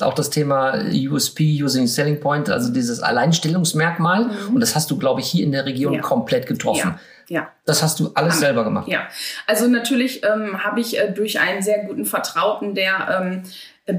auch 0.00 0.14
das 0.14 0.30
Thema 0.30 0.74
USP, 0.92 1.62
Using 1.62 1.86
Selling 1.86 2.20
Point, 2.20 2.50
also 2.50 2.72
dieses 2.72 3.00
Alleinstellungsmerkmal. 3.00 4.30
Und 4.52 4.60
das 4.60 4.74
hast 4.74 4.90
du, 4.90 4.98
glaube 4.98 5.20
ich, 5.20 5.26
hier 5.28 5.44
in 5.44 5.52
der 5.52 5.66
Region 5.66 5.94
Ja. 5.94 6.00
komplett 6.00 6.46
getroffen. 6.46 6.94
Ja, 7.28 7.40
ja. 7.40 7.48
Das 7.64 7.82
hast 7.82 8.00
du 8.00 8.10
alles 8.14 8.40
selber 8.40 8.64
gemacht. 8.64 8.88
Ja, 8.88 9.02
also 9.46 9.68
natürlich 9.68 10.22
ähm, 10.24 10.62
habe 10.64 10.80
ich 10.80 10.98
äh, 10.98 11.12
durch 11.12 11.40
einen 11.40 11.62
sehr 11.62 11.84
guten 11.84 12.04
Vertrauten, 12.04 12.74
der 12.74 13.20
ähm, 13.22 13.42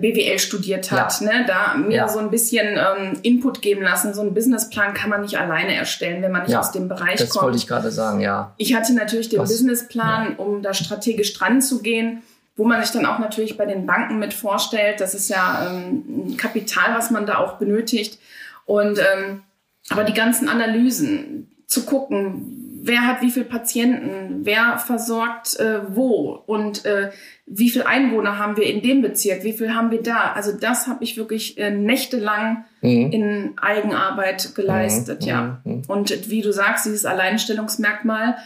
BWL 0.02 0.38
studiert 0.38 0.92
hat, 0.92 1.20
Ja. 1.22 1.28
ne, 1.28 1.46
da 1.48 1.76
mir 1.76 1.96
Ja. 1.96 2.08
so 2.08 2.20
ein 2.20 2.30
bisschen 2.30 2.78
ähm, 2.78 3.18
Input 3.24 3.62
geben 3.62 3.82
lassen. 3.82 4.14
So 4.14 4.22
einen 4.22 4.34
Businessplan 4.36 4.94
kann 4.94 5.10
man 5.10 5.22
nicht 5.22 5.40
alleine 5.40 5.74
erstellen, 5.76 6.22
wenn 6.22 6.32
man 6.32 6.44
nicht 6.44 6.52
Ja, 6.52 6.60
aus 6.60 6.72
dem 6.72 6.88
Bereich 6.88 7.16
Das 7.20 7.30
kommt. 7.30 7.46
wollte 7.46 7.58
ich 7.58 7.68
gerade 7.68 7.90
sagen, 7.92 8.20
ja. 8.20 8.54
Ich 8.58 8.76
hatte 8.76 8.94
natürlich 8.94 9.30
den 9.30 9.40
Was? 9.40 9.50
Businessplan, 9.50 10.36
um 10.36 10.62
da 10.62 10.74
strategisch 10.74 11.34
dran 11.34 11.62
zu 11.62 11.82
gehen, 11.82 12.22
wo 12.60 12.66
man 12.66 12.82
sich 12.84 12.92
dann 12.92 13.06
auch 13.06 13.18
natürlich 13.20 13.58
bei 13.58 13.66
den 13.66 13.86
Banken 13.86 14.20
mit 14.20 14.34
vorstellt. 14.34 15.00
Das 15.02 15.16
ist 15.16 15.30
ja 15.30 15.66
ähm, 15.68 16.36
Kapital, 16.38 16.94
was 16.96 17.10
man 17.10 17.26
da 17.26 17.38
auch 17.38 17.54
benötigt. 17.54 18.20
Und 18.66 19.00
ähm, 19.00 19.42
aber 19.90 20.04
die 20.04 20.14
ganzen 20.14 20.48
Analysen 20.50 21.48
zu 21.66 21.86
gucken, 21.86 22.82
wer 22.84 23.06
hat 23.08 23.22
wie 23.22 23.32
viele 23.32 23.46
Patienten, 23.46 24.42
wer 24.46 24.78
versorgt 24.78 25.60
äh, 25.60 25.80
wo 25.96 26.32
und 26.46 26.86
äh, 26.86 27.12
wie 27.46 27.70
viele 27.70 27.88
Einwohner 27.88 28.38
haben 28.38 28.58
wir 28.58 28.66
in 28.66 28.82
dem 28.82 29.02
Bezirk, 29.02 29.44
wie 29.44 29.54
viel 29.54 29.74
haben 29.74 29.90
wir 29.92 30.02
da. 30.04 30.34
Also 30.34 30.52
das 30.52 30.88
habe 30.88 31.04
ich 31.04 31.18
wirklich 31.18 31.58
äh, 31.58 31.72
nächtelang 31.72 32.66
Mhm. 32.82 33.12
in 33.12 33.54
Eigenarbeit 33.62 34.56
geleistet, 34.56 35.22
Mhm, 35.24 35.28
ja. 35.28 35.62
mhm. 35.66 35.82
Und 35.88 36.30
wie 36.30 36.42
du 36.42 36.54
sagst, 36.54 36.86
dieses 36.86 37.06
Alleinstellungsmerkmal 37.06 38.38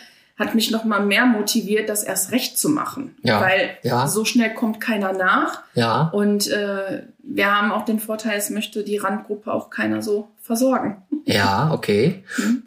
hat 0.43 0.55
mich 0.55 0.71
noch 0.71 0.83
mal 0.83 1.05
mehr 1.05 1.25
motiviert, 1.25 1.89
das 1.89 2.03
erst 2.03 2.31
recht 2.31 2.57
zu 2.57 2.69
machen. 2.69 3.15
Ja, 3.23 3.41
Weil 3.41 3.77
ja. 3.81 4.07
so 4.07 4.25
schnell 4.25 4.53
kommt 4.53 4.81
keiner 4.81 5.13
nach. 5.13 5.61
Ja. 5.73 6.09
Und 6.13 6.47
äh, 6.49 7.03
wir 7.19 7.55
haben 7.55 7.71
auch 7.71 7.85
den 7.85 7.99
Vorteil, 7.99 8.37
es 8.37 8.49
möchte 8.49 8.83
die 8.83 8.97
Randgruppe 8.97 9.53
auch 9.53 9.69
keiner 9.69 10.01
so 10.01 10.29
versorgen. 10.43 10.97
Ja, 11.25 11.71
okay. 11.71 12.25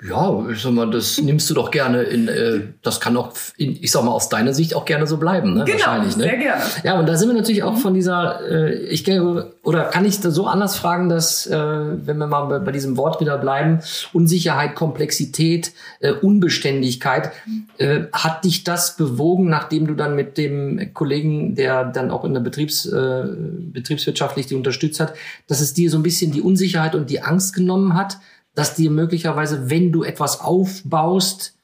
Ja, 0.09 0.49
ich 0.51 0.63
sag 0.63 0.73
mal, 0.73 0.91
das 0.91 1.21
nimmst 1.21 1.51
du 1.51 1.55
doch 1.55 1.71
gerne 1.71 2.05
in, 2.05 2.27
äh, 2.27 2.61
das 2.81 3.01
kann 3.01 3.15
auch, 3.19 3.35
in, 3.59 3.77
ich 3.83 3.91
sag 3.91 4.03
mal, 4.03 4.13
aus 4.13 4.31
deiner 4.31 4.55
Sicht 4.55 4.75
auch 4.75 4.87
gerne 4.87 5.07
so 5.07 5.19
bleiben, 5.19 5.53
ne? 5.53 5.67
Wahrscheinlich, 5.69 6.17
ne? 6.17 6.25
sehr 6.25 6.37
gerne. 6.39 6.63
Ja, 6.83 6.99
und 6.99 7.07
da 7.07 7.17
sind 7.17 7.29
wir 7.29 7.37
natürlich 7.37 7.63
auch 7.63 7.77
von 7.77 7.93
dieser, 7.93 8.41
äh, 8.51 8.77
ich 8.87 9.05
glaube, 9.05 9.53
oder 9.63 9.85
kann 9.85 10.07
ich 10.07 10.21
da 10.21 10.31
so 10.31 10.47
anders 10.47 10.77
fragen, 10.77 11.11
dass, 11.11 11.47
äh, 11.47 11.59
wenn 11.59 12.17
wir 12.17 12.27
mal 12.27 12.45
bei, 12.45 12.59
bei 12.61 12.73
diesem 12.73 12.97
Wort 12.97 13.21
wieder 13.21 13.37
bleiben, 13.37 13.81
Unsicherheit, 14.15 14.75
Komplexität, 14.75 15.73
äh, 16.01 16.13
Unbeständigkeit, 16.13 17.33
äh, 17.77 18.05
hat 18.11 18.45
dich 18.45 18.65
das 18.65 18.97
bewogen, 18.97 19.51
nachdem 19.51 19.87
du 19.87 19.95
dann 19.95 20.17
mit 20.17 20.39
dem 20.39 20.95
Kollegen, 20.95 21.57
der 21.57 21.85
dann 21.85 22.11
auch 22.11 22.25
in 22.25 22.33
der 22.33 22.41
Betriebs, 22.41 22.87
äh, 22.87 23.25
betriebswirtschaftlich 23.27 24.47
die 24.47 24.55
unterstützt 24.55 24.99
hat, 24.99 25.13
dass 25.47 25.61
es 25.61 25.75
dir 25.75 25.91
so 25.91 25.99
ein 25.99 26.03
bisschen 26.03 26.33
die 26.33 26.41
Unsicherheit 26.41 26.95
und 26.95 27.11
die 27.11 27.21
Angst 27.21 27.55
genommen 27.55 27.66
hat, 27.95 28.19
dass 28.55 28.75
dir 28.75 28.91
möglicherweise, 28.91 29.71
wenn 29.71 29.93
du 29.93 30.03
etwas 30.03 30.41
aufbaust, 30.41 31.55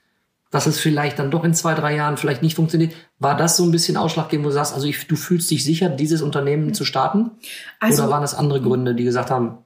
dass 0.50 0.66
es 0.66 0.78
vielleicht 0.78 1.18
dann 1.18 1.30
doch 1.30 1.44
in 1.44 1.54
zwei, 1.54 1.72
drei 1.74 1.96
Jahren 1.96 2.18
vielleicht 2.18 2.42
nicht 2.42 2.56
funktioniert. 2.56 2.92
War 3.18 3.34
das 3.36 3.56
so 3.56 3.64
ein 3.64 3.70
bisschen 3.70 3.96
ausschlaggebend, 3.96 4.44
wo 4.44 4.50
du 4.50 4.54
sagst, 4.54 4.74
also 4.74 4.86
ich, 4.86 5.08
du 5.08 5.16
fühlst 5.16 5.50
dich 5.50 5.64
sicher, 5.64 5.88
dieses 5.88 6.20
Unternehmen 6.20 6.74
zu 6.74 6.84
starten? 6.84 7.30
Also- 7.80 8.02
Oder 8.02 8.12
waren 8.12 8.20
das 8.22 8.34
andere 8.34 8.60
Gründe, 8.60 8.94
die 8.94 9.04
gesagt 9.04 9.30
haben, 9.30 9.61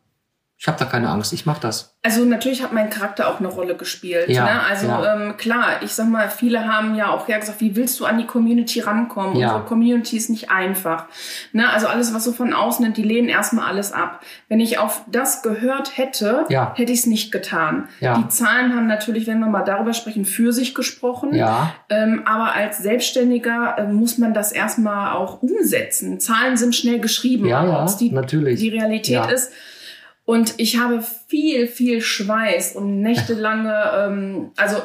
ich 0.58 0.66
habe 0.68 0.78
da 0.78 0.86
keine 0.86 1.10
Angst, 1.10 1.34
ich 1.34 1.44
mache 1.44 1.60
das? 1.60 1.94
Also 2.02 2.24
natürlich 2.24 2.62
hat 2.62 2.72
mein 2.72 2.88
Charakter 2.88 3.28
auch 3.28 3.40
eine 3.40 3.48
Rolle 3.48 3.76
gespielt. 3.76 4.28
Ja, 4.28 4.44
ne? 4.44 4.60
Also 4.62 4.86
ja. 4.86 5.14
ähm, 5.14 5.36
klar, 5.36 5.82
ich 5.82 5.92
sag 5.92 6.08
mal, 6.08 6.30
viele 6.30 6.66
haben 6.66 6.94
ja 6.94 7.10
auch 7.10 7.28
ja 7.28 7.38
gesagt, 7.38 7.60
wie 7.60 7.76
willst 7.76 8.00
du 8.00 8.06
an 8.06 8.16
die 8.16 8.24
Community 8.26 8.80
rankommen? 8.80 9.36
Ja. 9.36 9.48
Unsere 9.48 9.64
Community 9.66 10.16
ist 10.16 10.30
nicht 10.30 10.50
einfach. 10.50 11.06
Ne? 11.52 11.68
Also 11.70 11.88
alles, 11.88 12.14
was 12.14 12.24
so 12.24 12.32
von 12.32 12.54
außen 12.54 12.82
nimmt, 12.84 12.96
die 12.96 13.02
lehnen 13.02 13.28
erstmal 13.28 13.66
alles 13.68 13.92
ab. 13.92 14.20
Wenn 14.48 14.60
ich 14.60 14.78
auf 14.78 15.02
das 15.10 15.42
gehört 15.42 15.98
hätte, 15.98 16.46
Ja. 16.48 16.72
hätte 16.74 16.92
ich 16.92 17.00
es 17.00 17.06
nicht 17.06 17.32
getan. 17.32 17.88
Die 18.00 18.28
Zahlen 18.28 18.74
haben 18.74 18.86
natürlich, 18.86 19.26
wenn 19.26 19.40
wir 19.40 19.48
mal 19.48 19.62
darüber 19.64 19.92
sprechen, 19.92 20.24
für 20.24 20.52
sich 20.54 20.74
gesprochen. 20.74 21.34
Ja, 21.34 21.74
Ähm, 21.90 22.22
aber 22.24 22.54
als 22.54 22.78
Selbstständiger 22.78 23.74
äh, 23.78 23.86
muss 23.88 24.16
man 24.16 24.32
das 24.32 24.52
erstmal 24.52 25.12
auch 25.12 25.42
umsetzen. 25.42 26.18
Zahlen 26.20 26.56
sind 26.56 26.74
schnell 26.74 26.98
geschrieben, 27.00 27.46
Ja, 27.46 27.64
ja, 27.64 27.82
ob 27.82 27.88
es 27.88 27.96
die, 27.98 28.10
natürlich. 28.10 28.58
die 28.60 28.70
Realität 28.70 29.30
ist. 29.30 29.52
Und 30.26 30.54
ich 30.58 30.78
habe 30.78 31.02
viel, 31.28 31.68
viel 31.68 32.02
Schweiß 32.02 32.74
und 32.74 33.00
nächtelange, 33.00 33.90
ähm, 33.94 34.50
also 34.56 34.76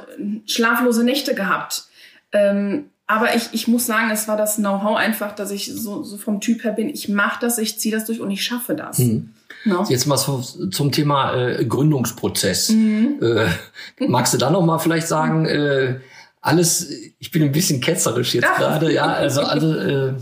schlaflose 0.46 1.04
Nächte 1.04 1.36
gehabt. 1.36 1.86
Ähm, 2.32 2.86
aber 3.08 3.36
ich, 3.36 3.50
ich 3.52 3.68
muss 3.68 3.86
sagen, 3.86 4.10
es 4.12 4.30
war 4.30 4.38
das 4.38 4.56
Know-how 4.56 4.96
einfach, 4.96 5.36
dass 5.36 5.52
ich 5.52 5.66
so, 5.66 6.04
so 6.04 6.18
vom 6.18 6.40
Typ 6.40 6.64
her 6.64 6.72
bin. 6.72 6.88
Ich 6.88 7.10
mache 7.10 7.40
das, 7.42 7.58
ich 7.58 7.78
ziehe 7.80 7.94
das 7.94 8.06
durch 8.06 8.22
und 8.22 8.32
ich 8.32 8.44
schaffe 8.44 8.76
das. 8.76 9.00
Mhm. 9.00 9.34
No? 9.66 9.86
jetzt 9.90 10.08
mal 10.08 10.18
zum 10.18 10.92
Thema 10.92 11.36
äh, 11.36 11.66
Gründungsprozess. 11.66 12.70
Mhm. 12.70 13.20
Äh, 13.22 14.08
magst 14.08 14.34
du 14.34 14.38
da 14.38 14.50
noch 14.50 14.64
mal 14.64 14.80
vielleicht 14.80 15.08
sagen, 15.08 15.46
äh, 15.46 16.00
alles, 16.40 16.90
ich 17.20 17.32
bin 17.32 17.44
ein 17.44 17.52
bisschen 17.52 17.82
ketzerisch 17.82 18.34
jetzt 18.34 18.56
gerade, 18.58 18.92
ja, 18.92 19.06
also 19.06 19.42
alle, 19.42 20.16
äh, 20.18 20.22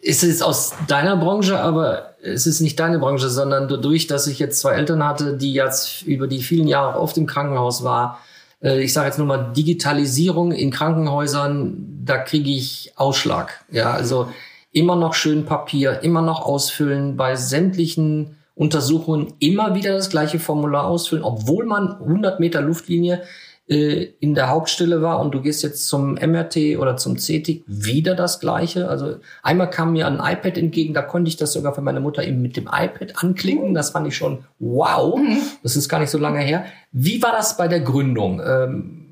ist 0.00 0.22
es 0.22 0.42
aus 0.42 0.74
deiner 0.88 1.16
Branche, 1.16 1.58
aber 1.58 2.14
es 2.22 2.46
ist 2.46 2.60
nicht 2.60 2.78
deine 2.80 2.98
Branche, 2.98 3.28
sondern 3.28 3.68
dadurch, 3.68 4.06
dass 4.06 4.26
ich 4.26 4.38
jetzt 4.38 4.60
zwei 4.60 4.72
Eltern 4.72 5.06
hatte, 5.06 5.36
die 5.36 5.52
jetzt 5.52 6.02
über 6.02 6.26
die 6.26 6.42
vielen 6.42 6.68
Jahre 6.68 6.98
oft 6.98 7.16
im 7.16 7.26
Krankenhaus 7.26 7.84
war. 7.84 8.20
Äh, 8.62 8.82
ich 8.82 8.92
sage 8.92 9.06
jetzt 9.08 9.18
nur 9.18 9.26
mal 9.26 9.52
Digitalisierung 9.52 10.52
in 10.52 10.70
Krankenhäusern, 10.70 12.02
da 12.04 12.18
kriege 12.18 12.50
ich 12.50 12.92
Ausschlag. 12.96 13.64
Ja, 13.70 13.92
also 13.92 14.28
immer 14.72 14.96
noch 14.96 15.14
schön 15.14 15.44
Papier, 15.44 16.00
immer 16.02 16.22
noch 16.22 16.42
ausfüllen 16.42 17.16
bei 17.16 17.36
sämtlichen 17.36 18.36
Untersuchungen 18.56 19.34
immer 19.40 19.74
wieder 19.74 19.94
das 19.94 20.10
gleiche 20.10 20.38
Formular 20.38 20.86
ausfüllen, 20.86 21.24
obwohl 21.24 21.66
man 21.66 22.00
100 22.00 22.38
Meter 22.38 22.60
Luftlinie 22.60 23.22
äh, 23.66 24.08
in 24.20 24.34
der 24.34 24.50
Hauptstelle 24.50 25.00
war 25.00 25.20
und 25.20 25.34
du 25.34 25.40
gehst 25.40 25.62
jetzt 25.62 25.88
zum 25.88 26.14
MRT 26.14 26.78
oder 26.78 26.96
zum 26.96 27.16
CT 27.16 27.62
wieder 27.66 28.14
das 28.14 28.40
gleiche. 28.40 28.88
Also 28.88 29.16
einmal 29.42 29.70
kam 29.70 29.92
mir 29.92 30.06
ein 30.06 30.16
iPad 30.16 30.58
entgegen, 30.58 30.92
da 30.92 31.02
konnte 31.02 31.28
ich 31.28 31.36
das 31.36 31.52
sogar 31.52 31.74
für 31.74 31.80
meine 31.80 32.00
Mutter 32.00 32.22
eben 32.22 32.42
mit 32.42 32.56
dem 32.56 32.64
iPad 32.66 33.22
anklicken. 33.22 33.74
Das 33.74 33.90
fand 33.90 34.06
ich 34.06 34.16
schon 34.16 34.44
wow. 34.58 35.18
Das 35.62 35.76
ist 35.76 35.88
gar 35.88 36.00
nicht 36.00 36.10
so 36.10 36.18
lange 36.18 36.40
her. 36.40 36.66
Wie 36.92 37.22
war 37.22 37.32
das 37.32 37.56
bei 37.56 37.68
der 37.68 37.80
Gründung? 37.80 38.42
Ähm, 38.44 39.03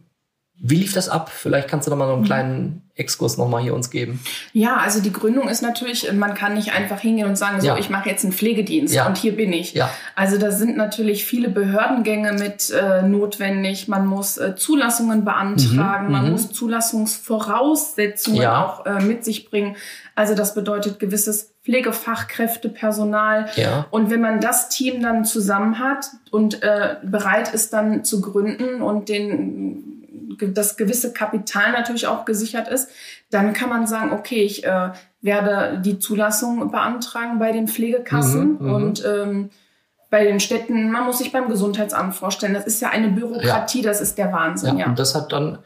wie 0.64 0.76
lief 0.76 0.92
das 0.94 1.08
ab? 1.08 1.28
Vielleicht 1.28 1.66
kannst 1.66 1.88
du 1.88 1.90
noch 1.90 1.98
mal 1.98 2.06
so 2.06 2.14
einen 2.14 2.24
kleinen 2.24 2.82
Exkurs 2.94 3.36
noch 3.36 3.48
mal 3.48 3.60
hier 3.60 3.74
uns 3.74 3.90
geben. 3.90 4.20
Ja, 4.52 4.76
also 4.76 5.00
die 5.00 5.12
Gründung 5.12 5.48
ist 5.48 5.60
natürlich, 5.60 6.12
man 6.12 6.34
kann 6.34 6.54
nicht 6.54 6.72
einfach 6.72 7.00
hingehen 7.00 7.26
und 7.26 7.36
sagen, 7.36 7.60
so, 7.60 7.66
Ja. 7.66 7.78
ich 7.78 7.90
mache 7.90 8.08
jetzt 8.08 8.22
einen 8.22 8.32
Pflegedienst 8.32 8.94
Ja. 8.94 9.06
und 9.08 9.16
hier 9.16 9.34
bin 9.34 9.52
ich. 9.52 9.74
Ja. 9.74 9.90
Also 10.14 10.38
da 10.38 10.52
sind 10.52 10.76
natürlich 10.76 11.24
viele 11.24 11.48
Behördengänge 11.48 12.34
mit 12.34 12.70
äh, 12.70 13.02
notwendig. 13.02 13.88
Man 13.88 14.06
muss 14.06 14.38
äh, 14.38 14.54
Zulassungen 14.54 15.24
beantragen, 15.24 16.06
Mhm, 16.06 16.12
man 16.12 16.24
mhm. 16.26 16.30
muss 16.32 16.52
Zulassungsvoraussetzungen 16.52 18.46
auch 18.46 18.86
äh, 18.86 19.00
mit 19.00 19.24
sich 19.24 19.50
bringen. 19.50 19.74
Also 20.14 20.36
das 20.36 20.54
bedeutet 20.54 21.00
gewisses 21.00 21.54
Pflegefachkräftepersonal. 21.64 23.46
Ja. 23.56 23.86
Und 23.90 24.10
wenn 24.10 24.20
man 24.20 24.40
das 24.40 24.68
Team 24.68 25.02
dann 25.02 25.24
zusammen 25.24 25.78
hat 25.78 26.06
und 26.30 26.62
äh, 26.62 26.96
bereit 27.02 27.52
ist 27.52 27.72
dann 27.72 28.04
zu 28.04 28.20
gründen 28.20 28.82
und 28.82 29.08
den 29.08 29.91
das 30.48 30.76
gewisse 30.76 31.12
Kapital 31.12 31.72
natürlich 31.72 32.06
auch 32.06 32.24
gesichert 32.24 32.68
ist, 32.68 32.90
dann 33.30 33.52
kann 33.52 33.68
man 33.68 33.86
sagen, 33.86 34.12
okay, 34.12 34.42
ich 34.42 34.64
äh, 34.64 34.90
werde 35.20 35.80
die 35.84 35.98
Zulassung 35.98 36.70
beantragen 36.70 37.38
bei 37.38 37.52
den 37.52 37.68
Pflegekassen 37.68 38.58
Mhm, 38.58 38.66
mhm. 38.66 38.74
und 38.74 39.04
ähm, 39.04 39.50
bei 40.10 40.24
den 40.24 40.40
Städten, 40.40 40.90
man 40.90 41.06
muss 41.06 41.18
sich 41.18 41.32
beim 41.32 41.48
Gesundheitsamt 41.48 42.14
vorstellen, 42.14 42.52
das 42.52 42.66
ist 42.66 42.82
ja 42.82 42.90
eine 42.90 43.08
Bürokratie, 43.08 43.80
das 43.80 44.02
ist 44.02 44.18
der 44.18 44.30
Wahnsinn, 44.30 44.76
ja. 44.76 44.86
Und 44.86 44.98
das 44.98 45.14
hat 45.14 45.32
dann 45.32 45.58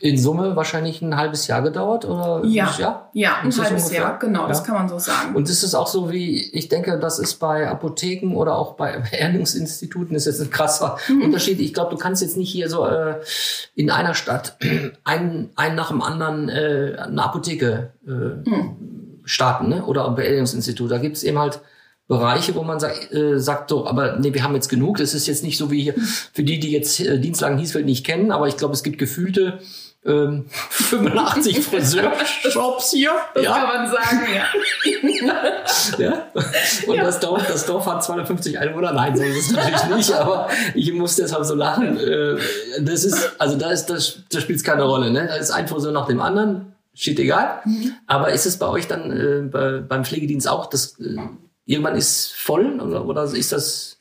in 0.00 0.16
Summe 0.16 0.54
wahrscheinlich 0.54 1.02
ein 1.02 1.16
halbes 1.16 1.48
Jahr 1.48 1.60
gedauert, 1.62 2.04
oder? 2.04 2.42
Ja, 2.46 2.72
ja? 2.78 3.08
ja, 3.14 3.36
ein 3.42 3.50
das 3.50 3.58
halbes 3.60 3.82
ungefähr? 3.84 4.02
Jahr, 4.02 4.18
genau, 4.18 4.46
das 4.46 4.58
Ja. 4.60 4.64
kann 4.64 4.74
man 4.76 4.88
so 4.88 4.98
sagen. 4.98 5.34
Und 5.34 5.48
ist 5.48 5.62
es 5.64 5.74
auch 5.74 5.88
so 5.88 6.10
wie, 6.12 6.40
ich 6.52 6.68
denke, 6.68 6.98
das 7.00 7.18
ist 7.18 7.34
bei 7.40 7.68
Apotheken 7.68 8.36
oder 8.36 8.56
auch 8.56 8.74
bei 8.74 8.90
Ernährungsinstituten, 9.12 10.14
ist 10.14 10.26
jetzt 10.26 10.40
ein 10.40 10.50
krasser 10.50 10.98
Mhm. 11.08 11.22
Unterschied. 11.22 11.58
Ich 11.60 11.74
glaube, 11.74 11.90
du 11.90 11.96
kannst 11.96 12.22
jetzt 12.22 12.36
nicht 12.36 12.50
hier 12.50 12.68
so 12.68 12.86
äh, 12.86 13.16
in 13.74 13.90
einer 13.90 14.14
Stadt 14.14 14.56
einen, 15.04 15.50
einen 15.56 15.74
nach 15.74 15.88
dem 15.88 16.00
anderen 16.00 16.48
äh, 16.48 16.96
eine 16.98 17.22
Apotheke 17.22 17.90
äh, 18.06 18.10
Mhm. 18.10 18.76
starten, 19.24 19.68
ne? 19.68 19.84
oder 19.84 20.06
ein 20.06 20.14
Beerdigungsinstitut. 20.14 20.90
Da 20.90 20.98
gibt 20.98 21.16
es 21.16 21.24
eben 21.24 21.38
halt 21.38 21.60
Bereiche, 22.12 22.54
wo 22.54 22.62
man 22.62 22.78
sagt, 22.78 23.10
äh, 23.12 23.38
sagt 23.40 23.70
so, 23.70 23.86
aber 23.86 24.18
nee, 24.18 24.34
wir 24.34 24.42
haben 24.42 24.54
jetzt 24.54 24.68
genug. 24.68 24.98
Das 24.98 25.14
ist 25.14 25.26
jetzt 25.26 25.42
nicht 25.42 25.56
so 25.56 25.70
wie 25.70 25.82
hier 25.82 25.94
für 26.32 26.42
die, 26.42 26.60
die 26.60 26.70
jetzt 26.70 27.00
äh, 27.00 27.18
Dienstlagen 27.18 27.56
Hiesfeld 27.56 27.86
nicht 27.86 28.04
kennen, 28.04 28.30
aber 28.30 28.48
ich 28.48 28.58
glaube, 28.58 28.74
es 28.74 28.82
gibt 28.82 28.98
gefühlte 28.98 29.60
ähm, 30.04 30.44
85 30.50 31.64
Friseurshops 31.64 32.90
hier. 32.90 33.12
das 33.34 33.44
kann 33.44 33.62
man 33.66 33.90
sagen, 33.90 34.20
ja. 34.34 34.44
Ja? 35.98 36.26
Und 36.86 36.98
das, 36.98 37.20
Dorf, 37.20 37.46
das 37.46 37.64
Dorf 37.64 37.86
hat 37.86 38.04
250 38.04 38.58
Einwohner. 38.58 38.92
Nein, 38.92 39.16
so 39.16 39.22
ist 39.22 39.50
es 39.50 39.52
natürlich 39.52 39.84
nicht, 39.96 40.12
aber 40.12 40.48
ich 40.74 40.92
muss 40.92 41.16
deshalb 41.16 41.44
so 41.44 41.54
lachen. 41.54 41.98
Äh, 41.98 42.36
Das 42.80 43.04
ist, 43.04 43.32
also 43.38 43.56
da 43.56 43.70
ist, 43.70 43.86
das, 43.86 44.18
da 44.30 44.40
spielt 44.40 44.58
es 44.58 44.64
keine 44.64 44.82
Rolle. 44.82 45.10
Ne? 45.10 45.26
Da 45.28 45.36
ist 45.36 45.50
ein 45.50 45.66
Friseur 45.68 45.92
nach 45.92 46.06
dem 46.08 46.20
anderen, 46.20 46.74
steht 46.94 47.18
egal. 47.18 47.62
Aber 48.06 48.32
ist 48.32 48.44
es 48.44 48.58
bei 48.58 48.66
euch 48.66 48.86
dann 48.88 49.10
äh, 49.10 49.42
bei, 49.48 49.78
beim 49.78 50.04
Pflegedienst 50.04 50.48
auch, 50.48 50.66
dass 50.66 50.98
äh, 51.00 51.16
irgendwann 51.72 51.96
ist 51.96 52.32
voll 52.34 52.80
oder, 52.80 53.04
oder 53.04 53.24
ist 53.24 53.52
das 53.52 53.98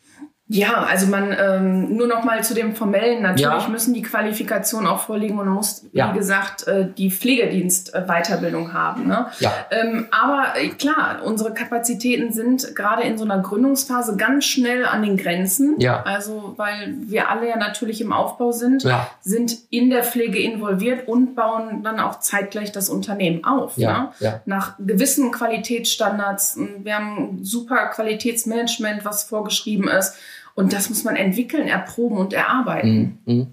Ja, 0.54 0.84
also 0.84 1.08
man 1.08 1.34
ähm, 1.40 1.96
nur 1.96 2.08
noch 2.08 2.26
mal 2.26 2.44
zu 2.44 2.54
dem 2.54 2.76
formellen. 2.76 3.22
Natürlich 3.24 3.64
Ja. 3.64 3.70
müssen 3.70 3.94
die 3.94 4.02
Qualifikationen 4.02 4.86
auch 4.86 5.00
vorliegen 5.00 5.40
und 5.40 5.46
man 5.46 5.56
muss, 5.56 5.86
Ja. 5.94 6.12
wie 6.14 6.18
gesagt, 6.18 6.68
äh, 6.68 6.88
die 6.98 7.10
Pflegedienst-Weiterbildung 7.10 8.74
haben. 8.74 9.08
Ne? 9.08 9.28
Ja. 9.40 9.52
Ähm, 9.72 10.08
aber 10.12 10.60
äh, 10.60 10.68
klar, 10.70 11.22
unsere 11.24 11.54
Kapazitäten 11.54 12.34
sind 12.34 12.76
gerade 12.76 13.04
in 13.04 13.18
so 13.18 13.24
einer 13.24 13.40
Gründungsphase 13.40 14.18
ganz 14.18 14.46
schnell 14.46 14.86
an 14.86 15.04
den 15.04 15.16
Grenzen. 15.18 15.76
Ja. 15.80 16.04
Also 16.04 16.54
weil 16.58 16.96
wir 16.98 17.30
alle 17.30 17.48
ja 17.48 17.58
natürlich 17.58 18.02
im 18.02 18.12
Aufbau 18.12 18.52
sind, 18.52 18.84
Ja. 18.84 19.08
sind 19.22 19.56
in 19.70 19.90
der 19.90 20.04
Pflege 20.04 20.40
involviert 20.40 21.08
und 21.08 21.36
bauen 21.36 21.82
dann 21.84 22.00
auch 22.00 22.20
zeitgleich 22.20 22.72
das 22.74 22.90
Unternehmen 22.90 23.46
auf. 23.46 23.78
Ja, 23.78 23.92
Ne? 24.00 24.10
ja. 24.20 24.42
Nach 24.46 24.74
gewissen 24.80 25.32
Qualitätsstandards. 25.32 26.58
Wir 26.84 26.96
haben 26.96 27.40
super 27.44 27.88
Qualitätsmanagement, 27.88 29.06
was 29.06 29.24
vorgeschrieben 29.24 29.88
ist. 29.88 30.16
Und 30.62 30.74
das 30.74 30.90
muss 30.90 31.04
man 31.04 31.16
entwickeln, 31.16 31.68
erproben 31.68 32.18
und 32.18 32.34
erarbeiten. 32.34 33.20
Mhm. 33.26 33.48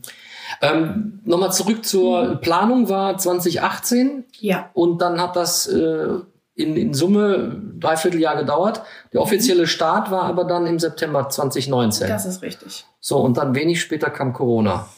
Ähm, 0.60 1.20
Nochmal 1.24 1.52
zurück 1.52 1.84
zur 1.84 2.36
Planung 2.36 2.88
war 2.88 3.18
2018 3.18 4.24
Ja. 4.40 4.70
und 4.74 5.00
dann 5.02 5.20
hat 5.20 5.36
das 5.36 5.66
äh, 5.66 6.08
in, 6.54 6.76
in 6.76 6.92
Summe 6.94 7.60
dreiviertel 7.78 8.20
Jahr 8.20 8.36
gedauert. 8.36 8.82
Der 9.12 9.20
offizielle 9.20 9.66
Start 9.66 10.10
war 10.10 10.22
aber 10.24 10.44
dann 10.44 10.66
im 10.66 10.78
September 10.78 11.28
2019. 11.28 12.08
Das 12.08 12.26
ist 12.26 12.42
richtig. 12.42 12.84
So, 13.00 13.18
und 13.18 13.36
dann 13.36 13.54
wenig 13.54 13.80
später 13.80 14.10
kam 14.10 14.32
Corona. 14.32 14.88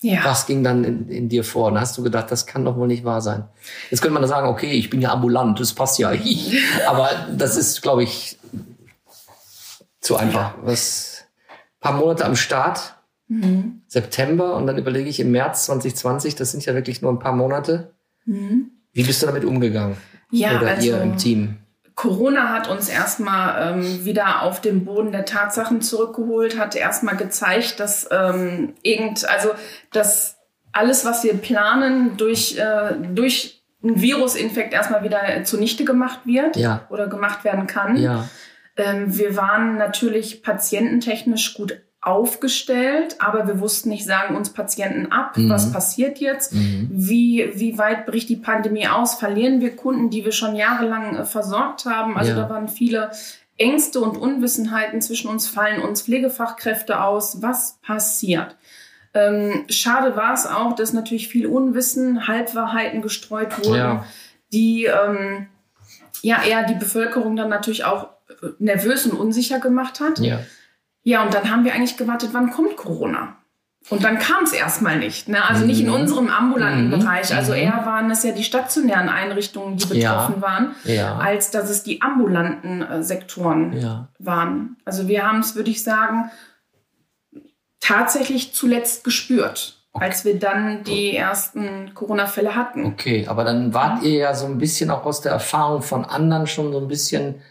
Ja. 0.00 0.24
Was 0.24 0.46
ging 0.46 0.64
dann 0.64 0.82
in, 0.84 1.08
in 1.08 1.28
dir 1.28 1.44
vor? 1.44 1.68
Und 1.68 1.78
hast 1.78 1.96
du 1.98 2.02
gedacht, 2.02 2.30
das 2.30 2.46
kann 2.46 2.64
doch 2.64 2.76
wohl 2.76 2.88
nicht 2.88 3.04
wahr 3.04 3.20
sein. 3.20 3.44
Jetzt 3.90 4.00
könnte 4.00 4.18
man 4.18 4.26
sagen, 4.28 4.48
okay, 4.48 4.72
ich 4.72 4.90
bin 4.90 5.00
ja 5.00 5.12
ambulant, 5.12 5.60
das 5.60 5.74
passt 5.74 5.98
ja. 5.98 6.12
Aber 6.88 7.08
das 7.36 7.56
ist, 7.56 7.82
glaube 7.82 8.02
ich, 8.02 8.38
zu 10.00 10.16
einfach. 10.16 10.54
Was, 10.62 11.11
paar 11.82 11.92
Monate 11.94 12.24
am 12.24 12.36
Start, 12.36 12.94
Mhm. 13.28 13.80
September, 13.86 14.56
und 14.56 14.66
dann 14.66 14.76
überlege 14.76 15.08
ich 15.08 15.18
im 15.20 15.30
März 15.30 15.64
2020, 15.66 16.34
das 16.34 16.50
sind 16.52 16.66
ja 16.66 16.74
wirklich 16.74 17.00
nur 17.00 17.10
ein 17.12 17.18
paar 17.18 17.32
Monate. 17.32 17.92
Wie 18.26 19.04
bist 19.04 19.22
du 19.22 19.26
damit 19.26 19.44
umgegangen? 19.44 19.96
Mhm. 20.30 20.38
Ja, 20.38 20.58
Oder 20.58 20.68
also 20.72 20.86
ihr 20.88 21.00
im 21.00 21.16
Team? 21.16 21.56
Corona 21.94 22.50
hat 22.50 22.68
uns 22.68 22.88
erstmal 22.90 23.74
ähm, 23.78 24.04
wieder 24.04 24.42
auf 24.42 24.60
den 24.60 24.84
Boden 24.84 25.12
der 25.12 25.24
Tatsachen 25.24 25.80
zurückgeholt, 25.82 26.58
hat 26.58 26.74
erstmal 26.74 27.16
gezeigt, 27.16 27.80
dass 27.80 28.08
ähm, 28.10 28.74
irgend, 28.82 29.26
also 29.28 29.50
dass 29.92 30.36
alles, 30.72 31.04
was 31.04 31.22
wir 31.24 31.34
planen, 31.34 32.16
durch, 32.16 32.58
äh, 32.58 32.94
durch 33.14 33.62
einen 33.82 34.00
Virusinfekt 34.00 34.72
erstmal 34.74 35.04
wieder 35.04 35.20
zunichte 35.44 35.84
gemacht 35.84 36.20
wird 36.24 36.56
Ja. 36.56 36.86
oder 36.90 37.08
gemacht 37.08 37.44
werden 37.44 37.66
kann. 37.66 37.96
Ja, 37.96 38.28
wir 38.76 39.36
waren 39.36 39.76
natürlich 39.76 40.42
patiententechnisch 40.42 41.54
gut 41.54 41.80
aufgestellt, 42.00 43.16
aber 43.20 43.46
wir 43.46 43.60
wussten 43.60 43.90
nicht, 43.90 44.04
sagen 44.04 44.34
uns 44.36 44.50
Patienten 44.50 45.12
ab, 45.12 45.36
Mhm. 45.36 45.48
was 45.50 45.72
passiert 45.72 46.18
jetzt, 46.18 46.52
wie, 46.52 47.50
wie 47.54 47.78
weit 47.78 48.06
bricht 48.06 48.28
die 48.28 48.36
Pandemie 48.36 48.88
aus, 48.88 49.14
verlieren 49.14 49.60
wir 49.60 49.76
Kunden, 49.76 50.10
die 50.10 50.24
wir 50.24 50.32
schon 50.32 50.56
jahrelang 50.56 51.14
äh, 51.16 51.24
versorgt 51.24 51.84
haben. 51.86 52.16
Also 52.16 52.32
Ja. 52.32 52.38
da 52.42 52.50
waren 52.50 52.66
viele 52.68 53.12
Ängste 53.56 54.00
und 54.00 54.16
Unwissenheiten 54.16 55.00
zwischen 55.00 55.28
uns, 55.28 55.46
fallen 55.46 55.80
uns 55.80 56.02
Pflegefachkräfte 56.02 57.00
aus, 57.02 57.40
was 57.42 57.78
passiert. 57.86 58.56
Ähm, 59.14 59.64
schade 59.68 60.16
war 60.16 60.32
es 60.32 60.46
auch, 60.46 60.74
dass 60.74 60.92
natürlich 60.92 61.28
viel 61.28 61.46
Unwissen, 61.46 62.26
Halbwahrheiten 62.26 63.02
gestreut 63.02 63.58
wurden, 63.64 63.76
Ja. 63.76 64.04
die 64.52 64.86
ähm, 64.86 65.46
ja 66.22 66.42
eher 66.42 66.64
die 66.64 66.74
Bevölkerung 66.74 67.36
dann 67.36 67.50
natürlich 67.50 67.84
auch 67.84 68.08
nervös 68.58 69.06
und 69.06 69.18
unsicher 69.18 69.58
gemacht 69.60 70.00
hat. 70.00 70.18
ja. 70.18 70.40
Ja, 71.04 71.24
und 71.24 71.34
dann 71.34 71.50
haben 71.50 71.64
wir 71.64 71.74
eigentlich 71.74 71.96
gewartet, 71.96 72.28
wann 72.32 72.52
kommt 72.52 72.76
Corona? 72.76 73.36
Und 73.90 74.04
dann 74.04 74.20
kam 74.20 74.44
es 74.44 74.52
erstmal 74.52 75.00
nicht. 75.00 75.26
Ne? 75.28 75.44
Also 75.44 75.64
nicht 75.66 75.80
in 75.80 75.90
unserem 75.90 76.28
ambulanten 76.28 76.86
Mhm. 76.86 76.90
Bereich. 77.00 77.34
Also 77.34 77.50
Mhm. 77.50 77.58
eher 77.58 77.82
waren 77.84 78.08
es 78.12 78.22
ja 78.22 78.30
die 78.30 78.44
stationären 78.44 79.08
Einrichtungen, 79.08 79.76
die 79.76 79.98
Ja. 79.98 80.12
betroffen 80.26 80.40
waren, 80.42 80.76
Ja. 80.84 81.18
als 81.18 81.50
dass 81.50 81.68
es 81.70 81.82
die 81.82 82.00
ambulanten 82.02 82.82
äh, 82.82 83.02
Sektoren 83.02 83.72
Ja. 83.72 84.08
waren. 84.20 84.76
Also 84.84 85.08
wir 85.08 85.26
haben 85.26 85.40
es, 85.40 85.56
würde 85.56 85.70
ich 85.72 85.82
sagen, 85.82 86.30
tatsächlich 87.80 88.54
zuletzt 88.54 89.04
gespürt, 89.04 89.78
als 89.92 90.24
wir 90.24 90.38
dann 90.38 90.84
die 90.84 91.16
ersten 91.16 91.92
Corona-Fälle 91.94 92.54
hatten. 92.54 92.86
Okay, 92.86 93.26
aber 93.26 93.44
dann 93.44 93.74
wart 93.74 94.02
ihr 94.02 94.18
ja 94.18 94.34
so 94.34 94.46
ein 94.46 94.58
bisschen 94.58 94.90
auch 94.90 95.04
aus 95.04 95.20
der 95.20 95.32
Erfahrung 95.32 95.82
von 95.82 96.04
anderen 96.04 96.46
schon 96.46 96.72
so 96.72 96.78
ein 96.78 96.88
bisschen, 96.88 97.42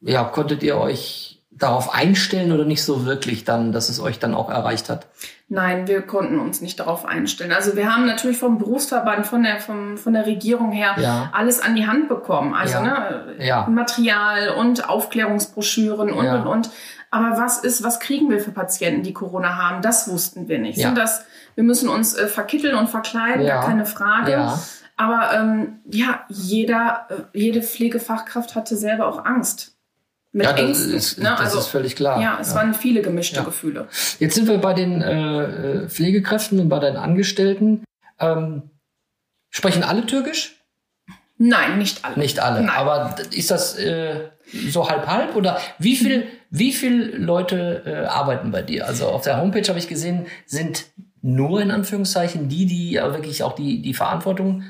ja, 0.00 0.24
konntet 0.24 0.62
ihr 0.62 0.76
euch 0.78 1.42
darauf 1.50 1.92
einstellen 1.94 2.52
oder 2.52 2.64
nicht 2.64 2.82
so 2.84 3.04
wirklich 3.04 3.44
dann, 3.44 3.72
dass 3.72 3.90
es 3.90 4.00
euch 4.00 4.18
dann 4.18 4.34
auch 4.34 4.48
erreicht 4.48 4.88
hat? 4.88 5.06
Nein, 5.48 5.88
wir 5.88 6.00
konnten 6.02 6.38
uns 6.38 6.60
nicht 6.62 6.80
darauf 6.80 7.04
einstellen. 7.04 7.52
Also 7.52 7.76
wir 7.76 7.92
haben 7.92 8.06
natürlich 8.06 8.38
vom 8.38 8.56
Berufsverband, 8.58 9.26
von 9.26 9.42
der, 9.42 9.60
vom, 9.60 9.98
von 9.98 10.14
der 10.14 10.24
Regierung 10.24 10.70
her 10.72 10.94
Ja. 10.98 11.28
alles 11.34 11.60
an 11.60 11.74
die 11.74 11.86
Hand 11.86 12.08
bekommen. 12.08 12.54
Also 12.54 12.74
Ja. 12.74 12.80
ne, 12.82 13.34
Ja. 13.38 13.66
Material 13.68 14.54
und 14.58 14.88
Aufklärungsbroschüren 14.88 16.12
und, 16.12 16.26
und, 16.26 16.46
und. 16.46 16.70
Aber 17.10 17.36
was 17.38 17.58
ist, 17.58 17.82
was 17.82 17.98
kriegen 18.00 18.30
wir 18.30 18.40
für 18.40 18.52
Patienten, 18.52 19.02
die 19.02 19.12
Corona 19.12 19.56
haben? 19.56 19.82
Das 19.82 20.08
wussten 20.10 20.48
wir 20.48 20.60
nicht. 20.60 20.78
Ja. 20.78 20.90
Und 20.90 20.94
das, 20.94 21.24
wir 21.56 21.64
müssen 21.64 21.88
uns 21.88 22.14
äh, 22.14 22.28
verkitteln 22.28 22.76
und 22.76 22.88
verkleiden, 22.88 23.44
gar 23.46 23.66
keine 23.66 23.84
Frage. 23.84 24.30
Ja. 24.32 24.58
Aber 24.96 25.30
ähm, 25.34 25.80
ja, 25.90 26.20
jeder, 26.28 27.06
äh, 27.08 27.38
jede 27.38 27.62
Pflegefachkraft 27.62 28.54
hatte 28.54 28.76
selber 28.76 29.08
auch 29.08 29.24
Angst. 29.24 29.76
Mit 30.32 30.46
Ja, 30.46 30.52
das 30.52 30.60
Ängsten. 30.60 30.94
ist- 30.94 31.18
ne? 31.18 31.30
das 31.30 31.40
also, 31.40 31.58
ist 31.58 31.66
völlig 31.68 31.96
klar. 31.96 32.20
Ja, 32.22 32.38
es 32.40 32.50
Ja. 32.50 32.56
waren 32.56 32.74
viele 32.74 33.02
gemischte 33.02 33.36
Ja. 33.36 33.42
Gefühle. 33.42 33.88
Jetzt 34.20 34.34
sind 34.36 34.46
wir 34.46 34.58
bei 34.58 34.74
den 34.74 35.02
äh, 35.02 35.42
äh, 35.42 35.88
Pflegekräften 35.88 36.60
und 36.60 36.68
bei 36.68 36.78
den 36.78 36.96
Angestellten. 36.96 37.82
Ähm, 38.20 38.70
sprechen 39.50 39.82
alle 39.82 40.06
Türkisch? 40.06 40.56
Nein, 41.36 41.78
nicht 41.78 42.04
alle. 42.04 42.18
Nicht 42.18 42.38
alle. 42.38 42.60
Nein. 42.60 42.68
Aber 42.76 43.16
ist 43.34 43.50
das 43.50 43.76
äh, 43.78 44.28
so 44.68 44.88
halb 44.88 45.06
halb 45.06 45.34
oder 45.36 45.58
wie 45.78 45.96
viel 45.96 46.26
wie 46.50 46.72
viel 46.72 47.16
Leute 47.16 47.82
äh, 47.86 48.06
arbeiten 48.06 48.50
bei 48.50 48.62
dir? 48.62 48.86
Also 48.86 49.06
auf 49.06 49.22
der 49.22 49.40
Homepage 49.40 49.66
habe 49.68 49.78
ich 49.78 49.88
gesehen, 49.88 50.26
sind 50.46 50.84
nur 51.22 51.60
in 51.62 51.70
Anführungszeichen 51.70 52.48
die, 52.48 52.66
die 52.66 52.92
ja 52.92 53.12
wirklich 53.12 53.42
auch 53.42 53.54
die 53.54 53.80
die 53.82 53.94
Verantwortung. 53.94 54.64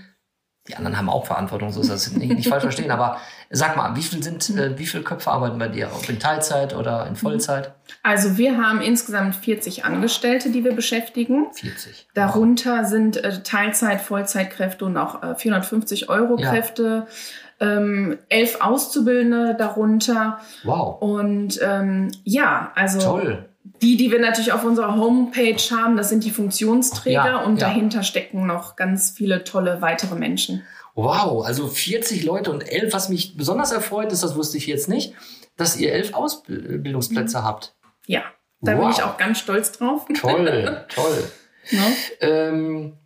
Die 0.69 0.77
anderen 0.77 0.99
haben 0.99 1.09
auch 1.09 1.27
Verantwortung, 1.27 1.73
so 1.73 1.81
ist 1.81 1.91
das 1.91 2.13
nicht, 2.13 2.35
nicht 2.35 2.49
falsch 2.49 2.63
verstehen. 2.63 2.91
Aber 2.91 3.17
sag 3.49 3.77
mal, 3.77 3.97
wie 3.97 4.03
viel 4.03 4.23
sind 4.23 4.49
äh, 4.51 4.79
wie 4.79 4.87
viele 4.87 5.03
Köpfe 5.03 5.31
arbeiten 5.31 5.59
bei 5.59 5.69
dir? 5.69 5.91
Ob 5.95 6.09
in 6.09 6.21
Teilzeit 6.21 6.77
oder 6.77 7.07
in 7.07 7.17
Vollzeit? 7.17 7.73
Also 8.03 8.37
wir 8.37 8.59
haben 8.59 8.81
insgesamt 8.81 9.35
40 9.35 9.85
Angestellte, 9.85 10.51
die 10.51 10.63
wir 10.63 10.75
beschäftigen. 10.75 11.47
40. 11.55 12.09
Darunter 12.15 12.85
sind 12.85 13.17
äh, 13.17 13.43
Teilzeit, 13.43 14.01
Vollzeitkräfte 14.01 14.85
und 14.85 14.97
auch 14.97 15.23
äh, 15.23 15.35
450 15.35 16.09
Euro 16.09 16.39
Ja. 16.39 16.51
Kräfte. 16.51 17.07
Ähm, 17.59 18.19
elf 18.29 18.61
Auszubildende 18.61 19.55
darunter. 19.59 20.41
Wow. 20.65 21.01
Und 21.03 21.59
ähm, 21.63 22.11
ja, 22.25 22.73
also 22.75 23.01
Toll. 23.01 23.50
Die, 23.63 23.97
die 23.97 24.11
wir 24.11 24.21
natürlich 24.21 24.53
auf 24.53 24.65
unserer 24.65 24.97
Homepage 24.97 25.57
haben, 25.71 25.97
das 25.97 26.09
sind 26.09 26.25
die 26.25 26.31
Funktionsträger 26.31 27.25
Ja, 27.25 27.43
und 27.45 27.57
ja. 27.61 27.69
dahinter 27.69 28.03
stecken 28.03 28.47
noch 28.47 28.77
ganz 28.77 29.11
viele 29.11 29.45
tolle 29.45 29.81
weitere 29.83 30.15
Menschen. 30.15 30.63
Wow, 30.95 31.45
also 31.47 31.69
40 31.69 32.25
Leute 32.25 32.51
und 32.51 32.63
elf. 32.63 32.93
Was 32.93 33.09
mich 33.09 33.37
besonders 33.37 33.71
erfreut 33.73 34.13
ist, 34.13 34.23
das 34.23 34.35
wusste 34.35 34.57
ich 34.57 34.67
jetzt 34.67 34.89
nicht, 34.89 35.15
dass 35.57 35.77
ihr 35.77 35.93
elf 35.93 36.15
Ausbildungsplätze 36.15 37.43
habt. 37.45 37.75
Ja, 38.07 38.23
da 38.61 38.73
bin 38.73 38.83
Wow. 38.83 38.97
ich 38.99 39.03
auch 39.03 39.17
ganz 39.17 39.39
stolz 39.39 39.73
drauf. 39.73 40.07
Toll, 40.19 40.85
toll. 40.95 41.31
Ne? 41.71 41.97
Ähm, 42.21 42.97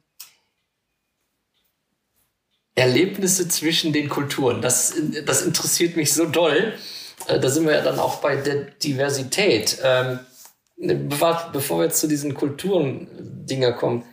Erlebnisse 2.76 3.48
zwischen 3.48 3.92
den 3.92 4.08
Kulturen, 4.08 4.60
das, 4.60 4.94
das 5.26 5.42
interessiert 5.42 5.96
mich 5.96 6.12
so 6.12 6.26
doll. 6.26 6.74
Äh, 7.28 7.38
Da 7.38 7.48
sind 7.48 7.66
wir 7.66 7.74
ja 7.74 7.82
dann 7.82 7.98
auch 8.00 8.16
bei 8.16 8.36
der 8.36 8.64
Diversität. 8.82 9.78
Ähm, 9.84 10.18
bevor, 10.76 11.52
wir 11.52 11.84
jetzt 11.84 12.00
zu 12.00 12.06
diesen 12.06 12.34
Kulturen-Dinger 12.34 13.72
kommen, 13.72 14.04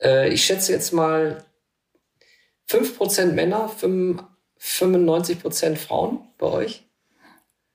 äh, 0.00 0.28
ich 0.32 0.44
schätze 0.44 0.72
jetzt 0.72 0.92
mal 0.92 1.44
5% 2.68 3.32
Männer, 3.32 3.68
5 3.68 4.22
95% 4.62 5.76
Frauen 5.76 6.20
bei 6.38 6.46
euch. 6.46 6.84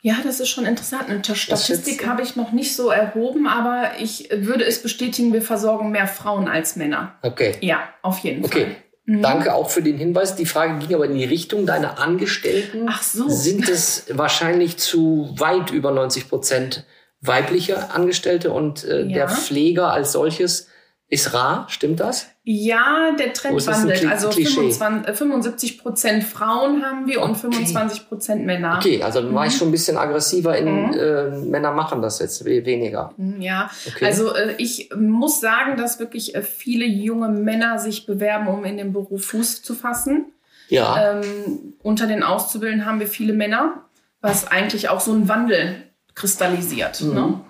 Ja, 0.02 0.18
das 0.24 0.40
ist 0.40 0.50
schon 0.50 0.66
interessant. 0.66 1.10
Eine 1.10 1.22
Statistik 1.36 2.06
habe 2.06 2.22
ich 2.22 2.36
noch 2.36 2.52
nicht 2.54 2.76
so 2.76 2.90
erhoben, 2.90 3.48
aber 3.48 4.00
ich 4.00 4.30
würde 4.32 4.64
es 4.64 4.82
bestätigen, 4.82 5.34
wir 5.34 5.42
versorgen 5.42 5.92
mehr 5.92 6.08
Frauen 6.08 6.48
als 6.48 6.76
Männer. 6.76 7.16
Okay. 7.24 7.58
Ja, 7.62 7.90
auf 8.04 8.20
jeden 8.20 8.46
Okay. 8.46 8.64
Fall. 8.64 8.76
Mhm. 9.06 9.22
Danke 9.22 9.54
auch 9.54 9.70
für 9.70 9.82
den 9.82 9.98
Hinweis. 9.98 10.36
Die 10.36 10.46
Frage 10.46 10.78
ging 10.80 10.96
aber 10.96 11.06
in 11.06 11.16
die 11.16 11.26
Richtung 11.26 11.66
deiner 11.66 12.00
Angestellten. 12.00 12.88
Ach 12.90 13.04
so. 13.04 13.28
Sind 13.28 13.68
es 13.68 14.06
wahrscheinlich 14.10 14.78
zu 14.78 15.34
weit 15.38 15.72
über 15.72 15.92
90 15.92 16.30
Prozent 16.30 16.86
weibliche 17.22 17.92
Angestellte 17.92 18.52
und 18.52 18.84
äh, 18.86 19.02
Ja. 19.04 19.14
der 19.14 19.30
Pfleger 19.30 19.92
als 19.92 20.12
solches 20.12 20.68
ist 21.10 21.34
rar? 21.34 21.68
Stimmt 21.70 22.02
das? 22.02 22.28
Ja, 22.44 23.16
der 23.18 23.32
Trend 23.32 23.58
ein 23.62 23.66
wandelt. 23.66 24.06
Also 24.08 24.28
Klischee? 24.28 24.56
25, 24.72 25.08
äh, 25.10 25.14
75 25.14 25.78
Prozent 25.82 26.24
Frauen 26.26 26.84
haben 26.84 27.08
wir 27.08 27.22
und 27.22 27.32
Okay. 27.32 27.40
25 27.40 28.10
Prozent 28.10 28.46
Männer. 28.46 28.76
Okay, 28.78 29.02
also 29.02 29.22
dann 29.22 29.34
war 29.34 29.44
Mhm. 29.44 29.48
ich 29.50 29.56
schon 29.58 29.70
ein 29.70 29.72
bisschen 29.72 29.98
aggressiver 29.98 30.58
in 30.58 30.94
äh, 30.94 31.30
Männer 31.30 31.72
machen 31.72 32.02
das 32.02 32.20
jetzt 32.20 32.44
we- 32.44 32.66
weniger. 32.66 33.14
Mhm, 33.16 33.42
Ja, 33.42 33.72
Okay. 33.88 34.06
also 34.06 34.36
äh, 34.36 34.56
ich 34.58 34.90
muss 34.98 35.40
sagen, 35.40 35.78
dass 35.78 35.98
wirklich 36.00 36.36
äh, 36.36 36.42
viele 36.42 36.86
junge 36.86 37.30
Männer 37.30 37.80
sich 37.80 38.06
bewerben, 38.06 38.48
um 38.50 38.66
in 38.66 38.76
den 38.76 38.92
Beruf 38.92 39.28
Fuß 39.28 39.62
zu 39.62 39.76
fassen. 39.76 40.34
Ja. 40.68 41.14
Ähm, 41.22 41.74
unter 41.84 42.06
den 42.08 42.22
Auszubildenden 42.22 42.86
haben 42.86 43.00
wir 43.00 43.08
viele 43.08 43.32
Männer, 43.32 43.86
was 44.20 44.46
eigentlich 44.48 44.90
auch 44.90 45.00
so 45.00 45.14
einen 45.14 45.30
Wandel 45.30 45.84
kristallisiert. 46.18 47.02
Mhm. 47.02 47.14
Ne? 47.14 47.42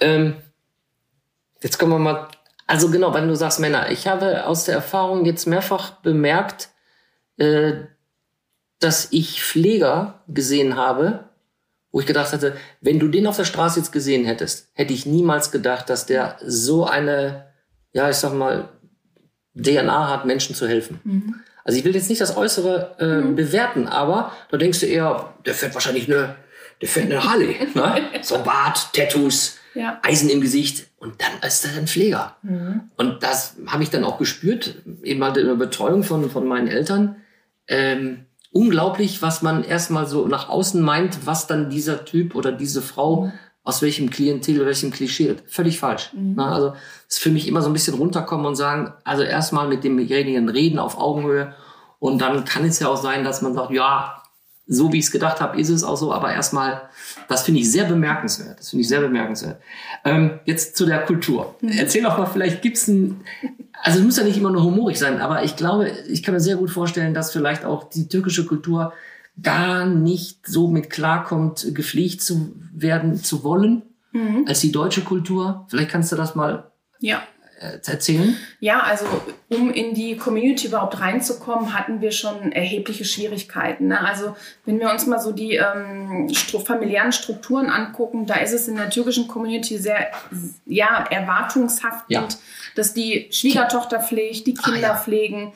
Ähm, 0.00 0.36
jetzt 1.62 1.78
kommen 1.78 1.92
wir 1.92 1.98
mal. 1.98 2.28
Also 2.66 2.90
genau, 2.90 3.14
wenn 3.14 3.28
du 3.28 3.34
sagst 3.34 3.60
Männer, 3.60 3.90
ich 3.90 4.06
habe 4.06 4.46
aus 4.46 4.64
der 4.64 4.74
Erfahrung 4.74 5.24
jetzt 5.24 5.46
mehrfach 5.46 5.92
bemerkt, 6.02 6.68
äh, 7.38 7.72
dass 8.80 9.08
ich 9.10 9.42
Pfleger 9.42 10.22
gesehen 10.28 10.76
habe, 10.76 11.24
wo 11.92 12.00
ich 12.00 12.06
gedacht 12.06 12.32
hatte, 12.32 12.56
wenn 12.80 13.00
du 13.00 13.08
den 13.08 13.26
auf 13.26 13.36
der 13.36 13.44
Straße 13.44 13.80
jetzt 13.80 13.92
gesehen 13.92 14.24
hättest, 14.24 14.70
hätte 14.74 14.92
ich 14.92 15.06
niemals 15.06 15.50
gedacht, 15.50 15.90
dass 15.90 16.06
der 16.06 16.36
so 16.44 16.86
eine, 16.86 17.46
ja, 17.92 18.08
ich 18.08 18.16
sag 18.16 18.32
mal, 18.32 18.68
DNA 19.54 20.08
hat, 20.08 20.24
Menschen 20.24 20.54
zu 20.54 20.68
helfen. 20.68 21.00
Also 21.64 21.78
ich 21.78 21.84
will 21.84 21.94
jetzt 21.94 22.08
nicht 22.08 22.20
das 22.20 22.36
Äußere 22.36 22.96
äh, 22.98 23.32
bewerten, 23.32 23.88
aber 23.88 24.32
da 24.50 24.56
denkst 24.56 24.80
du 24.80 24.86
eher, 24.86 25.34
der 25.44 25.54
fährt 25.54 25.74
wahrscheinlich 25.74 26.08
eine, 26.08 26.36
der 26.80 26.88
fährt 26.88 27.06
eine 27.06 27.22
Harley, 27.24 27.56
ne? 27.74 28.02
So 28.22 28.38
Bart, 28.38 28.92
Tattoos, 28.92 29.58
Ja. 29.74 29.98
Eisen 30.02 30.30
im 30.30 30.40
Gesicht 30.40 30.86
und 30.98 31.14
dann 31.20 31.46
ist 31.46 31.64
er 31.64 31.76
ein 31.78 31.86
Pfleger. 31.86 32.36
Und 32.96 33.22
das 33.22 33.56
habe 33.66 33.82
ich 33.82 33.90
dann 33.90 34.04
auch 34.04 34.18
gespürt, 34.18 34.76
eben 35.02 35.22
halt 35.22 35.36
in 35.36 35.46
der 35.46 35.54
Betreuung 35.54 36.02
von, 36.02 36.28
von 36.30 36.46
meinen 36.46 36.68
Eltern. 36.68 37.16
Ähm, 37.68 38.26
unglaublich, 38.52 39.22
was 39.22 39.42
man 39.42 39.62
erstmal 39.62 40.06
so 40.06 40.26
nach 40.26 40.48
außen 40.48 40.82
meint, 40.82 41.24
was 41.26 41.46
dann 41.46 41.70
dieser 41.70 42.04
Typ 42.04 42.34
oder 42.34 42.50
diese 42.52 42.82
Frau 42.82 43.32
aus 43.62 43.82
welchem 43.82 44.10
Klientel, 44.10 44.64
welchem 44.66 44.90
Klischee, 44.90 45.36
völlig 45.46 45.78
falsch. 45.78 46.10
Na, 46.14 46.52
also 46.54 46.72
es 47.06 47.16
ist 47.16 47.22
für 47.22 47.30
mich 47.30 47.46
immer 47.46 47.62
so 47.62 47.68
ein 47.68 47.74
bisschen 47.74 47.94
runterkommen 47.94 48.46
und 48.46 48.56
sagen, 48.56 48.92
also 49.04 49.22
erstmal 49.22 49.68
mit 49.68 49.84
demjenigen 49.84 50.48
reden 50.48 50.78
auf 50.78 50.98
Augenhöhe 50.98 51.54
und 52.00 52.20
dann 52.20 52.44
kann 52.44 52.64
es 52.64 52.80
ja 52.80 52.88
auch 52.88 52.96
sein, 52.96 53.22
dass 53.22 53.42
man 53.42 53.54
sagt, 53.54 53.70
ja, 53.70 54.19
so 54.72 54.92
wie 54.92 54.98
ich 54.98 55.06
es 55.06 55.10
gedacht 55.10 55.40
habe, 55.40 55.60
ist 55.60 55.68
es 55.68 55.82
auch 55.82 55.96
so, 55.96 56.12
aber 56.12 56.32
erstmal, 56.32 56.82
das 57.28 57.42
finde 57.42 57.60
ich 57.60 57.70
sehr 57.72 57.84
bemerkenswert. 57.84 58.60
Das 58.60 58.70
finde 58.70 58.82
ich 58.82 58.88
sehr 58.88 59.00
bemerkenswert. 59.00 59.60
Ähm, 60.04 60.38
jetzt 60.44 60.76
zu 60.76 60.86
der 60.86 61.04
Kultur. 61.04 61.56
Erzähl 61.60 62.04
doch 62.04 62.16
mal, 62.16 62.26
vielleicht 62.26 62.62
gibt's 62.62 62.86
ein, 62.86 63.22
also 63.82 63.98
es 63.98 64.04
muss 64.04 64.16
ja 64.16 64.22
nicht 64.22 64.38
immer 64.38 64.52
nur 64.52 64.62
humorig 64.62 64.96
sein, 64.96 65.20
aber 65.20 65.42
ich 65.42 65.56
glaube, 65.56 65.90
ich 66.08 66.22
kann 66.22 66.34
mir 66.34 66.40
sehr 66.40 66.54
gut 66.54 66.70
vorstellen, 66.70 67.14
dass 67.14 67.32
vielleicht 67.32 67.64
auch 67.64 67.90
die 67.90 68.06
türkische 68.06 68.46
Kultur 68.46 68.92
gar 69.42 69.86
nicht 69.86 70.46
so 70.46 70.68
mit 70.68 70.88
klarkommt, 70.88 71.66
gepflegt 71.74 72.22
zu 72.22 72.54
werden, 72.72 73.16
zu 73.16 73.42
wollen, 73.42 73.82
als 74.46 74.60
die 74.60 74.70
deutsche 74.70 75.02
Kultur. 75.02 75.66
Vielleicht 75.68 75.90
kannst 75.90 76.12
du 76.12 76.16
das 76.16 76.36
mal 76.36 76.70
Ja. 77.00 77.22
Äh, 77.60 77.78
erzählen. 77.86 78.34
Ja, 78.58 78.80
also 78.80 79.04
um 79.50 79.70
in 79.70 79.94
die 79.94 80.16
Community 80.16 80.66
überhaupt 80.68 80.98
reinzukommen, 80.98 81.74
hatten 81.78 82.00
wir 82.00 82.10
schon 82.10 82.52
erhebliche 82.52 83.04
Schwierigkeiten. 83.04 83.88
Ne? 83.88 84.00
Also 84.00 84.34
wenn 84.64 84.80
wir 84.80 84.90
uns 84.90 85.06
mal 85.06 85.18
so 85.20 85.30
die 85.32 85.56
ähm, 85.56 86.28
stru 86.32 86.58
familiären 86.58 87.12
Strukturen 87.12 87.68
angucken, 87.68 88.24
da 88.26 88.36
ist 88.36 88.52
es 88.52 88.66
in 88.66 88.76
der 88.76 88.88
türkischen 88.90 89.28
Community 89.28 89.76
sehr 89.78 90.08
ja, 90.66 91.04
erwartungshaftend, 91.10 92.10
Ja. 92.10 92.28
dass 92.76 92.94
die 92.94 93.28
Schwiegertochter 93.30 94.00
pflegt, 94.00 94.46
die 94.46 94.54
Kinder 94.54 94.78
Ah, 94.92 94.94
ja. 94.94 94.96
pflegen. 94.96 95.52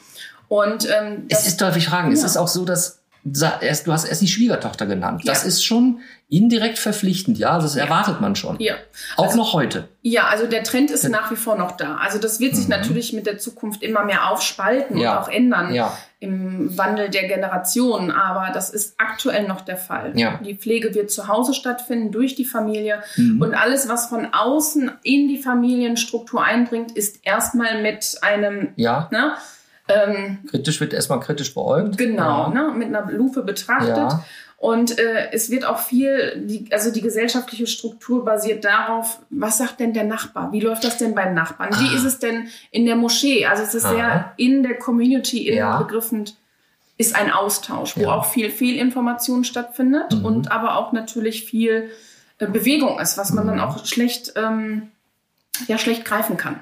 Und 0.48 0.86
ähm, 0.90 1.24
Es 1.30 1.46
ist, 1.46 1.61
darf 1.61 1.76
ich 1.76 1.86
fragen, 1.88 2.12
es 2.12 2.20
Ja. 2.20 2.26
ist 2.26 2.36
auch 2.36 2.48
so, 2.48 2.64
dass 2.64 3.00
du 3.25 3.93
hast 3.93 4.05
erst 4.05 4.20
die 4.22 4.29
Schwiegertochter 4.29 4.87
genannt. 4.87 5.22
Das 5.25 5.43
Ja. 5.43 5.49
ist 5.49 5.64
schon 5.64 6.01
indirekt 6.29 6.79
verpflichtend, 6.79 7.39
ja, 7.39 7.59
das 7.59 7.77
erwartet 7.77 8.20
man 8.20 8.35
schon. 8.37 8.57
ja. 8.61 8.75
Auch 9.16 9.35
noch 9.35 9.53
heute. 9.53 9.89
Ja, 10.03 10.25
also 10.29 10.47
der 10.47 10.62
Trend 10.64 10.91
ist 10.91 11.09
nach 11.09 11.31
wie 11.31 11.37
vor 11.37 11.57
noch 11.57 11.72
da. 11.77 11.97
Also 11.97 12.18
das 12.18 12.41
wird 12.41 12.57
sich 12.57 12.68
natürlich 12.68 13.12
mit 13.12 13.27
der 13.27 13.39
Zukunft 13.39 13.83
immer 13.83 14.05
mehr 14.05 14.31
aufspalten 14.31 14.97
Mhm. 14.97 15.03
Ja. 15.03 15.12
und 15.18 15.22
auch 15.25 15.29
ändern 15.29 15.72
Ja. 15.75 15.97
im 16.20 16.77
Wandel 16.77 17.09
der 17.11 17.29
Generationen. 17.29 18.11
Aber 18.11 18.53
das 18.53 18.70
ist 18.70 18.95
aktuell 18.99 19.47
noch 19.47 19.61
der 19.61 19.77
Fall. 19.77 20.12
Ja. 20.16 20.41
Die 20.45 20.55
Pflege 20.57 20.95
wird 20.95 21.11
zu 21.11 21.29
Hause 21.29 21.55
stattfinden 21.55 22.11
durch 22.11 22.35
die 22.35 22.45
Familie 22.47 23.03
Mhm. 23.16 23.41
und 23.41 23.55
alles, 23.55 23.89
was 23.89 24.07
von 24.07 24.29
außen 24.33 24.91
in 25.03 25.29
die 25.29 25.39
Familienstruktur 25.39 26.43
eindringt, 26.43 26.93
ist 26.93 27.20
erstmal 27.25 27.81
mit 27.83 28.18
einem, 28.22 28.72
Ja, 28.77 29.09
ne, 29.12 29.35
ähm, 29.89 30.39
kritisch 30.51 30.80
wird 30.80 30.93
erstmal 30.95 31.20
kritisch 31.20 31.53
beäugt. 31.55 31.99
genau, 31.99 32.45
Ja. 32.45 32.49
ne, 32.49 32.72
mit 32.76 32.89
einer 32.89 33.11
Lupe 33.11 33.43
betrachtet. 33.43 33.97
Ja. 33.97 34.24
Und 34.57 34.99
äh, 34.99 35.30
es 35.32 35.51
wird 35.51 35.66
auch 35.66 35.78
viel, 35.78 36.43
die, 36.47 36.68
also 36.72 36.91
die 36.91 37.03
gesellschaftliche 37.03 37.66
Struktur 37.66 38.24
basiert 38.24 38.64
darauf, 38.64 39.20
was 39.28 39.59
sagt 39.59 39.80
denn 39.80 39.93
der 39.93 40.05
Nachbar? 40.05 40.53
Wie 40.53 40.61
läuft 40.61 40.85
das 40.85 40.97
denn 40.97 41.14
beim 41.14 41.35
Nachbarn? 41.35 41.70
Wie 41.78 41.89
Ah. 41.93 41.97
ist 41.97 42.05
es 42.05 42.18
denn 42.18 42.49
in 42.70 42.87
der 42.87 42.97
Moschee? 42.97 43.45
Also 43.45 43.62
es 43.62 43.74
ist 43.74 43.85
Aha. 43.85 43.95
sehr 43.95 44.32
in 44.39 44.62
der 44.62 44.78
Community 44.78 45.49
innen 45.49 45.59
Ja. 45.59 45.87
ist 46.97 47.14
ein 47.16 47.30
Austausch, 47.30 47.97
wo 47.99 48.07
auch 48.07 48.24
viel 48.26 48.51
Fehlinformation 48.51 49.45
stattfindet 49.45 50.14
Mhm. 50.14 50.24
und 50.24 50.51
aber 50.53 50.76
auch 50.78 50.93
natürlich 50.93 51.45
viel 51.45 51.91
äh, 52.39 52.47
Bewegung 52.47 52.99
ist, 53.01 53.18
was 53.18 53.32
man 53.32 53.47
dann 53.47 53.57
Mhm. 53.57 53.62
auch 53.64 53.85
schlecht, 53.85 54.32
ähm, 54.37 54.89
ja, 55.68 55.76
schlecht 55.76 56.05
greifen 56.07 56.37
kann. 56.37 56.61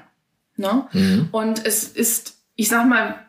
Ne? 0.57 0.85
Mhm. 0.91 1.29
Und 1.31 1.65
es 1.65 1.83
ist, 1.85 2.35
ich 2.55 2.69
sag 2.69 2.87
mal, 2.87 3.25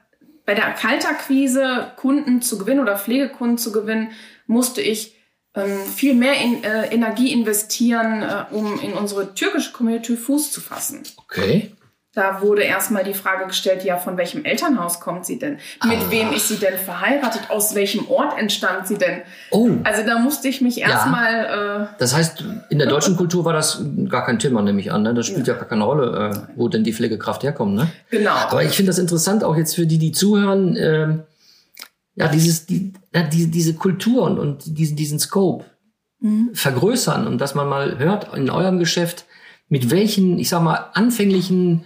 bei 0.47 0.55
der 0.55 0.73
Kaltakquise 0.73 1.93
Kunden 1.97 2.43
zu 2.43 2.59
gewinnen 2.59 2.81
oder 2.81 2.99
Pflegekunden 2.99 3.59
zu 3.59 3.73
gewinnen, 3.73 4.11
musste 4.47 4.83
ich 4.83 5.17
ähm, 5.55 5.81
viel 5.87 6.15
mehr 6.15 6.41
in, 6.41 6.65
äh, 6.65 6.87
Energie 6.93 7.33
investieren, 7.33 8.23
äh, 8.23 8.45
um 8.51 8.79
in 8.81 8.93
unsere 8.93 9.35
türkische 9.35 9.73
Community 9.73 10.17
Fuß 10.17 10.53
zu 10.53 10.61
fassen. 10.61 11.03
Okay. 11.17 11.73
Da 12.15 12.41
wurde 12.43 12.63
erstmal 12.63 13.03
die 13.03 13.15
Frage 13.15 13.47
gestellt, 13.47 13.83
ja, 13.85 13.97
von 13.97 14.17
welchem 14.17 14.45
Elternhaus 14.45 15.01
kommt 15.01 15.27
sie 15.27 15.39
denn? 15.39 15.55
Mit 15.85 15.99
Ah. 15.99 16.11
wem 16.11 16.33
ist 16.33 16.47
sie 16.49 16.59
denn 16.59 16.79
verheiratet? 16.79 17.51
Aus 17.51 17.75
welchem 17.75 18.09
Ort 18.09 18.39
entstammt 18.39 18.87
sie 18.87 18.97
denn? 18.99 19.23
Oh, 19.51 19.71
Also 19.83 20.05
da 20.07 20.21
musste 20.21 20.47
ich 20.47 20.61
mich 20.61 20.81
erstmal, 20.81 21.89
äh, 21.91 21.99
das 21.99 22.15
heißt, 22.15 22.45
in 22.71 22.79
der 22.79 22.87
deutschen 22.89 23.17
Kultur 23.17 23.45
war 23.45 23.53
das 23.53 23.83
gar 24.09 24.25
kein 24.25 24.39
Thema, 24.39 24.63
nehme 24.63 24.81
ich 24.81 24.93
an. 24.93 25.03
Ne? 25.03 25.13
Das 25.13 25.27
spielt 25.27 25.49
ja. 25.49 25.55
gar 25.55 25.65
keine 25.65 25.83
Rolle, 25.83 26.31
äh, 26.33 26.53
wo 26.57 26.69
denn 26.69 26.85
die 26.85 26.93
Pflegekraft 26.93 27.43
herkommt. 27.43 27.75
Ne? 27.75 27.89
genau. 28.11 28.31
Aber 28.31 28.63
ich 28.63 28.77
finde 28.77 28.91
das 28.91 28.99
interessant, 28.99 29.43
auch 29.43 29.57
jetzt 29.57 29.75
für 29.75 29.87
die, 29.87 29.99
die 29.99 30.13
zuhören, 30.13 30.77
ähm, 30.79 31.23
ja, 32.15 32.29
dieses, 32.29 32.67
die, 32.67 32.93
ja, 33.13 33.25
die, 33.25 33.51
diese 33.51 33.75
Kultur 33.75 34.23
und, 34.23 34.39
und 34.39 34.79
diesen, 34.79 34.97
diesen 34.97 35.19
Scope 35.19 35.65
vergrößern 36.55 37.27
und 37.27 37.39
dass 37.41 37.55
man 37.55 37.69
mal 37.69 37.99
hört 37.99 38.35
in 38.35 38.49
eurem 38.49 38.79
Geschäft, 38.79 39.27
mit 39.69 39.91
welchen, 39.91 40.39
ich 40.39 40.49
sag 40.49 40.63
mal, 40.63 40.91
anfänglichen 40.95 41.85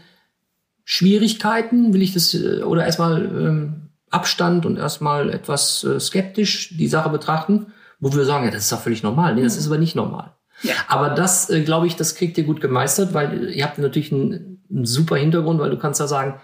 Schwierigkeiten 0.91 1.93
will 1.93 2.01
ich 2.01 2.14
das, 2.14 2.32
äh, 2.32 2.62
oder 2.62 2.86
erstmal 2.86 3.22
ähm, 3.26 3.74
Abstand 4.09 4.64
und 4.64 4.78
erstmal 4.78 5.28
etwas 5.28 5.84
äh, 5.84 6.01
skeptisch 6.01 6.74
die 6.78 6.89
Sache 6.89 7.11
betrachten, 7.11 7.66
wo 8.01 8.11
wir 8.14 8.24
sagen, 8.24 8.47
ja, 8.47 8.51
das 8.51 8.62
ist 8.62 8.72
doch 8.72 8.80
völlig 8.80 9.03
normal. 9.03 9.34
Nee, 9.34 9.43
das 9.43 9.59
ist 9.59 9.66
aber 9.66 9.76
nicht 9.76 9.95
normal. 9.95 10.32
Ja. 10.62 10.72
Aber 10.89 11.11
das, 11.11 11.51
äh, 11.51 11.61
glaube 11.61 11.86
ich, 11.89 11.97
das 11.97 12.14
kriegt 12.14 12.39
ihr 12.39 12.45
gut 12.45 12.62
gemeistert, 12.62 13.12
weil 13.12 13.51
ihr 13.51 13.64
habt 13.64 13.76
natürlich 13.78 14.11
einen, 14.12 14.62
einen 14.70 14.86
super 14.86 15.16
Hintergrund, 15.16 15.61
weil 15.61 15.68
du 15.68 15.76
kannst 15.76 16.01
ja 16.01 16.07
sagen, 16.07 16.41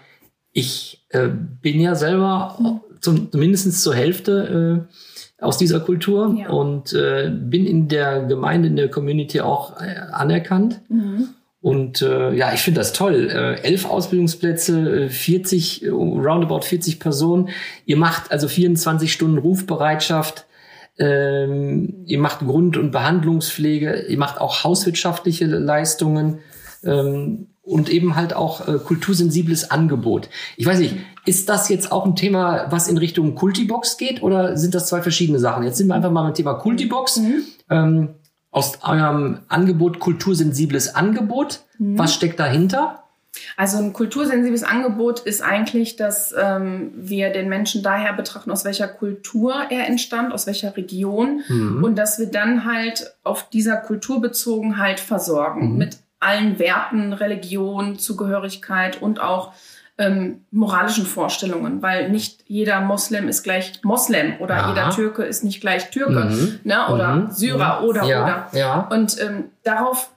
ich 0.53 1.07
äh, 1.09 1.29
bin 1.63 1.81
ja 1.81 1.95
selber 1.95 2.83
zum, 3.01 3.33
zumindest 3.33 3.81
zur 3.83 3.95
Hälfte 3.95 4.87
äh, 5.41 5.43
aus 5.43 5.57
dieser 5.57 5.81
Kultur 5.81 6.37
Ja. 6.39 6.51
und 6.51 6.93
äh, 6.93 7.31
bin 7.35 7.65
in 7.65 7.89
der 7.89 8.25
Gemeinde, 8.27 8.69
in 8.69 8.77
der 8.77 8.91
Community 8.91 9.41
auch 9.41 9.81
äh, 9.81 9.97
anerkannt. 10.13 10.83
Und 11.65 12.03
äh, 12.03 12.35
ja, 12.35 12.53
ich 12.53 12.61
finde 12.61 12.81
das 12.81 12.93
toll. 12.93 13.31
Äh, 13.31 13.63
elf 13.63 13.87
Ausbildungsplätze, 13.87 15.05
äh, 15.05 15.09
40, 15.09 15.83
äh, 15.83 15.89
roundabout 15.89 16.61
40 16.61 17.01
Personen. 17.01 17.49
Ihr 17.87 17.97
macht 17.97 18.31
also 18.31 18.49
24 18.49 19.11
Stunden 19.11 19.39
Rufbereitschaft. 19.39 20.45
Ähm, 20.99 22.05
ihr 22.05 22.19
macht 22.19 22.41
Grund- 22.41 22.77
und 22.77 22.91
Behandlungspflege. 22.91 24.05
Ihr 24.11 24.19
macht 24.19 24.43
auch 24.43 24.63
hauswirtschaftliche 24.63 25.47
Leistungen. 25.47 26.41
Ähm, 26.85 27.47
und 27.63 27.89
eben 27.89 28.15
halt 28.15 28.37
auch 28.37 28.69
äh, 28.69 28.75
kultursensibles 28.75 29.71
Angebot. 29.71 30.29
Ich 30.59 30.67
weiß 30.67 30.81
nicht, 30.81 30.97
ist 31.25 31.49
das 31.49 31.71
jetzt 31.71 31.91
auch 31.93 32.05
ein 32.05 32.15
Thema, 32.15 32.67
was 32.69 32.89
in 32.89 32.99
Richtung 32.99 33.35
Kultibox 33.35 33.97
geht 33.97 34.23
oder 34.23 34.59
sind 34.59 34.75
das 34.75 34.89
zwei 34.89 35.01
verschiedene 35.01 35.39
Sachen? 35.39 35.65
Jetzt 35.65 35.79
sind 35.79 35.87
wir 35.87 35.95
einfach 35.95 36.11
mal 36.11 36.25
beim 36.25 36.35
Thema 36.35 36.53
Kultibox. 36.53 37.23
Ähm, 37.71 38.17
aus 38.55 38.79
eurem 38.85 39.41
Angebot 39.49 39.99
kultursensibles 39.99 40.95
Angebot. 40.95 41.65
Was 41.79 42.15
steckt 42.15 42.39
dahinter? 42.39 43.03
Also 43.57 43.79
ein 43.79 43.93
kultursensibles 43.93 44.63
Angebot 44.63 45.19
ist 45.19 45.43
eigentlich, 45.43 45.97
dass 45.97 46.33
ähm, 46.41 46.93
wir 46.95 47.31
den 47.31 47.49
Menschen 47.49 47.83
daher 47.83 48.13
betrachten, 48.13 48.53
aus 48.53 48.65
welcher 48.65 48.87
Kultur 48.87 49.55
er 49.71 49.89
entstand, 49.89 50.33
aus 50.33 50.47
welcher 50.47 50.77
Region 50.77 51.43
und 51.83 51.97
dass 51.97 52.21
wir 52.21 52.27
dann 52.27 52.65
halt 52.65 53.17
auf 53.25 53.51
dieser 53.51 53.77
Kulturbezogenheit 53.77 55.01
versorgen 55.01 55.77
mit 55.77 55.99
allen 56.21 56.61
Werten, 56.61 57.13
Religion, 57.13 57.99
Zugehörigkeit 57.99 59.03
und 59.03 59.21
auch 59.21 59.53
ähm, 59.97 60.45
moralischen 60.51 61.07
Vorstellungen, 61.07 61.81
weil 61.83 62.11
nicht 62.11 62.43
jeder 62.47 62.81
Moslem 62.81 63.29
ist 63.29 63.43
gleich 63.45 63.81
Moslem 63.85 64.35
oder 64.41 64.57
Aha. 64.57 64.69
jeder 64.71 64.91
Türke 64.91 65.23
ist 65.23 65.45
nicht 65.45 65.61
gleich 65.61 65.91
Türke 65.91 66.25
Mhm. 66.25 66.61
ne? 66.65 66.89
oder 66.89 67.15
Mhm. 67.15 67.31
Syrer 67.31 67.83
oder 67.85 68.03
ja, 68.05 68.23
oder. 68.25 68.49
Ja. 68.59 68.89
Und 68.91 69.21
ähm, 69.21 69.45
darauf 69.63 70.11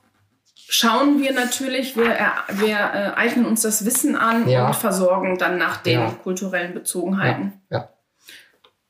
schauen 0.70 1.20
wir 1.20 1.32
natürlich, 1.32 1.96
wir, 1.96 2.16
wir 2.54 2.76
äh, 2.76 3.12
eignen 3.16 3.46
uns 3.46 3.62
das 3.62 3.84
Wissen 3.86 4.16
an 4.16 4.48
Ja. 4.48 4.66
und 4.66 4.74
versorgen 4.76 5.38
dann 5.38 5.58
nach 5.58 5.78
den 5.78 6.00
Ja. 6.00 6.10
kulturellen 6.22 6.74
Bezogenheiten. 6.74 7.52
ja. 7.70 7.88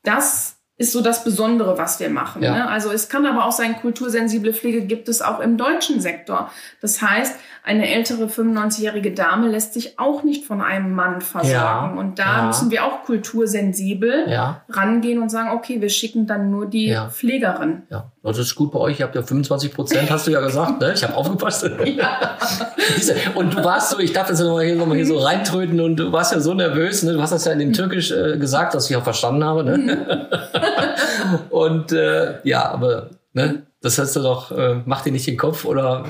Das 0.03 0.55
ist 0.77 0.93
so 0.93 1.01
das 1.01 1.25
Besondere, 1.25 1.77
was 1.77 1.99
wir 1.99 2.09
machen. 2.09 2.41
Ne? 2.41 2.69
Also 2.69 2.89
es 2.89 3.09
kann 3.09 3.25
aber 3.25 3.45
auch 3.45 3.51
sein, 3.51 3.75
kultursensible 3.81 4.53
Pflege 4.53 4.81
gibt 4.83 5.09
es 5.09 5.21
auch 5.21 5.41
im 5.41 5.57
deutschen 5.57 5.99
Sektor. 5.99 6.49
Das 6.81 7.01
heißt, 7.01 7.35
eine 7.69 7.87
ältere 7.93 8.25
95-jährige 8.25 9.11
Dame 9.13 9.47
lässt 9.47 9.75
sich 9.75 9.99
auch 9.99 10.23
nicht 10.23 10.45
von 10.45 10.59
einem 10.59 10.93
Mann 10.93 11.21
versorgen. 11.21 11.51
Ja. 11.53 11.93
Und 11.95 12.17
da 12.17 12.37
Ja. 12.39 12.47
müssen 12.47 12.71
wir 12.71 12.83
auch 12.83 13.03
kultursensibel 13.03 14.25
Ja. 14.27 14.61
rangehen 14.69 15.21
und 15.21 15.29
sagen, 15.29 15.51
okay, 15.51 15.79
wir 15.79 15.89
schicken 15.89 16.25
dann 16.25 16.49
nur 16.49 16.65
die. 16.65 16.97
Pflegerin. 17.11 17.83
Ja, 17.91 18.11
das 18.23 18.39
ist 18.39 18.55
gut 18.55 18.71
bei 18.71 18.79
euch. 18.79 18.99
Ihr 18.99 19.05
habt 19.05 19.13
ja 19.15 19.21
25 19.21 19.71
Prozent, 19.73 20.09
hast 20.09 20.25
du 20.25 20.31
ja 20.31 20.41
gesagt. 20.41 20.81
Ne? 20.81 20.93
Ich 20.95 21.03
habe 21.03 21.15
aufgepasst. 21.15 21.63
Und 23.35 23.53
du 23.53 23.63
warst 23.63 23.91
so, 23.91 23.99
ich 23.99 24.13
darf 24.13 24.27
das 24.27 24.39
nochmal 24.39 24.65
hier, 24.65 24.75
noch 24.75 24.87
mal 24.87 24.95
hier 24.95 25.05
so 25.05 25.17
reintröten 25.19 25.79
und 25.79 25.95
du 25.97 26.11
warst 26.11 26.33
ja 26.33 26.39
so 26.39 26.53
nervös. 26.55 27.03
Ne? 27.03 27.13
Du 27.13 27.21
hast 27.21 27.31
das 27.31 27.45
ja 27.45 27.51
in 27.51 27.59
dem 27.59 27.73
Türkisch 27.73 28.11
äh, 28.11 28.37
gesagt, 28.37 28.73
was 28.73 28.89
ich 28.89 28.95
auch 28.95 29.03
verstanden 29.03 29.43
habe. 29.43 29.63
Ne? 29.63 30.27
und 31.49 31.91
äh, 31.91 32.39
ja, 32.43 32.69
aber 32.71 33.09
ne? 33.33 33.63
Das 33.81 33.97
hast 33.97 34.15
du 34.15 34.21
doch, 34.21 34.51
äh, 34.51 34.81
mach 34.85 35.03
dir 35.03 35.11
nicht 35.11 35.25
den 35.25 35.37
Kopf 35.37 35.63
oder... 35.63 36.05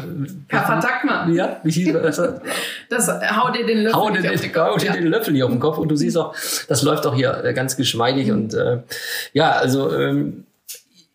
Ja, 0.51 0.63
vertag 0.63 1.05
mal. 1.05 1.31
Ja, 1.31 1.59
wie 1.63 1.71
hieß 1.71 1.93
das? 1.93 2.19
Das 2.89 3.07
hau 3.07 3.51
dir 3.51 3.65
den 3.65 3.83
Löffel 3.83 3.95
hau 3.95 4.09
dir 4.09 4.21
nicht 4.21 4.33
auf 4.33 4.41
den, 4.41 4.51
den 4.51 4.61
hau 4.61 4.71
Kopf. 4.71 4.81
dir 4.81 4.87
Ja. 4.87 4.93
den 4.93 5.07
Löffel 5.07 5.33
hier 5.35 5.45
auf 5.45 5.51
den 5.51 5.59
Kopf 5.59 5.77
und 5.77 5.89
du 5.89 5.95
siehst 5.95 6.17
auch, 6.17 6.33
das 6.67 6.81
läuft 6.81 7.05
auch 7.05 7.13
hier 7.13 7.43
äh, 7.43 7.53
ganz 7.53 7.77
geschmeidig 7.77 8.31
und 8.31 8.55
äh, 8.55 8.81
ja, 9.33 9.51
also 9.51 9.93
ähm, 9.95 10.45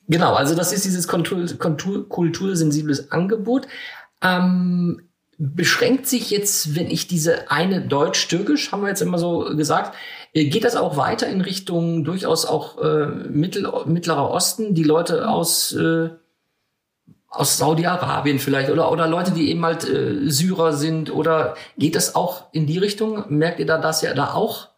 genau, 0.07 0.35
also 0.35 0.55
das 0.55 0.73
ist 0.73 0.85
dieses 0.85 1.09
Kultur, 1.09 1.45
Kultur, 1.59 2.09
kultursensibles 2.09 3.11
Angebot. 3.11 3.67
Ähm, 4.23 5.03
beschränkt 5.37 6.07
sich 6.07 6.31
jetzt, 6.31 6.77
wenn 6.77 6.87
ich 6.87 7.09
diese 7.09 7.51
eine 7.51 7.81
Deutsch-Türkisch, 7.81 8.71
haben 8.71 8.83
wir 8.83 8.89
jetzt 8.91 9.03
immer 9.03 9.19
so 9.19 9.57
gesagt, 9.57 9.97
äh, 10.33 10.45
geht 10.45 10.63
das 10.63 10.77
auch 10.77 10.97
weiter 10.97 11.27
in 11.27 11.41
Richtung 11.41 12.05
durchaus 12.05 12.47
auch 12.47 12.81
äh, 12.81 13.07
Mittel, 13.07 13.69
Mittlerer 13.87 14.31
Osten, 14.31 14.75
die 14.75 14.85
Leute 14.85 15.29
aus 15.29 15.73
äh, 15.73 16.11
aus 17.35 17.59
Saudi-Arabien 17.59 18.39
vielleicht 18.39 18.71
oder 18.71 18.91
oder 18.93 19.07
Leute, 19.09 19.33
die 19.33 19.51
eben 19.51 19.65
halt 19.65 19.85
äh, 19.89 20.29
Syrer 20.31 20.73
sind 20.73 21.11
oder 21.13 21.55
geht 21.77 21.95
das 21.97 22.15
auch 22.15 22.45
in 22.53 22.67
die 22.67 22.79
Richtung? 22.79 23.25
Merkt 23.29 23.59
ihr 23.61 23.67
da, 23.67 23.79
dass 23.79 24.03
ihr 24.03 24.15
da 24.15 24.33
auch 24.35 24.69